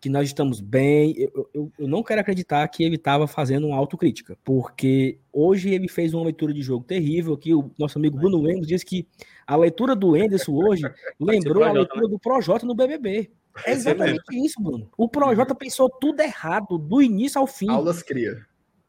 que 0.00 0.08
nós 0.08 0.28
estamos 0.28 0.60
bem. 0.60 1.14
Eu, 1.16 1.50
eu, 1.52 1.72
eu 1.78 1.86
não 1.86 2.02
quero 2.02 2.20
acreditar 2.20 2.66
que 2.68 2.82
ele 2.82 2.96
estava 2.96 3.26
fazendo 3.26 3.66
uma 3.66 3.76
autocrítica, 3.76 4.36
porque 4.42 5.18
hoje 5.32 5.68
ele 5.70 5.88
fez 5.88 6.14
uma 6.14 6.24
leitura 6.24 6.54
de 6.54 6.62
jogo 6.62 6.84
terrível. 6.84 7.34
Aqui 7.34 7.54
o 7.54 7.70
nosso 7.78 7.98
amigo 7.98 8.16
Bruno 8.16 8.40
Lemos 8.40 8.66
diz 8.66 8.82
que 8.82 9.06
a 9.46 9.54
leitura 9.56 9.94
do 9.94 10.16
Enderson 10.16 10.52
hoje 10.52 10.82
lembrou 11.20 11.62
a 11.64 11.72
leitura 11.72 12.08
do 12.08 12.18
Projota 12.18 12.64
no 12.64 12.74
BBB. 12.74 13.30
É 13.66 13.72
exatamente 13.72 14.22
isso, 14.32 14.62
Bruno. 14.62 14.90
O 14.96 15.08
Projota 15.08 15.54
pensou 15.54 15.90
tudo 15.90 16.20
errado, 16.20 16.78
do 16.78 17.02
início 17.02 17.38
ao 17.38 17.46
fim. 17.46 17.68
Aulas 17.68 18.02
cria. 18.02 18.46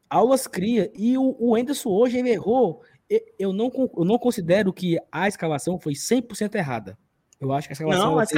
Aulas 0.08 0.46
cria. 0.46 0.90
E 0.96 1.18
o, 1.18 1.36
o 1.38 1.58
Enderson 1.58 1.90
hoje 1.90 2.18
ele 2.18 2.30
errou. 2.30 2.80
Eu 3.38 3.52
não, 3.52 3.70
eu 3.98 4.04
não 4.04 4.18
considero 4.18 4.72
que 4.72 4.98
a 5.10 5.28
escalação 5.28 5.78
foi 5.78 5.92
100% 5.92 6.54
errada. 6.54 6.96
Eu 7.38 7.52
acho 7.52 7.68
que 7.68 7.72
a 7.72 7.74
escalação. 7.74 8.06
Não, 8.06 8.14
mas, 8.14 8.30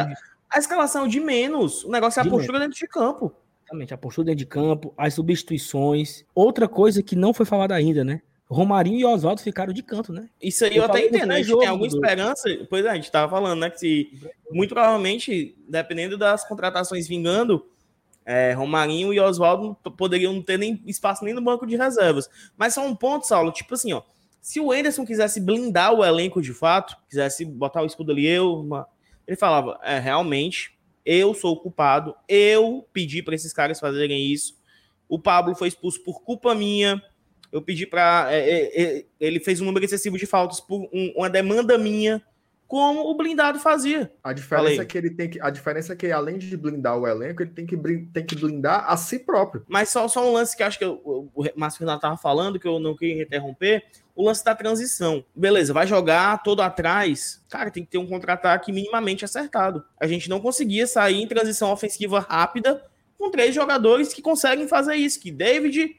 a 0.55 0.59
escalação 0.59 1.09
de 1.09 1.21
menos. 1.21 1.85
O 1.85 1.91
negócio 1.91 2.21
é 2.21 2.23
a 2.23 2.25
de 2.25 2.31
postura 2.31 2.59
menos. 2.59 2.69
dentro 2.69 2.87
de 2.87 2.93
campo. 2.93 3.33
Exatamente, 3.65 3.95
a 3.95 3.99
postura 3.99 4.27
dentro 4.27 4.39
de 4.39 4.47
campo, 4.47 4.95
as 4.97 5.15
substituições. 5.15 6.25
Outra 6.35 6.69
coisa 6.69 7.03
que 7.03 7.17
não 7.17 7.35
foi 7.35 7.45
falada 7.45 7.75
ainda, 7.75 8.05
né? 8.05 8.23
Romarinho 8.47 9.01
e 9.01 9.05
Oswaldo 9.05 9.41
ficaram 9.41 9.73
de 9.73 9.83
canto, 9.83 10.13
né? 10.13 10.29
Isso 10.41 10.65
aí 10.65 10.77
eu, 10.77 10.83
eu 10.83 10.89
até 10.89 11.07
entendo, 11.07 11.27
né? 11.27 11.37
A 11.37 11.43
gente 11.43 11.59
tem 11.59 11.69
alguma 11.69 11.89
do... 11.89 11.97
esperança. 11.97 12.49
Pois 12.69 12.85
é, 12.85 12.91
a 12.91 12.95
gente 12.95 13.11
tava 13.11 13.29
falando, 13.31 13.61
né? 13.61 13.71
Que 13.71 13.81
se, 13.81 14.13
muito 14.51 14.75
provavelmente, 14.75 15.57
dependendo 15.69 16.17
das 16.17 16.47
contratações 16.47 17.09
vingando, 17.09 17.67
é, 18.25 18.53
Romarinho 18.53 19.13
e 19.13 19.19
Oswaldo 19.19 19.75
poderiam 19.97 20.33
não 20.33 20.43
ter 20.43 20.59
nem 20.59 20.81
espaço 20.87 21.25
nem 21.25 21.35
no 21.35 21.43
banco 21.43 21.67
de 21.67 21.77
reservas. 21.77 22.29
Mas 22.57 22.75
só 22.75 22.87
um 22.87 22.95
ponto, 22.95 23.27
Saulo, 23.27 23.51
tipo 23.51 23.75
assim, 23.75 23.93
ó. 23.93 24.03
Se 24.41 24.61
o 24.61 24.75
Enderson 24.75 25.07
quisesse 25.07 25.41
blindar 25.41 25.95
o 25.95 26.05
elenco 26.05 26.43
de 26.43 26.53
fato, 26.53 26.97
quisesse 27.09 27.47
botar 27.47 27.83
o 27.83 27.87
escudo 27.87 28.13
ali, 28.13 28.27
eu, 28.27 28.61
uma, 28.61 28.87
ele 29.27 29.37
falava: 29.37 29.79
é, 29.83 29.99
realmente, 29.99 30.77
eu 31.05 31.35
sou 31.35 31.53
o 31.55 31.61
culpado, 31.61 32.15
eu 32.29 32.87
pedi 32.93 33.23
para 33.23 33.35
esses 33.35 33.53
caras 33.53 33.81
fazerem 33.81 34.33
isso. 34.33 34.57
O 35.09 35.19
Pablo 35.19 35.55
foi 35.55 35.69
expulso 35.69 36.03
por 36.03 36.23
culpa 36.23 36.55
minha. 36.55 37.03
Eu 37.53 37.63
pedi 37.63 37.87
para. 37.87 38.29
É, 38.31 38.39
é, 38.39 38.83
é, 38.83 39.05
ele 39.21 39.39
fez 39.41 39.61
um 39.61 39.65
número 39.65 39.85
excessivo 39.85 40.19
de 40.19 40.27
faltas 40.27 40.61
por 40.61 40.89
um, 40.93 41.13
uma 41.17 41.31
demanda 41.31 41.79
minha 41.79 42.23
como 42.67 43.09
o 43.09 43.15
blindado 43.15 43.61
fazia. 43.61 44.13
A 44.23 44.33
diferença 44.33 44.83
é 44.83 44.85
que 44.85 44.99
ele 44.99 45.11
tem 45.11 45.29
que, 45.31 45.41
a 45.41 45.51
diferença 45.51 45.93
é 45.93 45.97
que 45.97 46.11
além 46.11 46.39
de 46.39 46.57
blindar 46.57 46.99
o 46.99 47.07
elenco, 47.07 47.43
ele 47.43 47.51
tem 47.51 47.67
que, 47.67 47.77
tem 47.77 48.27
que 48.27 48.35
blindar 48.35 48.91
a 48.91 48.97
si 48.97 49.19
próprio. 49.19 49.65
Mas 49.69 49.91
só, 49.91 50.09
só 50.09 50.29
um 50.29 50.33
lance 50.33 50.57
que 50.57 50.63
acho 50.63 50.79
que 50.79 50.85
eu, 50.85 51.01
o 51.05 51.45
Márcio 51.55 51.81
Renato 51.81 51.99
estava 51.99 52.17
falando, 52.17 52.59
que 52.59 52.67
eu 52.67 52.81
não 52.81 52.97
queria 52.97 53.23
interromper, 53.23 53.85
o 54.15 54.25
lance 54.25 54.45
da 54.45 54.55
transição. 54.55 55.25
Beleza, 55.35 55.73
vai 55.73 55.87
jogar 55.87 56.43
todo 56.43 56.63
atrás, 56.63 57.45
cara, 57.49 57.71
tem 57.71 57.85
que 57.85 57.91
ter 57.91 57.99
um 57.99 58.07
contra-ataque 58.07 58.73
minimamente 58.73 59.25
acertado. 59.25 59.85
A 60.01 60.07
gente 60.07 60.29
não 60.29 60.41
conseguia 60.41 60.87
sair 60.87 61.21
em 61.21 61.27
transição 61.27 61.73
ofensiva 61.73 62.21
rápida 62.21 62.85
com 63.19 63.31
três 63.31 63.55
jogadores 63.55 64.13
que 64.13 64.23
conseguem 64.23 64.69
fazer 64.69 64.95
isso, 64.97 65.21
que 65.21 65.31
David, 65.31 65.97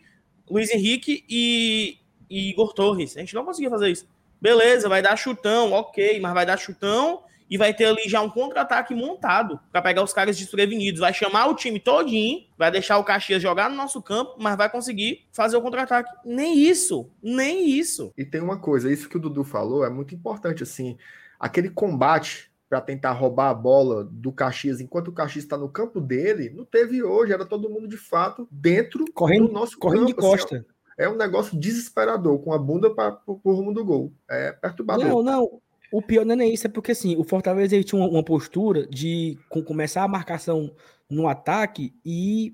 Luiz 0.50 0.70
Henrique 0.72 1.26
e, 1.30 1.98
e 2.30 2.50
Igor 2.52 2.74
Torres. 2.74 3.18
A 3.18 3.20
gente 3.20 3.34
não 3.34 3.44
conseguia 3.44 3.70
fazer 3.70 3.90
isso. 3.90 4.08
Beleza, 4.40 4.88
vai 4.88 5.02
dar 5.02 5.16
chutão, 5.16 5.72
ok, 5.72 6.20
mas 6.20 6.34
vai 6.34 6.46
dar 6.46 6.58
chutão 6.58 7.24
e 7.50 7.58
vai 7.58 7.74
ter 7.74 7.86
ali 7.86 8.08
já 8.08 8.22
um 8.22 8.30
contra-ataque 8.30 8.94
montado 8.94 9.60
para 9.72 9.82
pegar 9.82 10.04
os 10.04 10.14
caras 10.14 10.38
desprevenidos. 10.38 11.00
Vai 11.00 11.14
chamar 11.14 11.48
o 11.48 11.56
time 11.56 11.80
todinho, 11.80 12.46
vai 12.58 12.72
deixar 12.72 12.98
o 12.98 13.04
Caxias 13.04 13.42
jogar 13.42 13.70
no 13.70 13.76
nosso 13.76 14.02
campo, 14.02 14.36
mas 14.40 14.58
vai 14.58 14.70
conseguir 14.70 15.28
fazer 15.32 15.58
o 15.58 15.62
contra-ataque. 15.62 16.12
Nem 16.26 16.58
isso, 16.58 17.10
nem 17.22 17.70
isso. 17.70 18.12
E 18.18 18.26
tem 18.26 18.42
uma 18.42 18.58
coisa, 18.58 18.92
isso 18.92 19.10
que 19.10 19.18
o 19.18 19.20
Dudu 19.20 19.44
falou 19.44 19.86
é 19.86 19.90
muito 19.90 20.16
importante, 20.16 20.64
assim, 20.64 20.98
aquele 21.40 21.70
combate 21.70 22.52
para 22.68 22.82
tentar 22.82 23.12
roubar 23.12 23.50
a 23.50 23.54
bola 23.54 24.04
do 24.04 24.32
Caxias 24.32 24.82
enquanto 24.82 25.10
o 25.10 25.14
Caxias 25.14 25.44
está 25.44 25.58
no 25.58 25.70
campo 25.70 26.02
dele, 26.02 26.50
não 26.50 26.66
teve 26.66 27.04
hoje, 27.04 27.32
era 27.32 27.46
todo 27.46 27.70
mundo 27.70 27.88
de 27.88 27.98
fato 27.98 28.48
dentro 28.52 29.06
correndo, 29.14 29.48
do 29.48 29.54
nosso 29.54 29.78
correndo 29.78 30.08
campo, 30.08 30.20
de 30.20 30.28
assim, 30.28 30.38
costa. 30.38 30.56
Assim, 30.58 30.66
é 30.98 31.10
um 31.10 31.16
negócio 31.16 31.60
desesperador, 31.60 32.40
com 32.40 32.54
a 32.54 32.58
bunda 32.58 32.90
para 32.94 33.20
o 33.28 33.54
rumo 33.54 33.74
do 33.74 33.84
gol. 33.84 34.14
É 34.30 34.52
perturbador. 34.54 35.06
Não, 35.06 35.22
não. 35.22 35.62
O 35.96 36.02
pior 36.02 36.26
não 36.26 36.38
é 36.42 36.46
isso, 36.46 36.68
é 36.68 36.70
porque 36.70 36.92
assim, 36.92 37.16
o 37.16 37.24
Fortaleza 37.24 37.82
tinha 37.82 38.02
uma, 38.02 38.10
uma 38.10 38.22
postura 38.22 38.86
de 38.86 39.40
com, 39.48 39.64
começar 39.64 40.04
a 40.04 40.08
marcação 40.10 40.76
no 41.10 41.26
ataque 41.26 41.94
e, 42.04 42.54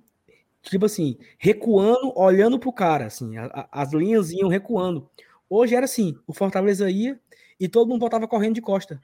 tipo 0.62 0.86
assim, 0.86 1.18
recuando, 1.40 2.14
olhando 2.16 2.60
pro 2.60 2.72
cara, 2.72 3.08
assim, 3.08 3.38
a, 3.38 3.46
a, 3.46 3.82
as 3.82 3.94
linhas 3.94 4.32
iam 4.32 4.48
recuando. 4.48 5.10
Hoje 5.50 5.74
era 5.74 5.86
assim, 5.86 6.16
o 6.28 6.34
Fortaleza 6.34 6.88
ia 6.88 7.20
e 7.60 7.68
todo 7.68 7.90
mundo 7.90 8.02
voltava 8.02 8.28
correndo 8.28 8.54
de 8.54 8.62
costa. 8.62 9.02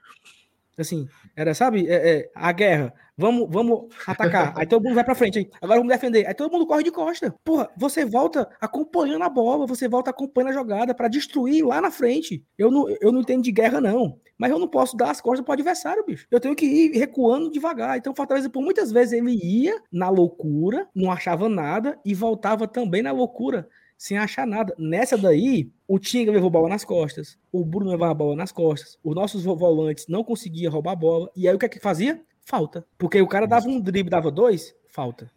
Assim, 0.78 1.08
era, 1.36 1.56
sabe, 1.56 1.88
é, 1.88 2.20
é, 2.20 2.32
a 2.36 2.52
guerra. 2.52 2.94
Vamos, 3.18 3.48
vamos 3.50 3.88
atacar. 4.06 4.54
Aí 4.56 4.68
todo 4.68 4.84
mundo 4.84 4.94
vai 4.94 5.04
pra 5.04 5.16
frente. 5.16 5.40
Aí, 5.40 5.50
agora 5.60 5.80
vamos 5.80 5.92
defender. 5.92 6.28
Aí 6.28 6.36
todo 6.36 6.52
mundo 6.52 6.68
corre 6.68 6.84
de 6.84 6.92
costa. 6.92 7.34
Porra, 7.44 7.68
você 7.76 8.06
volta 8.06 8.48
acompanhando 8.62 9.24
a 9.24 9.30
bola, 9.30 9.66
você 9.66 9.88
volta 9.88 10.12
acompanhando 10.12 10.52
a 10.52 10.54
jogada 10.54 10.94
para 10.94 11.08
destruir 11.08 11.66
lá 11.66 11.82
na 11.82 11.90
frente. 11.90 12.46
Eu 12.56 12.70
não, 12.70 12.88
eu 13.02 13.12
não 13.12 13.22
entendo 13.22 13.42
de 13.42 13.52
guerra, 13.52 13.82
não. 13.82 14.20
Mas 14.38 14.52
eu 14.52 14.60
não 14.60 14.68
posso 14.68 14.96
dar 14.96 15.10
as 15.10 15.20
costas 15.20 15.44
pro 15.44 15.54
adversário, 15.54 16.06
bicho. 16.06 16.28
Eu 16.30 16.40
tenho 16.40 16.56
que 16.56 16.66
ir 16.68 16.92
recuando 16.96 17.50
devagar. 17.50 17.98
Então, 17.98 18.14
Fortaleza, 18.14 18.48
por 18.48 18.62
muitas 18.62 18.92
vezes, 18.92 19.14
ele 19.14 19.34
ia 19.44 19.82
na 19.92 20.10
loucura, 20.10 20.88
não 20.94 21.12
achava 21.12 21.50
nada 21.50 22.00
e 22.06 22.14
voltava 22.14 22.68
também 22.68 23.02
na 23.02 23.12
loucura 23.12 23.68
sem 23.98 24.18
achar 24.18 24.46
nada. 24.46 24.74
Nessa 24.78 25.18
daí, 25.18 25.72
o 25.88 25.98
Tinga 25.98 26.32
levou 26.32 26.50
bola 26.50 26.70
nas 26.70 26.86
costas, 26.86 27.38
o 27.52 27.66
Bruno 27.66 27.92
levava 27.92 28.12
a 28.12 28.16
bola 28.16 28.36
nas 28.36 28.52
costas, 28.52 28.98
os 29.04 29.16
nossos 29.16 29.44
volantes 29.44 30.08
não 30.08 30.24
conseguiam 30.24 30.72
roubar 30.72 30.92
a 30.92 30.96
bola, 30.96 31.32
e 31.36 31.48
aí 31.48 31.56
o 31.56 31.60
que 31.60 31.66
é 31.66 31.70
que 31.70 31.80
fazia? 31.80 32.24
Falta. 32.42 32.86
Porque 32.98 33.22
o 33.22 33.28
cara 33.28 33.48
dava 33.48 33.68
um 33.68 33.82
drible, 33.82 34.10
dava 34.10 34.32
dois, 34.32 34.76
falta. 34.88 35.32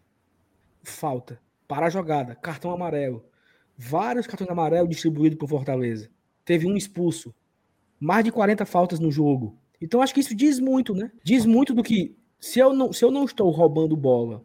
Falta. 0.83 1.41
Para 1.67 1.87
a 1.87 1.91
jogada, 1.91 2.35
cartão 2.35 2.71
amarelo. 2.71 3.25
Vários 3.77 4.27
cartões 4.27 4.51
amarelos 4.51 4.91
distribuídos 4.91 5.39
por 5.39 5.49
Fortaleza. 5.49 6.11
Teve 6.45 6.67
um 6.67 6.77
expulso. 6.77 7.35
Mais 7.99 8.25
de 8.25 8.31
40 8.31 8.67
faltas 8.67 9.01
no 9.01 9.11
jogo. 9.11 9.59
Então 9.81 10.03
acho 10.03 10.13
que 10.13 10.21
isso 10.21 10.35
diz 10.35 10.61
muito, 10.61 10.95
né? 10.95 11.11
Diz 11.25 11.47
muito 11.47 11.73
do 11.73 11.83
que 11.83 12.15
se 12.39 12.59
eu 12.59 12.73
não, 12.73 12.93
se 12.93 13.05
eu 13.05 13.11
não 13.11 13.25
estou 13.25 13.51
roubando 13.51 13.97
bola, 13.97 14.45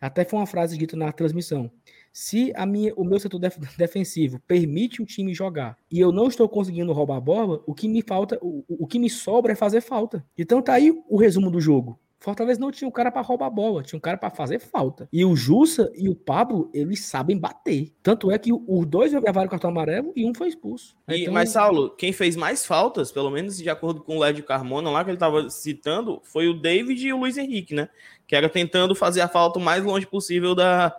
até 0.00 0.24
foi 0.24 0.38
uma 0.38 0.46
frase 0.46 0.76
dita 0.76 0.96
na 0.96 1.12
transmissão. 1.12 1.70
Se 2.18 2.50
a 2.56 2.64
minha, 2.64 2.94
o 2.96 3.04
meu 3.04 3.20
setor 3.20 3.38
def, 3.38 3.58
defensivo 3.76 4.40
permite 4.48 5.02
o 5.02 5.04
time 5.04 5.34
jogar 5.34 5.76
e 5.92 6.00
eu 6.00 6.10
não 6.10 6.28
estou 6.28 6.48
conseguindo 6.48 6.90
roubar 6.90 7.18
a 7.18 7.20
bola, 7.20 7.62
o 7.66 7.74
que 7.74 7.86
me 7.86 8.00
falta, 8.00 8.38
o, 8.40 8.64
o 8.66 8.86
que 8.86 8.98
me 8.98 9.10
sobra 9.10 9.52
é 9.52 9.54
fazer 9.54 9.82
falta. 9.82 10.24
Então 10.36 10.62
tá 10.62 10.72
aí 10.72 10.98
o 11.10 11.18
resumo 11.18 11.50
do 11.50 11.60
jogo. 11.60 12.00
Fortaleza 12.18 12.58
não 12.58 12.70
tinha 12.70 12.88
um 12.88 12.90
cara 12.90 13.12
para 13.12 13.20
roubar 13.20 13.48
a 13.48 13.50
bola, 13.50 13.82
tinha 13.82 13.98
um 13.98 14.00
cara 14.00 14.16
para 14.16 14.30
fazer 14.30 14.58
falta. 14.58 15.06
E 15.12 15.26
o 15.26 15.36
Jussa 15.36 15.92
e 15.94 16.08
o 16.08 16.14
Pablo, 16.14 16.70
eles 16.72 17.00
sabem 17.00 17.36
bater. 17.36 17.92
Tanto 18.02 18.30
é 18.30 18.38
que 18.38 18.50
os 18.50 18.86
dois 18.86 19.12
levaram 19.12 19.46
o 19.46 19.50
cartão 19.50 19.68
amarelo 19.68 20.14
e 20.16 20.24
um 20.24 20.34
foi 20.34 20.48
expulso. 20.48 20.96
E, 21.08 21.20
então... 21.20 21.34
Mas, 21.34 21.50
Saulo, 21.50 21.90
quem 21.90 22.14
fez 22.14 22.34
mais 22.34 22.64
faltas, 22.64 23.12
pelo 23.12 23.30
menos 23.30 23.58
de 23.58 23.68
acordo 23.68 24.00
com 24.00 24.16
o 24.16 24.20
Lédio 24.20 24.42
Carmona 24.42 24.88
lá 24.88 25.04
que 25.04 25.10
ele 25.10 25.16
estava 25.16 25.50
citando, 25.50 26.22
foi 26.24 26.48
o 26.48 26.58
David 26.58 27.06
e 27.06 27.12
o 27.12 27.18
Luiz 27.18 27.36
Henrique, 27.36 27.74
né? 27.74 27.90
Que 28.26 28.34
era 28.34 28.48
tentando 28.48 28.94
fazer 28.94 29.20
a 29.20 29.28
falta 29.28 29.58
o 29.58 29.62
mais 29.62 29.84
longe 29.84 30.06
possível 30.06 30.54
da, 30.54 30.96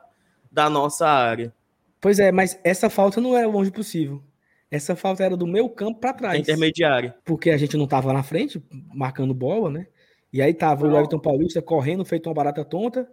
da 0.51 0.69
nossa 0.69 1.07
área. 1.07 1.53
Pois 1.99 2.19
é, 2.19 2.31
mas 2.31 2.59
essa 2.63 2.89
falta 2.89 3.19
não 3.19 3.35
era 3.35 3.47
longe 3.47 3.71
possível. 3.71 4.21
Essa 4.69 4.95
falta 4.95 5.23
era 5.23 5.37
do 5.37 5.47
meu 5.47 5.69
campo 5.69 5.99
para 5.99 6.13
trás. 6.13 6.39
Intermediária. 6.39 7.15
Porque 7.23 7.49
a 7.49 7.57
gente 7.57 7.77
não 7.77 7.85
estava 7.85 8.11
na 8.11 8.21
frente, 8.21 8.61
marcando 8.93 9.33
bola, 9.33 9.69
né? 9.69 9.87
E 10.31 10.41
aí 10.41 10.53
tava 10.53 10.85
não. 10.85 10.93
o 10.93 10.97
Everton 10.97 11.19
Paulista 11.19 11.61
correndo, 11.61 12.03
feito 12.03 12.27
uma 12.27 12.33
barata 12.33 12.65
tonta, 12.65 13.09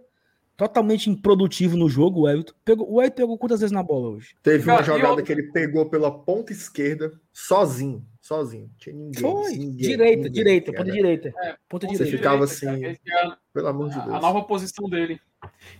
totalmente 0.57 1.09
improdutivo 1.09 1.77
no 1.77 1.87
jogo, 1.87 2.21
o 2.21 2.29
Everton. 2.29 2.53
Pegou, 2.63 2.91
o 2.91 3.01
Everton 3.01 3.15
pegou 3.15 3.37
quantas 3.37 3.61
vezes 3.61 3.71
na 3.71 3.81
bola 3.81 4.09
hoje? 4.09 4.35
Teve 4.43 4.69
uma 4.69 4.83
jogada 4.83 5.21
eu... 5.21 5.23
que 5.23 5.31
ele 5.31 5.43
pegou 5.51 5.85
pela 5.89 6.11
ponta 6.11 6.51
esquerda, 6.51 7.13
sozinho, 7.31 8.05
sozinho. 8.19 8.69
Tinha 8.77 8.93
ninguém. 8.93 9.21
Foi, 9.21 9.51
ninguém, 9.53 9.75
direita, 9.75 10.15
ninguém, 10.15 10.31
direita, 10.31 10.73
ponta 10.73 10.91
direita. 10.91 11.33
É, 11.41 11.55
ponta 11.69 11.87
direita. 11.87 12.11
Você 12.11 12.17
ficava 12.17 12.43
assim, 12.43 12.95
cara, 13.05 13.37
pelo 13.53 13.67
amor 13.67 13.89
de 13.89 13.95
Deus. 13.95 14.13
A 14.13 14.19
nova 14.19 14.43
posição 14.43 14.89
dele. 14.89 15.21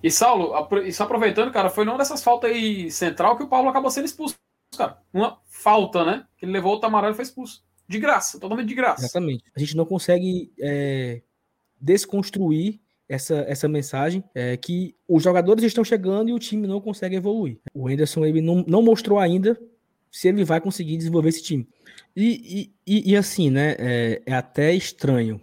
E 0.02 0.12
Saulo, 0.12 0.54
e 0.84 0.92
só 0.92 1.04
aproveitando, 1.04 1.52
cara, 1.52 1.70
foi 1.70 1.86
numa 1.86 1.98
dessas 1.98 2.24
faltas 2.24 2.52
aí 2.52 2.90
central 2.92 3.38
que 3.38 3.44
o 3.44 3.48
Paulo 3.48 3.70
acabou 3.70 3.90
sendo 3.92 4.06
expulso, 4.06 4.36
cara. 4.78 4.98
Uma 5.14 5.40
falta, 5.46 6.04
né? 6.04 6.26
Que 6.38 6.46
ele 6.46 6.52
levou 6.52 6.76
o 6.76 6.80
Tamarão 6.80 7.12
e 7.12 7.14
foi 7.14 7.24
expulso. 7.24 7.64
De 7.88 8.00
graça, 8.00 8.40
totalmente 8.40 8.68
de 8.68 8.76
graça. 8.76 9.04
Exatamente. 9.04 9.44
A 9.56 9.60
gente 9.60 9.76
não 9.78 9.86
consegue 9.86 10.52
é, 10.60 11.22
desconstruir 11.80 12.80
essa, 13.08 13.36
essa 13.48 13.68
mensagem 13.68 14.24
é, 14.34 14.58
que 14.58 14.96
os 15.08 15.24
jogadores 15.24 15.64
estão 15.64 15.84
chegando 15.84 16.30
e 16.30 16.34
o 16.34 16.40
time 16.40 16.68
não 16.68 16.82
consegue 16.82 17.16
evoluir. 17.16 17.60
O 17.74 17.90
Henderson 17.90 18.26
ele 18.26 18.42
não, 18.42 18.64
não 18.68 18.82
mostrou 18.82 19.20
ainda 19.20 19.60
se 20.12 20.28
ele 20.28 20.44
vai 20.44 20.62
conseguir 20.62 20.98
desenvolver 20.98 21.30
esse 21.30 21.44
time. 21.44 21.68
E, 22.16 22.72
e, 22.88 23.12
e 23.12 23.18
assim, 23.18 23.50
né? 23.50 23.76
É, 23.78 24.22
é, 24.26 24.34
até 24.34 24.74
estranho. 24.74 25.42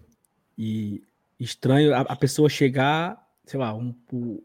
E 0.57 1.03
estranho 1.39 1.95
a, 1.95 2.01
a 2.01 2.17
pessoa 2.17 2.49
chegar, 2.49 3.22
sei 3.45 3.59
lá, 3.59 3.75
um, 3.75 3.95
o, 4.13 4.43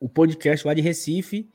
o 0.00 0.08
podcast 0.08 0.66
lá 0.66 0.74
de 0.74 0.80
Recife 0.80 1.48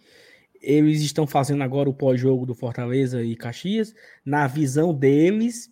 eles 0.60 1.02
estão 1.02 1.28
fazendo 1.28 1.62
agora 1.62 1.88
o 1.88 1.94
pós-jogo 1.94 2.44
do 2.44 2.56
Fortaleza 2.56 3.24
e 3.24 3.36
Caxias, 3.36 3.94
na 4.26 4.48
visão 4.48 4.92
deles, 4.92 5.72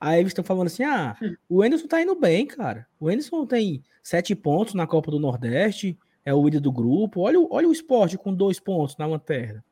Aí 0.00 0.20
eles 0.20 0.30
estão 0.30 0.44
falando 0.44 0.66
assim: 0.66 0.84
ah, 0.84 1.16
hum. 1.20 1.34
o 1.48 1.64
Enderson 1.64 1.86
tá 1.86 2.00
indo 2.02 2.14
bem, 2.14 2.46
cara. 2.46 2.86
O 3.00 3.10
Enderson 3.10 3.46
tem 3.46 3.82
sete 4.02 4.34
pontos 4.34 4.74
na 4.74 4.86
Copa 4.86 5.10
do 5.10 5.18
Nordeste, 5.18 5.98
é 6.24 6.34
o 6.34 6.44
líder 6.44 6.60
do 6.60 6.72
grupo. 6.72 7.22
Olha, 7.22 7.38
olha 7.50 7.68
o 7.68 7.72
esporte 7.72 8.18
com 8.18 8.34
dois 8.34 8.60
pontos 8.60 8.96
na 8.96 9.06
lanterna. 9.06 9.64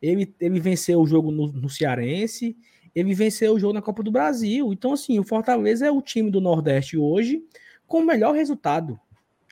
Ele, 0.00 0.34
ele 0.40 0.60
venceu 0.60 1.00
o 1.00 1.06
jogo 1.06 1.30
no, 1.30 1.48
no 1.52 1.68
Cearense, 1.68 2.56
ele 2.94 3.14
venceu 3.14 3.54
o 3.54 3.58
jogo 3.58 3.74
na 3.74 3.82
Copa 3.82 4.02
do 4.02 4.10
Brasil. 4.10 4.72
Então, 4.72 4.92
assim, 4.92 5.18
o 5.18 5.24
Fortaleza 5.24 5.86
é 5.86 5.90
o 5.90 6.02
time 6.02 6.30
do 6.30 6.40
Nordeste 6.40 6.96
hoje 6.96 7.42
com 7.86 8.00
o 8.00 8.06
melhor 8.06 8.34
resultado. 8.34 8.98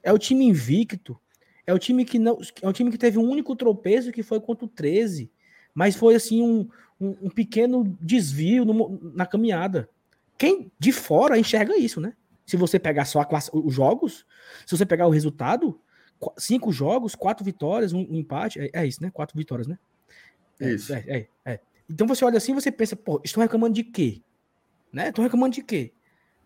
É 0.09 0.13
o 0.13 0.19
time 0.19 0.47
invicto. 0.47 1.21
É 1.67 1.75
o 1.75 1.79
time 1.79 2.03
que 2.03 2.19
não. 2.19 2.39
É 2.63 2.67
o 2.67 2.73
time 2.73 2.91
que 2.91 2.97
teve 2.97 3.19
um 3.19 3.29
único 3.29 3.55
tropeço 3.55 4.11
que 4.11 4.23
foi 4.23 4.41
contra 4.41 4.65
o 4.65 4.69
13. 4.69 5.31
Mas 5.75 5.95
foi 5.95 6.15
assim 6.15 6.41
um, 6.43 6.67
um, 6.99 7.27
um 7.27 7.29
pequeno 7.29 7.85
desvio 8.01 8.65
no, 8.65 8.99
na 9.15 9.27
caminhada. 9.27 9.87
Quem 10.39 10.73
de 10.79 10.93
fora 10.93 11.39
enxerga 11.39 11.77
isso, 11.77 12.01
né? 12.01 12.15
Se 12.47 12.57
você 12.57 12.79
pegar 12.79 13.05
só 13.05 13.23
classe, 13.23 13.51
os 13.53 13.75
jogos, 13.75 14.25
se 14.65 14.75
você 14.75 14.87
pegar 14.87 15.07
o 15.07 15.11
resultado, 15.11 15.79
cinco 16.39 16.73
jogos, 16.73 17.15
quatro 17.15 17.45
vitórias, 17.45 17.93
um, 17.93 18.01
um 18.01 18.17
empate, 18.17 18.59
é, 18.61 18.71
é, 18.73 18.87
isso, 18.87 19.03
né? 19.03 19.11
Quatro 19.11 19.37
vitórias, 19.37 19.67
né? 19.67 19.79
É, 20.59 20.73
isso. 20.73 20.95
É, 20.95 21.05
é, 21.07 21.29
é. 21.45 21.61
Então 21.91 22.07
você 22.07 22.25
olha 22.25 22.39
assim, 22.39 22.55
você 22.55 22.73
pensa, 22.73 22.97
pô, 22.97 23.21
estão 23.23 23.43
reclamando 23.43 23.75
de 23.75 23.85
quê? 23.85 24.23
Né? 24.91 25.11
Estão 25.11 25.23
reclamando 25.23 25.55
de 25.55 25.63
quê? 25.63 25.93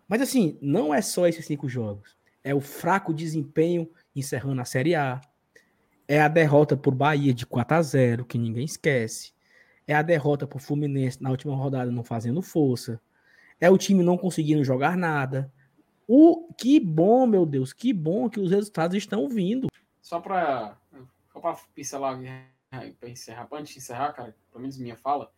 Mas 0.08 0.20
assim, 0.20 0.58
não 0.60 0.92
é 0.92 1.00
só 1.00 1.28
esses 1.28 1.46
cinco 1.46 1.68
jogos. 1.68 2.16
É 2.44 2.54
o 2.54 2.60
fraco 2.60 3.14
desempenho 3.14 3.90
encerrando 4.14 4.60
a 4.60 4.64
Série 4.64 4.94
A. 4.94 5.20
É 6.08 6.20
a 6.20 6.28
derrota 6.28 6.76
por 6.76 6.94
Bahia 6.94 7.32
de 7.32 7.46
4 7.46 7.76
a 7.76 7.82
0 7.82 8.24
que 8.24 8.38
ninguém 8.38 8.64
esquece. 8.64 9.32
É 9.86 9.94
a 9.94 10.02
derrota 10.02 10.46
por 10.46 10.60
Fluminense 10.60 11.22
na 11.22 11.30
última 11.30 11.54
rodada 11.54 11.90
não 11.90 12.04
fazendo 12.04 12.42
força. 12.42 13.00
É 13.60 13.70
o 13.70 13.78
time 13.78 14.02
não 14.02 14.18
conseguindo 14.18 14.64
jogar 14.64 14.96
nada. 14.96 15.52
O 16.06 16.52
que 16.58 16.80
bom, 16.80 17.26
meu 17.26 17.46
Deus, 17.46 17.72
que 17.72 17.92
bom 17.92 18.28
que 18.28 18.40
os 18.40 18.50
resultados 18.50 18.96
estão 18.96 19.28
vindo. 19.28 19.68
Só 20.00 20.20
para 20.20 20.76
só 21.32 21.40
para 21.40 21.56
pincelar 21.74 22.18
para 22.98 23.08
encerrar, 23.08 23.48
antes 23.52 23.72
de 23.72 23.78
encerrar, 23.78 24.12
cara, 24.12 24.36
pelo 24.50 24.60
menos 24.62 24.78
minha 24.78 24.96
fala, 24.96 25.30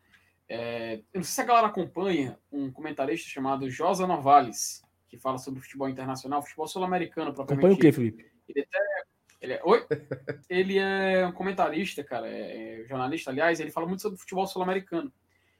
é, 0.49 0.97
eu 1.13 1.19
não 1.19 1.23
sei 1.23 1.35
se 1.35 1.41
a 1.41 1.45
galera 1.45 1.67
acompanha 1.67 2.39
um 2.51 2.71
comentarista 2.71 3.29
chamado 3.29 3.69
Josa 3.69 4.07
Novales, 4.07 4.83
que 5.09 5.19
fala 5.19 5.39
sobre 5.39 5.61
futebol 5.61 5.89
internacional, 5.89 6.43
futebol 6.43 6.67
sul-americano. 6.67 7.31
Acompanha 7.31 7.75
o 7.75 7.79
que, 7.79 7.93
Felipe? 7.93 8.31
Ele, 8.49 8.61
até, 8.61 8.79
ele, 9.41 9.53
é, 9.55 9.63
oi? 9.65 9.87
ele 10.49 10.79
é 10.79 11.27
um 11.27 11.33
comentarista, 11.33 12.03
cara, 12.03 12.29
é, 12.29 12.83
é 12.83 12.85
jornalista, 12.87 13.31
aliás, 13.31 13.61
ele 13.61 13.71
fala 13.71 13.87
muito 13.87 14.03
sobre 14.03 14.19
futebol 14.19 14.47
sul-americano. 14.47 15.13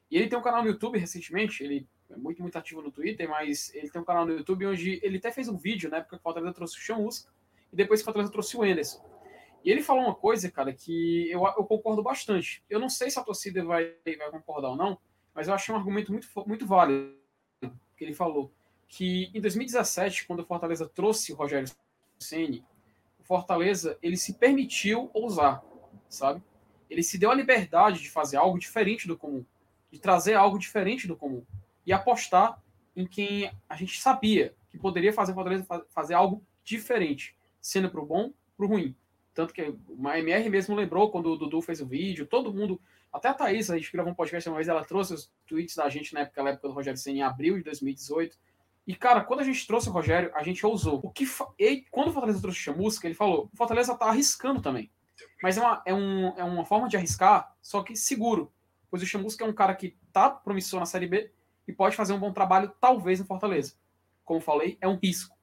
E 0.09 0.17
ele 0.17 0.27
tem 0.27 0.37
um 0.37 0.43
canal 0.43 0.63
no 0.63 0.69
YouTube 0.69 0.99
recentemente, 0.99 1.63
ele 1.63 1.87
é 2.09 2.15
muito, 2.15 2.41
muito 2.41 2.57
ativo 2.57 2.81
no 2.81 2.91
Twitter, 2.91 3.27
mas 3.27 3.73
ele 3.73 3.89
tem 3.89 4.01
um 4.01 4.05
canal 4.05 4.25
no 4.25 4.33
YouTube 4.33 4.67
onde 4.67 4.99
ele 5.03 5.17
até 5.17 5.31
fez 5.31 5.47
um 5.49 5.57
vídeo, 5.57 5.89
né? 5.89 6.01
Porque 6.01 6.15
o 6.15 6.19
Fortaleza 6.19 6.53
trouxe 6.53 6.77
o 6.77 6.81
Chamusca 6.81 7.31
e 7.71 7.75
depois 7.75 8.01
o 8.01 8.03
Fortaleza 8.03 8.31
trouxe 8.31 8.55
o 8.55 8.63
Anderson. 8.63 9.03
E 9.63 9.71
ele 9.71 9.81
falou 9.81 10.03
uma 10.03 10.13
coisa, 10.13 10.51
cara, 10.51 10.71
que 10.71 11.29
eu, 11.31 11.43
eu 11.43 11.63
concordo 11.63 12.03
bastante. 12.03 12.63
Eu 12.69 12.79
não 12.79 12.87
sei 12.87 13.09
se 13.09 13.17
a 13.17 13.23
torcida 13.23 13.65
vai, 13.65 13.95
vai 14.05 14.29
concordar 14.29 14.69
ou 14.69 14.75
não, 14.75 14.99
mas 15.33 15.47
eu 15.47 15.55
achei 15.55 15.73
um 15.73 15.77
argumento 15.77 16.11
muito, 16.11 16.27
muito 16.45 16.67
válido 16.67 17.15
que 17.97 18.03
ele 18.03 18.13
falou. 18.13 18.53
Que 18.87 19.31
em 19.33 19.41
2017, 19.41 20.25
quando 20.25 20.41
o 20.41 20.45
Fortaleza 20.45 20.87
trouxe 20.87 21.33
o 21.33 21.35
Rogério 21.35 21.69
Ceni, 22.19 22.63
o 23.19 23.23
Fortaleza 23.23 23.97
ele 24.01 24.17
se 24.17 24.33
permitiu 24.33 25.09
ousar, 25.13 25.63
sabe? 26.07 26.41
Ele 26.89 27.03
se 27.03 27.17
deu 27.17 27.31
a 27.31 27.35
liberdade 27.35 28.01
de 28.01 28.09
fazer 28.09 28.37
algo 28.37 28.59
diferente 28.59 29.07
do 29.07 29.17
comum, 29.17 29.43
de 29.91 29.99
trazer 29.99 30.35
algo 30.35 30.59
diferente 30.59 31.07
do 31.07 31.15
comum 31.15 31.43
e 31.85 31.91
apostar 31.91 32.61
em 32.95 33.05
quem 33.05 33.51
a 33.67 33.75
gente 33.75 33.99
sabia 33.99 34.55
que 34.69 34.77
poderia 34.77 35.11
fazer 35.11 35.31
o 35.31 35.35
Fortaleza 35.35 35.65
fazer 35.89 36.13
algo 36.13 36.43
diferente, 36.63 37.35
sendo 37.61 37.89
para 37.89 38.01
o 38.01 38.05
bom, 38.05 38.31
para 38.55 38.65
o 38.65 38.69
ruim. 38.69 38.95
Tanto 39.33 39.53
que 39.53 39.61
o 39.63 40.09
MR 40.09 40.49
mesmo 40.49 40.75
lembrou 40.75 41.11
quando 41.11 41.27
o 41.27 41.37
Dudu 41.37 41.61
fez 41.61 41.81
o 41.81 41.85
vídeo, 41.85 42.25
todo 42.25 42.53
mundo, 42.53 42.79
até 43.11 43.27
a 43.27 43.33
Thaís, 43.33 43.69
a 43.69 43.77
gente 43.77 43.91
gravou 43.91 44.11
um 44.11 44.15
podcast 44.15 44.49
uma 44.49 44.55
vez, 44.55 44.67
ela 44.67 44.83
trouxe 44.83 45.13
os 45.13 45.31
tweets 45.45 45.75
da 45.75 45.89
gente 45.89 46.13
na 46.13 46.21
época, 46.21 46.43
na 46.43 46.49
época 46.51 46.67
do 46.67 46.73
Rogério 46.73 46.97
Senna, 46.97 47.17
em 47.17 47.21
abril 47.21 47.57
de 47.57 47.63
2018. 47.63 48.37
E, 48.87 48.95
cara, 48.95 49.23
quando 49.23 49.39
a 49.39 49.43
gente 49.43 49.65
trouxe 49.65 49.89
o 49.89 49.91
Rogério, 49.91 50.31
a 50.35 50.43
gente 50.43 50.65
ousou. 50.65 50.99
O 51.03 51.09
que 51.09 51.25
fa... 51.25 51.47
e, 51.57 51.85
quando 51.89 52.09
o 52.09 52.13
Fortaleza 52.13 52.41
trouxe 52.41 52.59
o 52.59 52.61
Chamusca, 52.61 53.07
ele 53.07 53.15
falou: 53.15 53.49
o 53.51 53.57
Fortaleza 53.57 53.95
tá 53.95 54.05
arriscando 54.05 54.61
também. 54.61 54.91
Mas 55.41 55.57
é 55.57 55.61
uma, 55.61 55.81
é, 55.85 55.93
um, 55.93 56.27
é 56.37 56.43
uma 56.43 56.65
forma 56.65 56.87
de 56.87 56.97
arriscar, 56.97 57.55
só 57.61 57.81
que 57.81 57.95
seguro. 57.95 58.51
Pois 58.89 59.01
o 59.01 59.05
Chamusca 59.05 59.43
é 59.43 59.47
um 59.47 59.53
cara 59.53 59.75
que 59.75 59.97
tá 60.13 60.29
promissor 60.29 60.79
na 60.79 60.85
Série 60.85 61.07
B, 61.07 61.31
e 61.67 61.73
pode 61.73 61.95
fazer 61.95 62.13
um 62.13 62.19
bom 62.19 62.31
trabalho, 62.31 62.71
talvez, 62.79 63.19
no 63.19 63.25
Fortaleza. 63.25 63.73
Como 64.23 64.39
falei, 64.39 64.77
é 64.79 64.87
um 64.87 64.97
risco. 64.97 65.35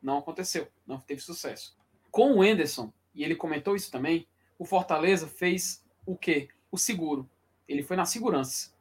Não 0.00 0.18
aconteceu, 0.18 0.68
não 0.86 0.98
teve 0.98 1.20
sucesso. 1.20 1.76
Com 2.10 2.34
o 2.34 2.44
Enderson, 2.44 2.92
e 3.14 3.24
ele 3.24 3.36
comentou 3.36 3.76
isso 3.76 3.90
também, 3.90 4.26
o 4.58 4.64
Fortaleza 4.64 5.26
fez 5.26 5.84
o 6.04 6.16
quê? 6.16 6.48
O 6.70 6.76
seguro. 6.76 7.28
Ele 7.68 7.82
foi 7.82 7.96
na 7.96 8.04
segurança. 8.04 8.72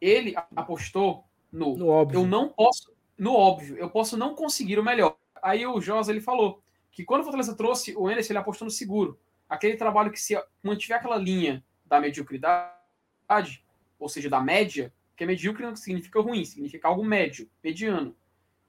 Ele 0.00 0.34
apostou 0.56 1.24
no, 1.52 1.76
no 1.76 1.88
óbvio. 1.88 2.20
eu 2.20 2.26
não 2.26 2.48
posso, 2.48 2.92
no 3.16 3.34
óbvio, 3.34 3.76
eu 3.76 3.88
posso 3.88 4.16
não 4.16 4.34
conseguir 4.34 4.78
o 4.78 4.84
melhor. 4.84 5.16
Aí 5.42 5.66
o 5.66 5.80
Josa 5.80 6.10
ele 6.10 6.20
falou 6.20 6.62
que 6.90 7.04
quando 7.04 7.20
o 7.20 7.24
Fortaleza 7.24 7.54
trouxe 7.54 7.94
o 7.96 8.10
Enderson, 8.10 8.32
ele 8.32 8.38
apostou 8.38 8.64
no 8.64 8.70
seguro. 8.70 9.18
Aquele 9.48 9.76
trabalho 9.76 10.10
que 10.10 10.20
se 10.20 10.40
mantiver 10.62 10.96
aquela 10.96 11.16
linha 11.16 11.62
da 11.84 12.00
mediocridade, 12.00 13.64
ou 13.98 14.08
seja, 14.08 14.30
da 14.30 14.40
média, 14.40 14.92
porque 15.10 15.26
medíocre 15.26 15.64
não 15.64 15.76
significa 15.76 16.20
ruim, 16.20 16.44
significa 16.44 16.88
algo 16.88 17.04
médio, 17.04 17.48
mediano. 17.62 18.16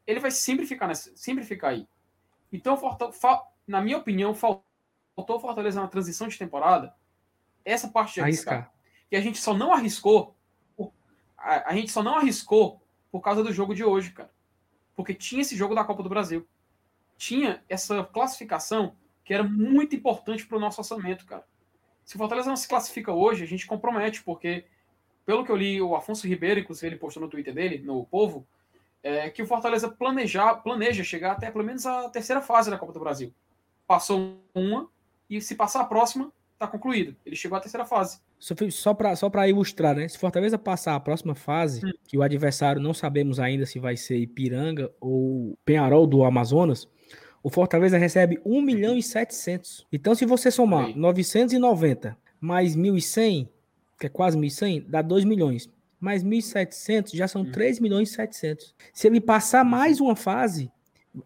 Ele 0.06 0.20
vai 0.20 0.30
sempre 0.30 0.66
ficar 0.66 0.88
nessa, 0.88 1.16
sempre 1.16 1.44
ficar 1.44 1.70
aí. 1.70 1.88
Então, 2.52 2.80
na 3.68 3.82
minha 3.82 3.98
opinião, 3.98 4.36
faltou 4.36 5.40
Fortaleza 5.40 5.82
na 5.82 5.88
transição 5.88 6.28
de 6.28 6.38
temporada 6.38 6.94
essa 7.64 7.88
parte 7.88 8.16
de 8.16 8.22
arriscar. 8.22 8.54
arriscar. 8.54 8.74
E 9.12 9.16
a 9.16 9.22
gente 9.22 9.40
só 9.40 9.56
não 9.56 9.74
arriscou, 9.74 10.36
a, 11.36 11.72
a 11.72 11.74
gente 11.74 11.92
só 11.92 12.04
não 12.04 12.16
arriscou 12.16 12.82
por 13.12 13.22
causa 13.22 13.44
do 13.44 13.52
jogo 13.52 13.74
de 13.74 13.84
hoje, 13.84 14.12
cara. 14.12 14.35
Porque 14.96 15.14
tinha 15.14 15.42
esse 15.42 15.56
jogo 15.56 15.76
da 15.76 15.84
Copa 15.84 16.04
do 16.04 16.10
Brasil. 16.10 16.48
Tinha 17.18 17.64
essa 17.68 18.04
classificação 18.04 18.96
que 19.24 19.34
era 19.34 19.44
muito 19.44 19.96
importante 19.96 20.46
para 20.46 20.58
o 20.58 20.60
nosso 20.60 20.80
orçamento, 20.80 21.26
cara. 21.26 21.46
Se 22.04 22.16
o 22.16 22.20
Fortaleza 22.20 22.48
não 22.48 22.56
se 22.56 22.68
classifica 22.68 23.12
hoje, 23.12 23.44
a 23.44 23.48
gente 23.48 23.66
compromete, 23.66 24.24
porque, 24.24 24.66
pelo 25.26 25.44
que 25.44 25.52
eu 25.52 25.56
li, 25.56 25.82
o 25.82 25.96
Afonso 25.96 26.28
Ribeiro, 26.28 26.60
inclusive, 26.60 26.88
ele 26.88 27.00
postou 27.00 27.24
no 27.24 27.30
Twitter 27.30 27.54
dele, 27.54 27.80
no 27.80 28.06
Povo, 28.06 28.48
é 29.02 29.30
que 29.30 29.42
o 29.42 29.48
Fortaleza 29.48 29.90
planejar, 29.90 30.56
planeja 30.58 31.04
chegar 31.04 31.34
até 31.34 31.50
pelo 31.50 31.64
menos 31.64 31.86
a 31.86 32.10
terceira 32.10 32.42
fase 32.42 32.70
da 32.70 32.78
Copa 32.78 32.94
do 32.94 33.00
Brasil. 33.00 33.34
Passou 33.88 34.40
uma, 34.54 34.90
e 35.30 35.42
se 35.42 35.56
passar 35.56 35.82
a 35.82 35.86
próxima, 35.86 36.32
está 36.56 36.68
concluído. 36.68 37.16
Ele 37.26 37.36
chegou 37.36 37.58
à 37.58 37.62
terceira 37.62 37.86
fase. 37.86 38.20
Só 38.40 38.94
para 38.94 39.16
só 39.16 39.30
ilustrar, 39.48 39.96
né? 39.96 40.08
Se 40.08 40.18
Fortaleza 40.18 40.58
passar 40.58 40.96
a 40.96 41.00
próxima 41.00 41.36
fase, 41.36 41.86
hum. 41.86 41.92
que 42.08 42.18
o 42.18 42.24
adversário 42.24 42.82
não 42.82 42.94
sabemos 42.94 43.40
ainda 43.40 43.66
se 43.66 43.80
vai 43.80 43.96
ser 43.96 44.18
Ipiranga 44.18 44.92
ou 45.00 45.58
Penharol 45.64 46.08
do 46.08 46.24
Amazonas, 46.24 46.88
o 47.44 47.50
Fortaleza 47.50 47.98
recebe 47.98 48.42
1 48.44 48.62
milhão 48.62 48.98
e 48.98 49.04
700. 49.04 49.86
Então, 49.92 50.16
se 50.16 50.26
você 50.26 50.50
somar 50.50 50.88
Aí. 50.88 50.96
990 50.96 52.18
mais 52.40 52.76
1.100, 52.76 53.48
que 54.00 54.08
é 54.08 54.10
quase 54.10 54.38
1.100, 54.38 54.86
dá 54.88 55.02
2 55.02 55.24
milhões. 55.26 55.70
Mais 56.00 56.24
1.700 56.24 57.16
já 57.16 57.28
são 57.28 57.44
hum. 57.44 57.52
3 57.52 57.80
milhões 57.80 58.10
e 58.10 58.14
700. 58.14 58.76
Se 58.94 59.08
ele 59.08 59.22
passar 59.22 59.64
mais 59.64 60.00
uma 60.00 60.16
fase, 60.16 60.72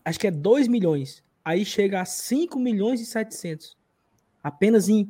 acho 0.03 0.19
que 0.19 0.27
é 0.27 0.31
2 0.31 0.67
milhões. 0.67 1.23
Aí 1.43 1.65
chega 1.65 2.01
a 2.01 2.05
5 2.05 2.59
milhões 2.59 3.01
e 3.01 3.05
700. 3.05 3.78
Apenas 4.43 4.89
em. 4.89 5.09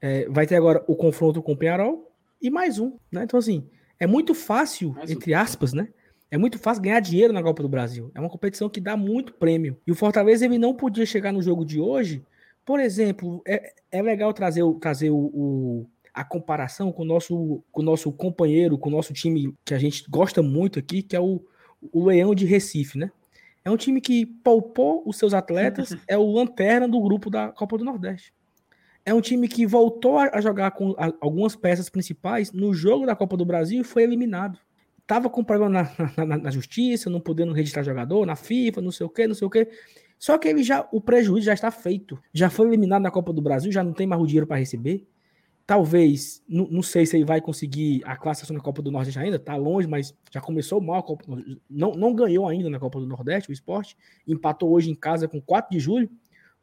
É, 0.00 0.28
vai 0.28 0.46
ter 0.46 0.56
agora 0.56 0.84
o 0.86 0.94
confronto 0.94 1.42
com 1.42 1.52
o 1.52 1.56
Penharol 1.56 2.10
e 2.40 2.50
mais 2.50 2.78
um. 2.78 2.92
Né? 3.10 3.24
Então, 3.24 3.38
assim, 3.38 3.66
é 3.98 4.06
muito 4.06 4.34
fácil, 4.34 4.92
mais 4.92 5.10
entre 5.10 5.32
aspas, 5.32 5.72
né? 5.72 5.88
É 6.30 6.36
muito 6.36 6.58
fácil 6.58 6.82
ganhar 6.82 7.00
dinheiro 7.00 7.32
na 7.32 7.42
Copa 7.42 7.62
do 7.62 7.68
Brasil. 7.68 8.10
É 8.14 8.20
uma 8.20 8.28
competição 8.28 8.68
que 8.68 8.80
dá 8.80 8.96
muito 8.96 9.32
prêmio. 9.34 9.78
E 9.86 9.92
o 9.92 9.94
Fortaleza 9.94 10.44
ele 10.44 10.58
não 10.58 10.74
podia 10.74 11.06
chegar 11.06 11.32
no 11.32 11.40
jogo 11.40 11.64
de 11.64 11.80
hoje. 11.80 12.24
Por 12.64 12.80
exemplo, 12.80 13.40
é, 13.46 13.72
é 13.90 14.02
legal 14.02 14.32
trazer, 14.32 14.62
trazer 14.80 15.10
o, 15.10 15.16
o, 15.16 15.86
a 16.12 16.24
comparação 16.24 16.90
com 16.90 17.02
o, 17.02 17.06
nosso, 17.06 17.62
com 17.70 17.82
o 17.82 17.84
nosso 17.84 18.10
companheiro, 18.10 18.76
com 18.76 18.88
o 18.88 18.92
nosso 18.92 19.12
time 19.12 19.54
que 19.64 19.74
a 19.74 19.78
gente 19.78 20.04
gosta 20.10 20.42
muito 20.42 20.78
aqui, 20.78 21.02
que 21.02 21.14
é 21.14 21.20
o, 21.20 21.40
o 21.92 22.04
Leão 22.04 22.34
de 22.34 22.44
Recife, 22.44 22.98
né? 22.98 23.12
É 23.64 23.70
um 23.70 23.76
time 23.76 24.00
que 24.00 24.26
poupou 24.26 25.04
os 25.06 25.16
seus 25.16 25.32
atletas, 25.32 25.96
é 26.08 26.18
o 26.18 26.32
lanterna 26.32 26.88
do 26.88 27.00
grupo 27.00 27.30
da 27.30 27.48
Copa 27.52 27.78
do 27.78 27.84
Nordeste. 27.84 28.33
É 29.06 29.12
um 29.12 29.20
time 29.20 29.46
que 29.48 29.66
voltou 29.66 30.18
a 30.18 30.40
jogar 30.40 30.70
com 30.70 30.94
algumas 31.20 31.54
peças 31.54 31.88
principais 31.90 32.52
no 32.52 32.72
jogo 32.72 33.04
da 33.04 33.14
Copa 33.14 33.36
do 33.36 33.44
Brasil 33.44 33.80
e 33.80 33.84
foi 33.84 34.02
eliminado 34.02 34.58
tava 35.06 35.28
com 35.28 35.44
problema 35.44 35.86
na, 36.16 36.24
na, 36.24 36.38
na, 36.38 36.50
justiça, 36.50 37.10
não 37.10 37.20
podendo 37.20 37.52
registrar 37.52 37.82
jogador, 37.82 38.26
na 38.26 38.36
FIFA, 38.36 38.80
não 38.80 38.90
sei 38.90 39.06
o 39.06 39.10
que, 39.10 39.26
não 39.26 39.34
sei 39.34 39.46
o 39.46 39.50
que. 39.50 39.68
Só 40.18 40.38
que 40.38 40.48
ele 40.48 40.62
já, 40.62 40.88
o 40.92 41.00
prejuízo 41.00 41.46
já 41.46 41.54
está 41.54 41.70
feito. 41.70 42.18
Já 42.32 42.48
foi 42.48 42.66
eliminado 42.66 43.02
na 43.02 43.10
Copa 43.10 43.32
do 43.32 43.42
Brasil, 43.42 43.70
já 43.70 43.82
não 43.82 43.92
tem 43.92 44.06
mais 44.06 44.22
o 44.22 44.26
dinheiro 44.26 44.46
para 44.46 44.56
receber. 44.56 45.06
Talvez, 45.66 46.42
não, 46.46 46.66
não, 46.68 46.82
sei 46.82 47.06
se 47.06 47.16
ele 47.16 47.24
vai 47.24 47.40
conseguir 47.40 48.02
a 48.04 48.16
classificação 48.16 48.56
na 48.56 48.62
Copa 48.62 48.82
do 48.82 48.90
Nordeste 48.90 49.18
ainda, 49.18 49.38
tá 49.38 49.56
longe, 49.56 49.88
mas 49.88 50.14
já 50.30 50.40
começou 50.40 50.78
mal 50.78 50.96
a 50.96 51.02
Copa 51.02 51.24
não, 51.70 51.92
não 51.92 52.14
ganhou 52.14 52.46
ainda 52.46 52.68
na 52.68 52.78
Copa 52.78 53.00
do 53.00 53.06
Nordeste, 53.06 53.50
o 53.50 53.52
esporte. 53.52 53.96
Empatou 54.26 54.70
hoje 54.70 54.90
em 54.90 54.94
casa 54.94 55.26
com 55.26 55.40
4 55.40 55.70
de 55.70 55.80
julho. 55.80 56.10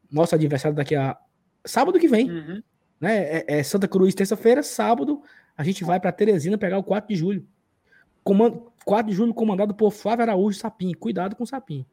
Nosso 0.10 0.36
adversário 0.36 0.76
daqui 0.76 0.96
a 0.96 1.18
sábado 1.66 1.99
que 1.99 2.07
vem. 2.07 2.30
Uhum. 2.30 2.64
Né? 2.99 3.18
É, 3.18 3.45
é 3.59 3.64
Santa 3.64 3.88
Cruz, 3.88 4.14
terça-feira, 4.14 4.62
sábado, 4.62 5.22
a 5.57 5.64
gente 5.64 5.84
vai 5.84 5.99
para 5.99 6.12
Teresina 6.12 6.57
pegar 6.57 6.78
o 6.78 6.84
4 6.84 7.07
de 7.07 7.16
julho. 7.16 7.47
Comando, 8.24 8.72
4 8.86 9.12
de 9.12 9.18
julho 9.18 9.34
comandado 9.34 9.74
por 9.74 9.91
Flávio 9.91 10.24
Araújo 10.24 10.57
Sapim. 10.57 10.93
Cuidado 10.93 11.36
com 11.36 11.43
o 11.43 11.47
Sapim. 11.47 11.86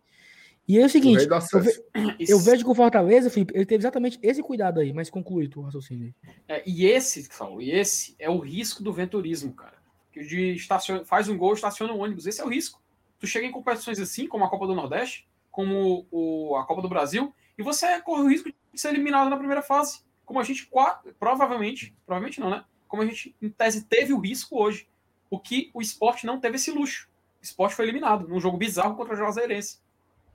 E 0.69 0.79
é 0.79 0.85
o 0.85 0.89
seguinte, 0.89 1.27
eu, 1.27 1.61
ve, 1.63 1.71
eu, 2.29 2.39
vejo 2.39 2.63
que 2.63 2.71
o 2.71 2.75
Fortaleza, 2.75 3.31
Felipe, 3.31 3.55
ele 3.57 3.65
teve 3.65 3.81
exatamente 3.81 4.19
esse 4.23 4.43
cuidado 4.43 4.81
aí, 4.81 4.93
mas 4.93 5.09
conclui 5.09 5.49
tu 5.49 5.63
raciocínio. 5.63 6.15
É, 6.47 6.63
e 6.67 6.85
esse, 6.85 7.23
Saulo, 7.25 7.63
e 7.63 7.71
esse 7.71 8.15
é 8.19 8.29
o 8.29 8.39
risco 8.39 8.83
do 8.83 8.93
venturismo, 8.93 9.55
cara. 9.55 9.79
Que 10.13 10.23
de 10.23 10.53
estaciona, 10.53 11.07
faz 11.07 11.27
um 11.27 11.39
gol, 11.39 11.55
estaciona 11.55 11.95
um 11.95 12.01
ônibus. 12.01 12.27
Esse 12.27 12.43
é 12.43 12.45
o 12.45 12.49
risco. 12.49 12.83
Tu 13.19 13.27
chega 13.27 13.47
em 13.47 13.51
competições 13.51 13.99
assim, 13.99 14.27
como 14.27 14.45
a 14.45 14.51
Copa 14.51 14.67
do 14.67 14.75
Nordeste, 14.75 15.27
como 15.51 16.07
o, 16.11 16.55
a 16.57 16.67
Copa 16.67 16.83
do 16.83 16.89
Brasil, 16.89 17.35
e 17.59 17.63
você 17.63 18.01
corre 18.01 18.23
o 18.23 18.29
risco 18.29 18.49
de 18.49 18.81
ser 18.81 18.91
eliminado 18.91 19.29
na 19.29 19.37
primeira 19.37 19.61
fase. 19.61 20.01
Como 20.25 20.39
a 20.39 20.45
gente, 20.45 20.71
provavelmente, 21.19 21.97
provavelmente 22.07 22.39
não, 22.39 22.51
né? 22.51 22.65
Como 22.87 23.03
a 23.03 23.07
gente, 23.07 23.35
em 23.43 23.51
tese, 23.51 23.85
teve 23.85 24.13
o 24.13 24.21
risco 24.21 24.63
hoje 24.63 24.89
o 25.29 25.39
que 25.39 25.71
o 25.75 25.83
esporte 25.83 26.25
não 26.25 26.41
teve 26.41 26.57
esse 26.57 26.71
luxo. 26.71 27.09
O 27.41 27.45
esporte 27.45 27.75
foi 27.75 27.85
eliminado 27.85 28.27
num 28.29 28.41
jogo 28.41 28.57
bizarro 28.57 28.95
contra 28.95 29.15
o 29.15 29.17
Juazeirense. 29.17 29.81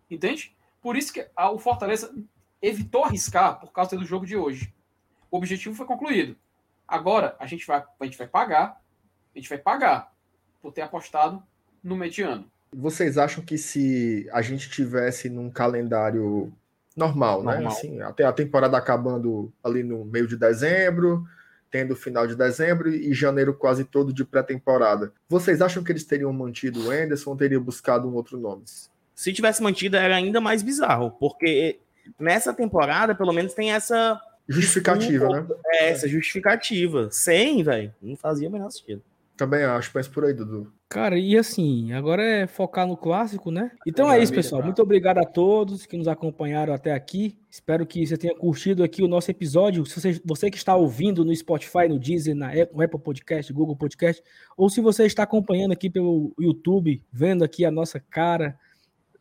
Entende? 0.09 0.55
Por 0.81 0.97
isso 0.97 1.13
que 1.13 1.27
a, 1.35 1.49
o 1.49 1.57
Fortaleza 1.57 2.13
evitou 2.61 3.05
arriscar 3.05 3.59
por 3.59 3.71
causa 3.71 3.95
do 3.95 4.05
jogo 4.05 4.25
de 4.25 4.35
hoje. 4.35 4.73
O 5.31 5.37
objetivo 5.37 5.75
foi 5.75 5.85
concluído. 5.85 6.35
Agora 6.87 7.35
a 7.39 7.47
gente 7.47 7.65
vai, 7.65 7.83
a 7.99 8.05
gente 8.05 8.17
vai 8.17 8.27
pagar, 8.27 8.81
a 9.33 9.39
gente 9.39 9.49
vai 9.49 9.57
pagar 9.57 10.13
por 10.61 10.71
ter 10.71 10.81
apostado 10.81 11.41
no 11.83 11.95
mediano. 11.95 12.51
Vocês 12.71 13.17
acham 13.17 13.43
que 13.43 13.57
se 13.57 14.27
a 14.31 14.41
gente 14.41 14.69
tivesse 14.69 15.29
num 15.29 15.49
calendário 15.49 16.53
normal, 16.95 17.43
né? 17.43 17.53
normal. 17.53 17.61
né? 17.61 17.67
Assim, 17.67 18.01
até 18.01 18.23
a 18.23 18.31
temporada 18.31 18.77
acabando 18.77 19.51
ali 19.63 19.83
no 19.83 20.05
meio 20.05 20.27
de 20.27 20.37
dezembro, 20.37 21.23
tendo 21.71 21.95
final 21.95 22.27
de 22.27 22.35
dezembro 22.35 22.89
e 22.89 23.13
janeiro 23.13 23.53
quase 23.53 23.83
todo 23.83 24.13
de 24.13 24.23
pré-temporada. 24.23 25.11
Vocês 25.27 25.61
acham 25.61 25.83
que 25.83 25.91
eles 25.91 26.03
teriam 26.03 26.31
mantido 26.31 26.87
o 26.87 26.91
Anderson 26.91 27.31
ou 27.31 27.37
teriam 27.37 27.63
buscado 27.63 28.07
um 28.07 28.13
outro 28.13 28.39
nome? 28.39 28.63
Se 29.15 29.33
tivesse 29.33 29.61
mantido, 29.61 29.97
era 29.97 30.15
ainda 30.15 30.39
mais 30.39 30.61
bizarro, 30.61 31.11
porque 31.11 31.79
nessa 32.19 32.53
temporada, 32.53 33.15
pelo 33.15 33.33
menos, 33.33 33.53
tem 33.53 33.71
essa. 33.71 34.19
Justificativa, 34.47 35.29
né? 35.29 35.47
É, 35.65 35.89
essa 35.89 36.07
justificativa. 36.07 37.09
Sem, 37.11 37.63
velho, 37.63 37.93
não 38.01 38.15
fazia 38.15 38.49
o 38.49 38.51
menor 38.51 38.69
sentido. 38.69 39.01
Também 39.37 39.63
acho, 39.63 39.89
mas 39.93 40.07
por 40.07 40.25
aí, 40.25 40.33
Dudu. 40.33 40.71
Cara, 40.93 41.17
e 41.17 41.35
assim, 41.35 41.91
agora 41.91 42.21
é 42.21 42.45
focar 42.45 42.85
no 42.85 42.95
clássico, 42.95 43.49
né? 43.49 43.71
Então 43.83 44.11
é, 44.11 44.19
é 44.19 44.21
isso, 44.21 44.31
pessoal. 44.31 44.61
Muito 44.61 44.79
obrigado 44.79 45.17
a 45.17 45.25
todos 45.25 45.87
que 45.87 45.97
nos 45.97 46.07
acompanharam 46.07 46.71
até 46.71 46.93
aqui. 46.93 47.35
Espero 47.49 47.83
que 47.83 48.05
você 48.05 48.15
tenha 48.15 48.35
curtido 48.35 48.83
aqui 48.83 49.01
o 49.01 49.07
nosso 49.07 49.31
episódio. 49.31 49.83
Se 49.87 49.99
você, 49.99 50.21
você 50.23 50.51
que 50.51 50.57
está 50.57 50.75
ouvindo 50.75 51.25
no 51.25 51.35
Spotify, 51.35 51.87
no 51.89 51.97
Deezer, 51.97 52.35
na 52.35 52.49
Apple, 52.49 52.69
no 52.75 52.83
Apple 52.83 52.99
Podcast, 52.99 53.51
Google 53.51 53.75
Podcast, 53.75 54.21
ou 54.55 54.69
se 54.69 54.81
você 54.81 55.07
está 55.07 55.23
acompanhando 55.23 55.71
aqui 55.71 55.89
pelo 55.89 56.31
YouTube, 56.39 57.01
vendo 57.11 57.43
aqui 57.43 57.65
a 57.65 57.71
nossa 57.71 57.99
cara, 57.99 58.55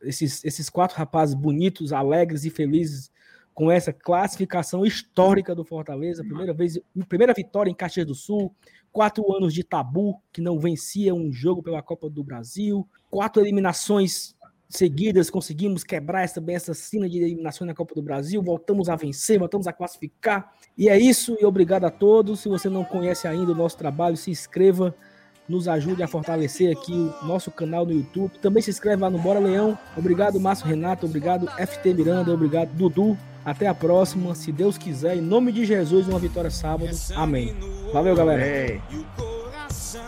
esses, 0.03 0.45
esses 0.45 0.69
quatro 0.69 0.95
rapazes 0.95 1.33
bonitos, 1.33 1.91
alegres 1.91 2.45
e 2.45 2.51
felizes 2.51 3.11
com 3.53 3.71
essa 3.71 3.93
classificação 3.93 4.85
histórica 4.85 5.53
do 5.53 5.63
Fortaleza, 5.63 6.23
primeira 6.23 6.53
vez, 6.53 6.79
primeira 7.07 7.33
vitória 7.33 7.69
em 7.69 7.75
Caxias 7.75 8.05
do 8.05 8.15
Sul, 8.15 8.53
quatro 8.91 9.35
anos 9.35 9.53
de 9.53 9.63
tabu, 9.63 10.19
que 10.31 10.41
não 10.41 10.59
vencia 10.59 11.13
um 11.13 11.31
jogo 11.31 11.61
pela 11.61 11.81
Copa 11.81 12.09
do 12.09 12.23
Brasil, 12.23 12.87
quatro 13.09 13.41
eliminações 13.41 14.35
seguidas, 14.69 15.29
conseguimos 15.29 15.83
quebrar 15.83 16.23
essa, 16.23 16.43
essa 16.47 16.73
cena 16.73 17.07
de 17.07 17.19
eliminações 17.19 17.67
na 17.67 17.75
Copa 17.75 17.93
do 17.93 18.01
Brasil, 18.01 18.41
voltamos 18.41 18.89
a 18.89 18.95
vencer, 18.95 19.37
voltamos 19.37 19.67
a 19.67 19.73
classificar. 19.73 20.51
E 20.75 20.89
é 20.89 20.97
isso, 20.97 21.37
e 21.39 21.45
obrigado 21.45 21.85
a 21.85 21.91
todos. 21.91 22.39
Se 22.39 22.49
você 22.49 22.69
não 22.69 22.83
conhece 22.83 23.27
ainda 23.27 23.51
o 23.51 23.55
nosso 23.55 23.77
trabalho, 23.77 24.17
se 24.17 24.31
inscreva, 24.31 24.95
nos 25.47 25.67
ajude 25.67 26.01
a 26.01 26.07
fortalecer 26.07 26.75
aqui 26.75 26.93
o 26.93 27.25
nosso 27.25 27.51
canal 27.51 27.85
no 27.85 27.93
YouTube. 27.93 28.39
Também 28.39 28.63
se 28.63 28.71
inscreve 28.71 29.01
lá 29.01 29.09
no 29.09 29.19
Bora 29.19 29.39
Leão. 29.39 29.77
Obrigado, 29.95 30.39
Márcio 30.39 30.65
Renato, 30.65 31.05
obrigado, 31.05 31.47
FT 31.51 31.93
Miranda, 31.93 32.33
obrigado, 32.33 32.69
Dudu. 32.73 33.15
Até 33.45 33.67
a 33.67 33.73
próxima, 33.73 34.33
se 34.35 34.51
Deus 34.51 34.77
quiser. 34.77 35.17
Em 35.17 35.21
nome 35.21 35.51
de 35.51 35.65
Jesus, 35.65 36.07
uma 36.07 36.19
vitória 36.19 36.49
sábado. 36.49 36.89
Amém. 37.15 37.55
Valeu, 37.91 38.15
galera. 38.15 38.81
E 38.89 38.95
o 38.95 39.05
coração 39.17 40.01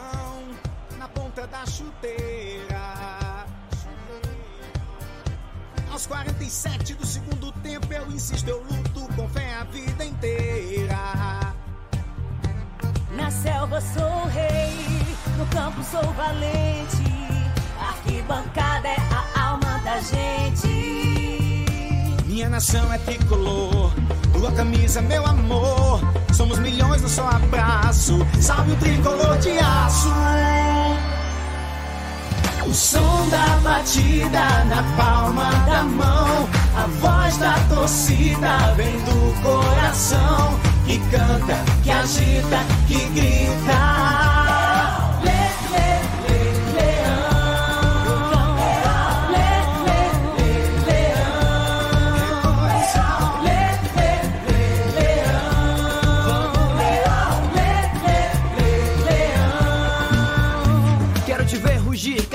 na 0.97 1.07
ponta 1.09 1.45
da 1.45 1.65
chuteira. 1.65 3.45
Aos 5.91 6.05
47 6.07 6.93
do 6.95 7.05
segundo 7.05 7.51
tempo, 7.63 7.91
eu 7.91 8.07
insisto, 8.11 8.47
eu 8.47 8.63
luto 8.63 9.13
com 9.15 9.27
fé 9.29 9.53
a 9.55 9.63
vida 9.65 10.03
inteira. 10.03 11.53
Na 13.15 13.31
selva 13.31 13.79
sou 13.79 14.25
rei, 14.25 14.75
no 15.37 15.45
campo 15.47 15.83
sou 15.83 16.03
valente. 16.13 17.15
Arquibancada 17.79 18.87
é 18.87 18.97
a 19.11 19.49
alma 19.49 19.79
da 19.83 19.99
gente. 19.99 20.74
Minha 22.35 22.49
nação 22.49 22.91
é 22.91 22.97
tricolor 22.97 23.93
tua 24.33 24.51
camisa, 24.51 25.01
meu 25.01 25.25
amor. 25.25 26.01
Somos 26.33 26.59
milhões 26.59 27.01
no 27.01 27.07
só 27.07 27.29
abraço. 27.29 28.19
Salve 28.41 28.73
o 28.73 28.75
tricolor 28.75 29.37
de 29.37 29.57
aço. 29.57 30.09
O 32.67 32.73
som 32.73 33.29
da 33.29 33.57
batida 33.63 34.65
na 34.65 34.83
palma 34.97 35.49
da 35.65 35.83
mão. 35.83 36.49
A 36.75 36.87
voz 36.99 37.37
da 37.37 37.53
torcida 37.73 38.73
vem 38.75 38.99
do 39.05 39.41
coração. 39.41 40.59
Que 40.85 40.99
canta, 41.09 41.55
que 41.85 41.89
agita, 41.89 42.59
que 42.85 43.05
grita. 43.11 44.04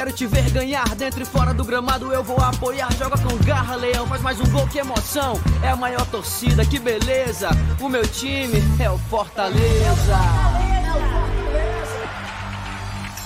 Quero 0.01 0.13
te 0.13 0.27
ver 0.27 0.49
ganhar 0.51 0.89
dentro 0.97 1.21
e 1.23 1.27
fora 1.27 1.53
do 1.53 1.63
gramado. 1.63 2.11
Eu 2.11 2.25
vou 2.25 2.39
apoiar. 2.39 2.91
Joga 2.97 3.19
com 3.19 3.37
garra, 3.45 3.77
leão. 3.77 4.07
Faz 4.07 4.23
mais 4.23 4.41
um 4.41 4.51
gol, 4.51 4.67
que 4.67 4.79
emoção. 4.79 5.39
É 5.63 5.69
a 5.69 5.77
maior 5.77 6.07
torcida, 6.07 6.65
que 6.65 6.79
beleza. 6.79 7.51
O 7.79 7.87
meu 7.87 8.01
time 8.09 8.63
é 8.79 8.91
o 8.91 8.97
Fortaleza. 8.97 10.19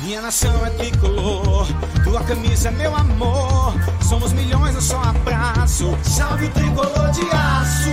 Minha 0.00 0.20
nação 0.20 0.66
é 0.66 0.70
tricolor, 0.70 1.68
tua 2.02 2.24
camisa 2.24 2.70
é 2.70 2.72
meu 2.72 2.92
amor. 2.96 3.74
Somos 4.02 4.32
milhões, 4.32 4.74
eu 4.74 4.82
só 4.82 5.00
abraço. 5.00 5.96
Salve 6.02 6.46
o 6.46 6.50
tricolor 6.50 7.10
de 7.12 7.20
aço. 7.30 7.90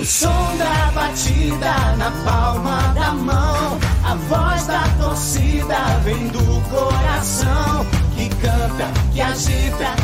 O 0.00 0.04
som 0.04 0.56
da 0.56 0.92
batida 0.92 1.96
na 1.96 2.12
palma 2.24 2.39
torcida 5.20 5.98
vem 6.02 6.28
do 6.28 6.70
coração. 6.70 7.84
Que 8.16 8.28
canta, 8.36 8.90
que 9.12 9.20
agita, 9.20 9.94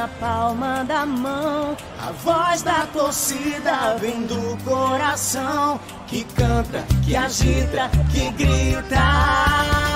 na 0.00 0.08
palma 0.08 0.82
da 0.84 1.04
mão. 1.04 1.76
A 2.00 2.10
voz 2.24 2.62
da 2.62 2.86
torcida 2.86 3.96
vem 4.00 4.22
do 4.22 4.56
coração 4.64 5.78
que 6.06 6.24
canta, 6.24 6.86
que 7.04 7.14
agita, 7.14 7.90
que 8.10 8.30
grita. 8.30 9.89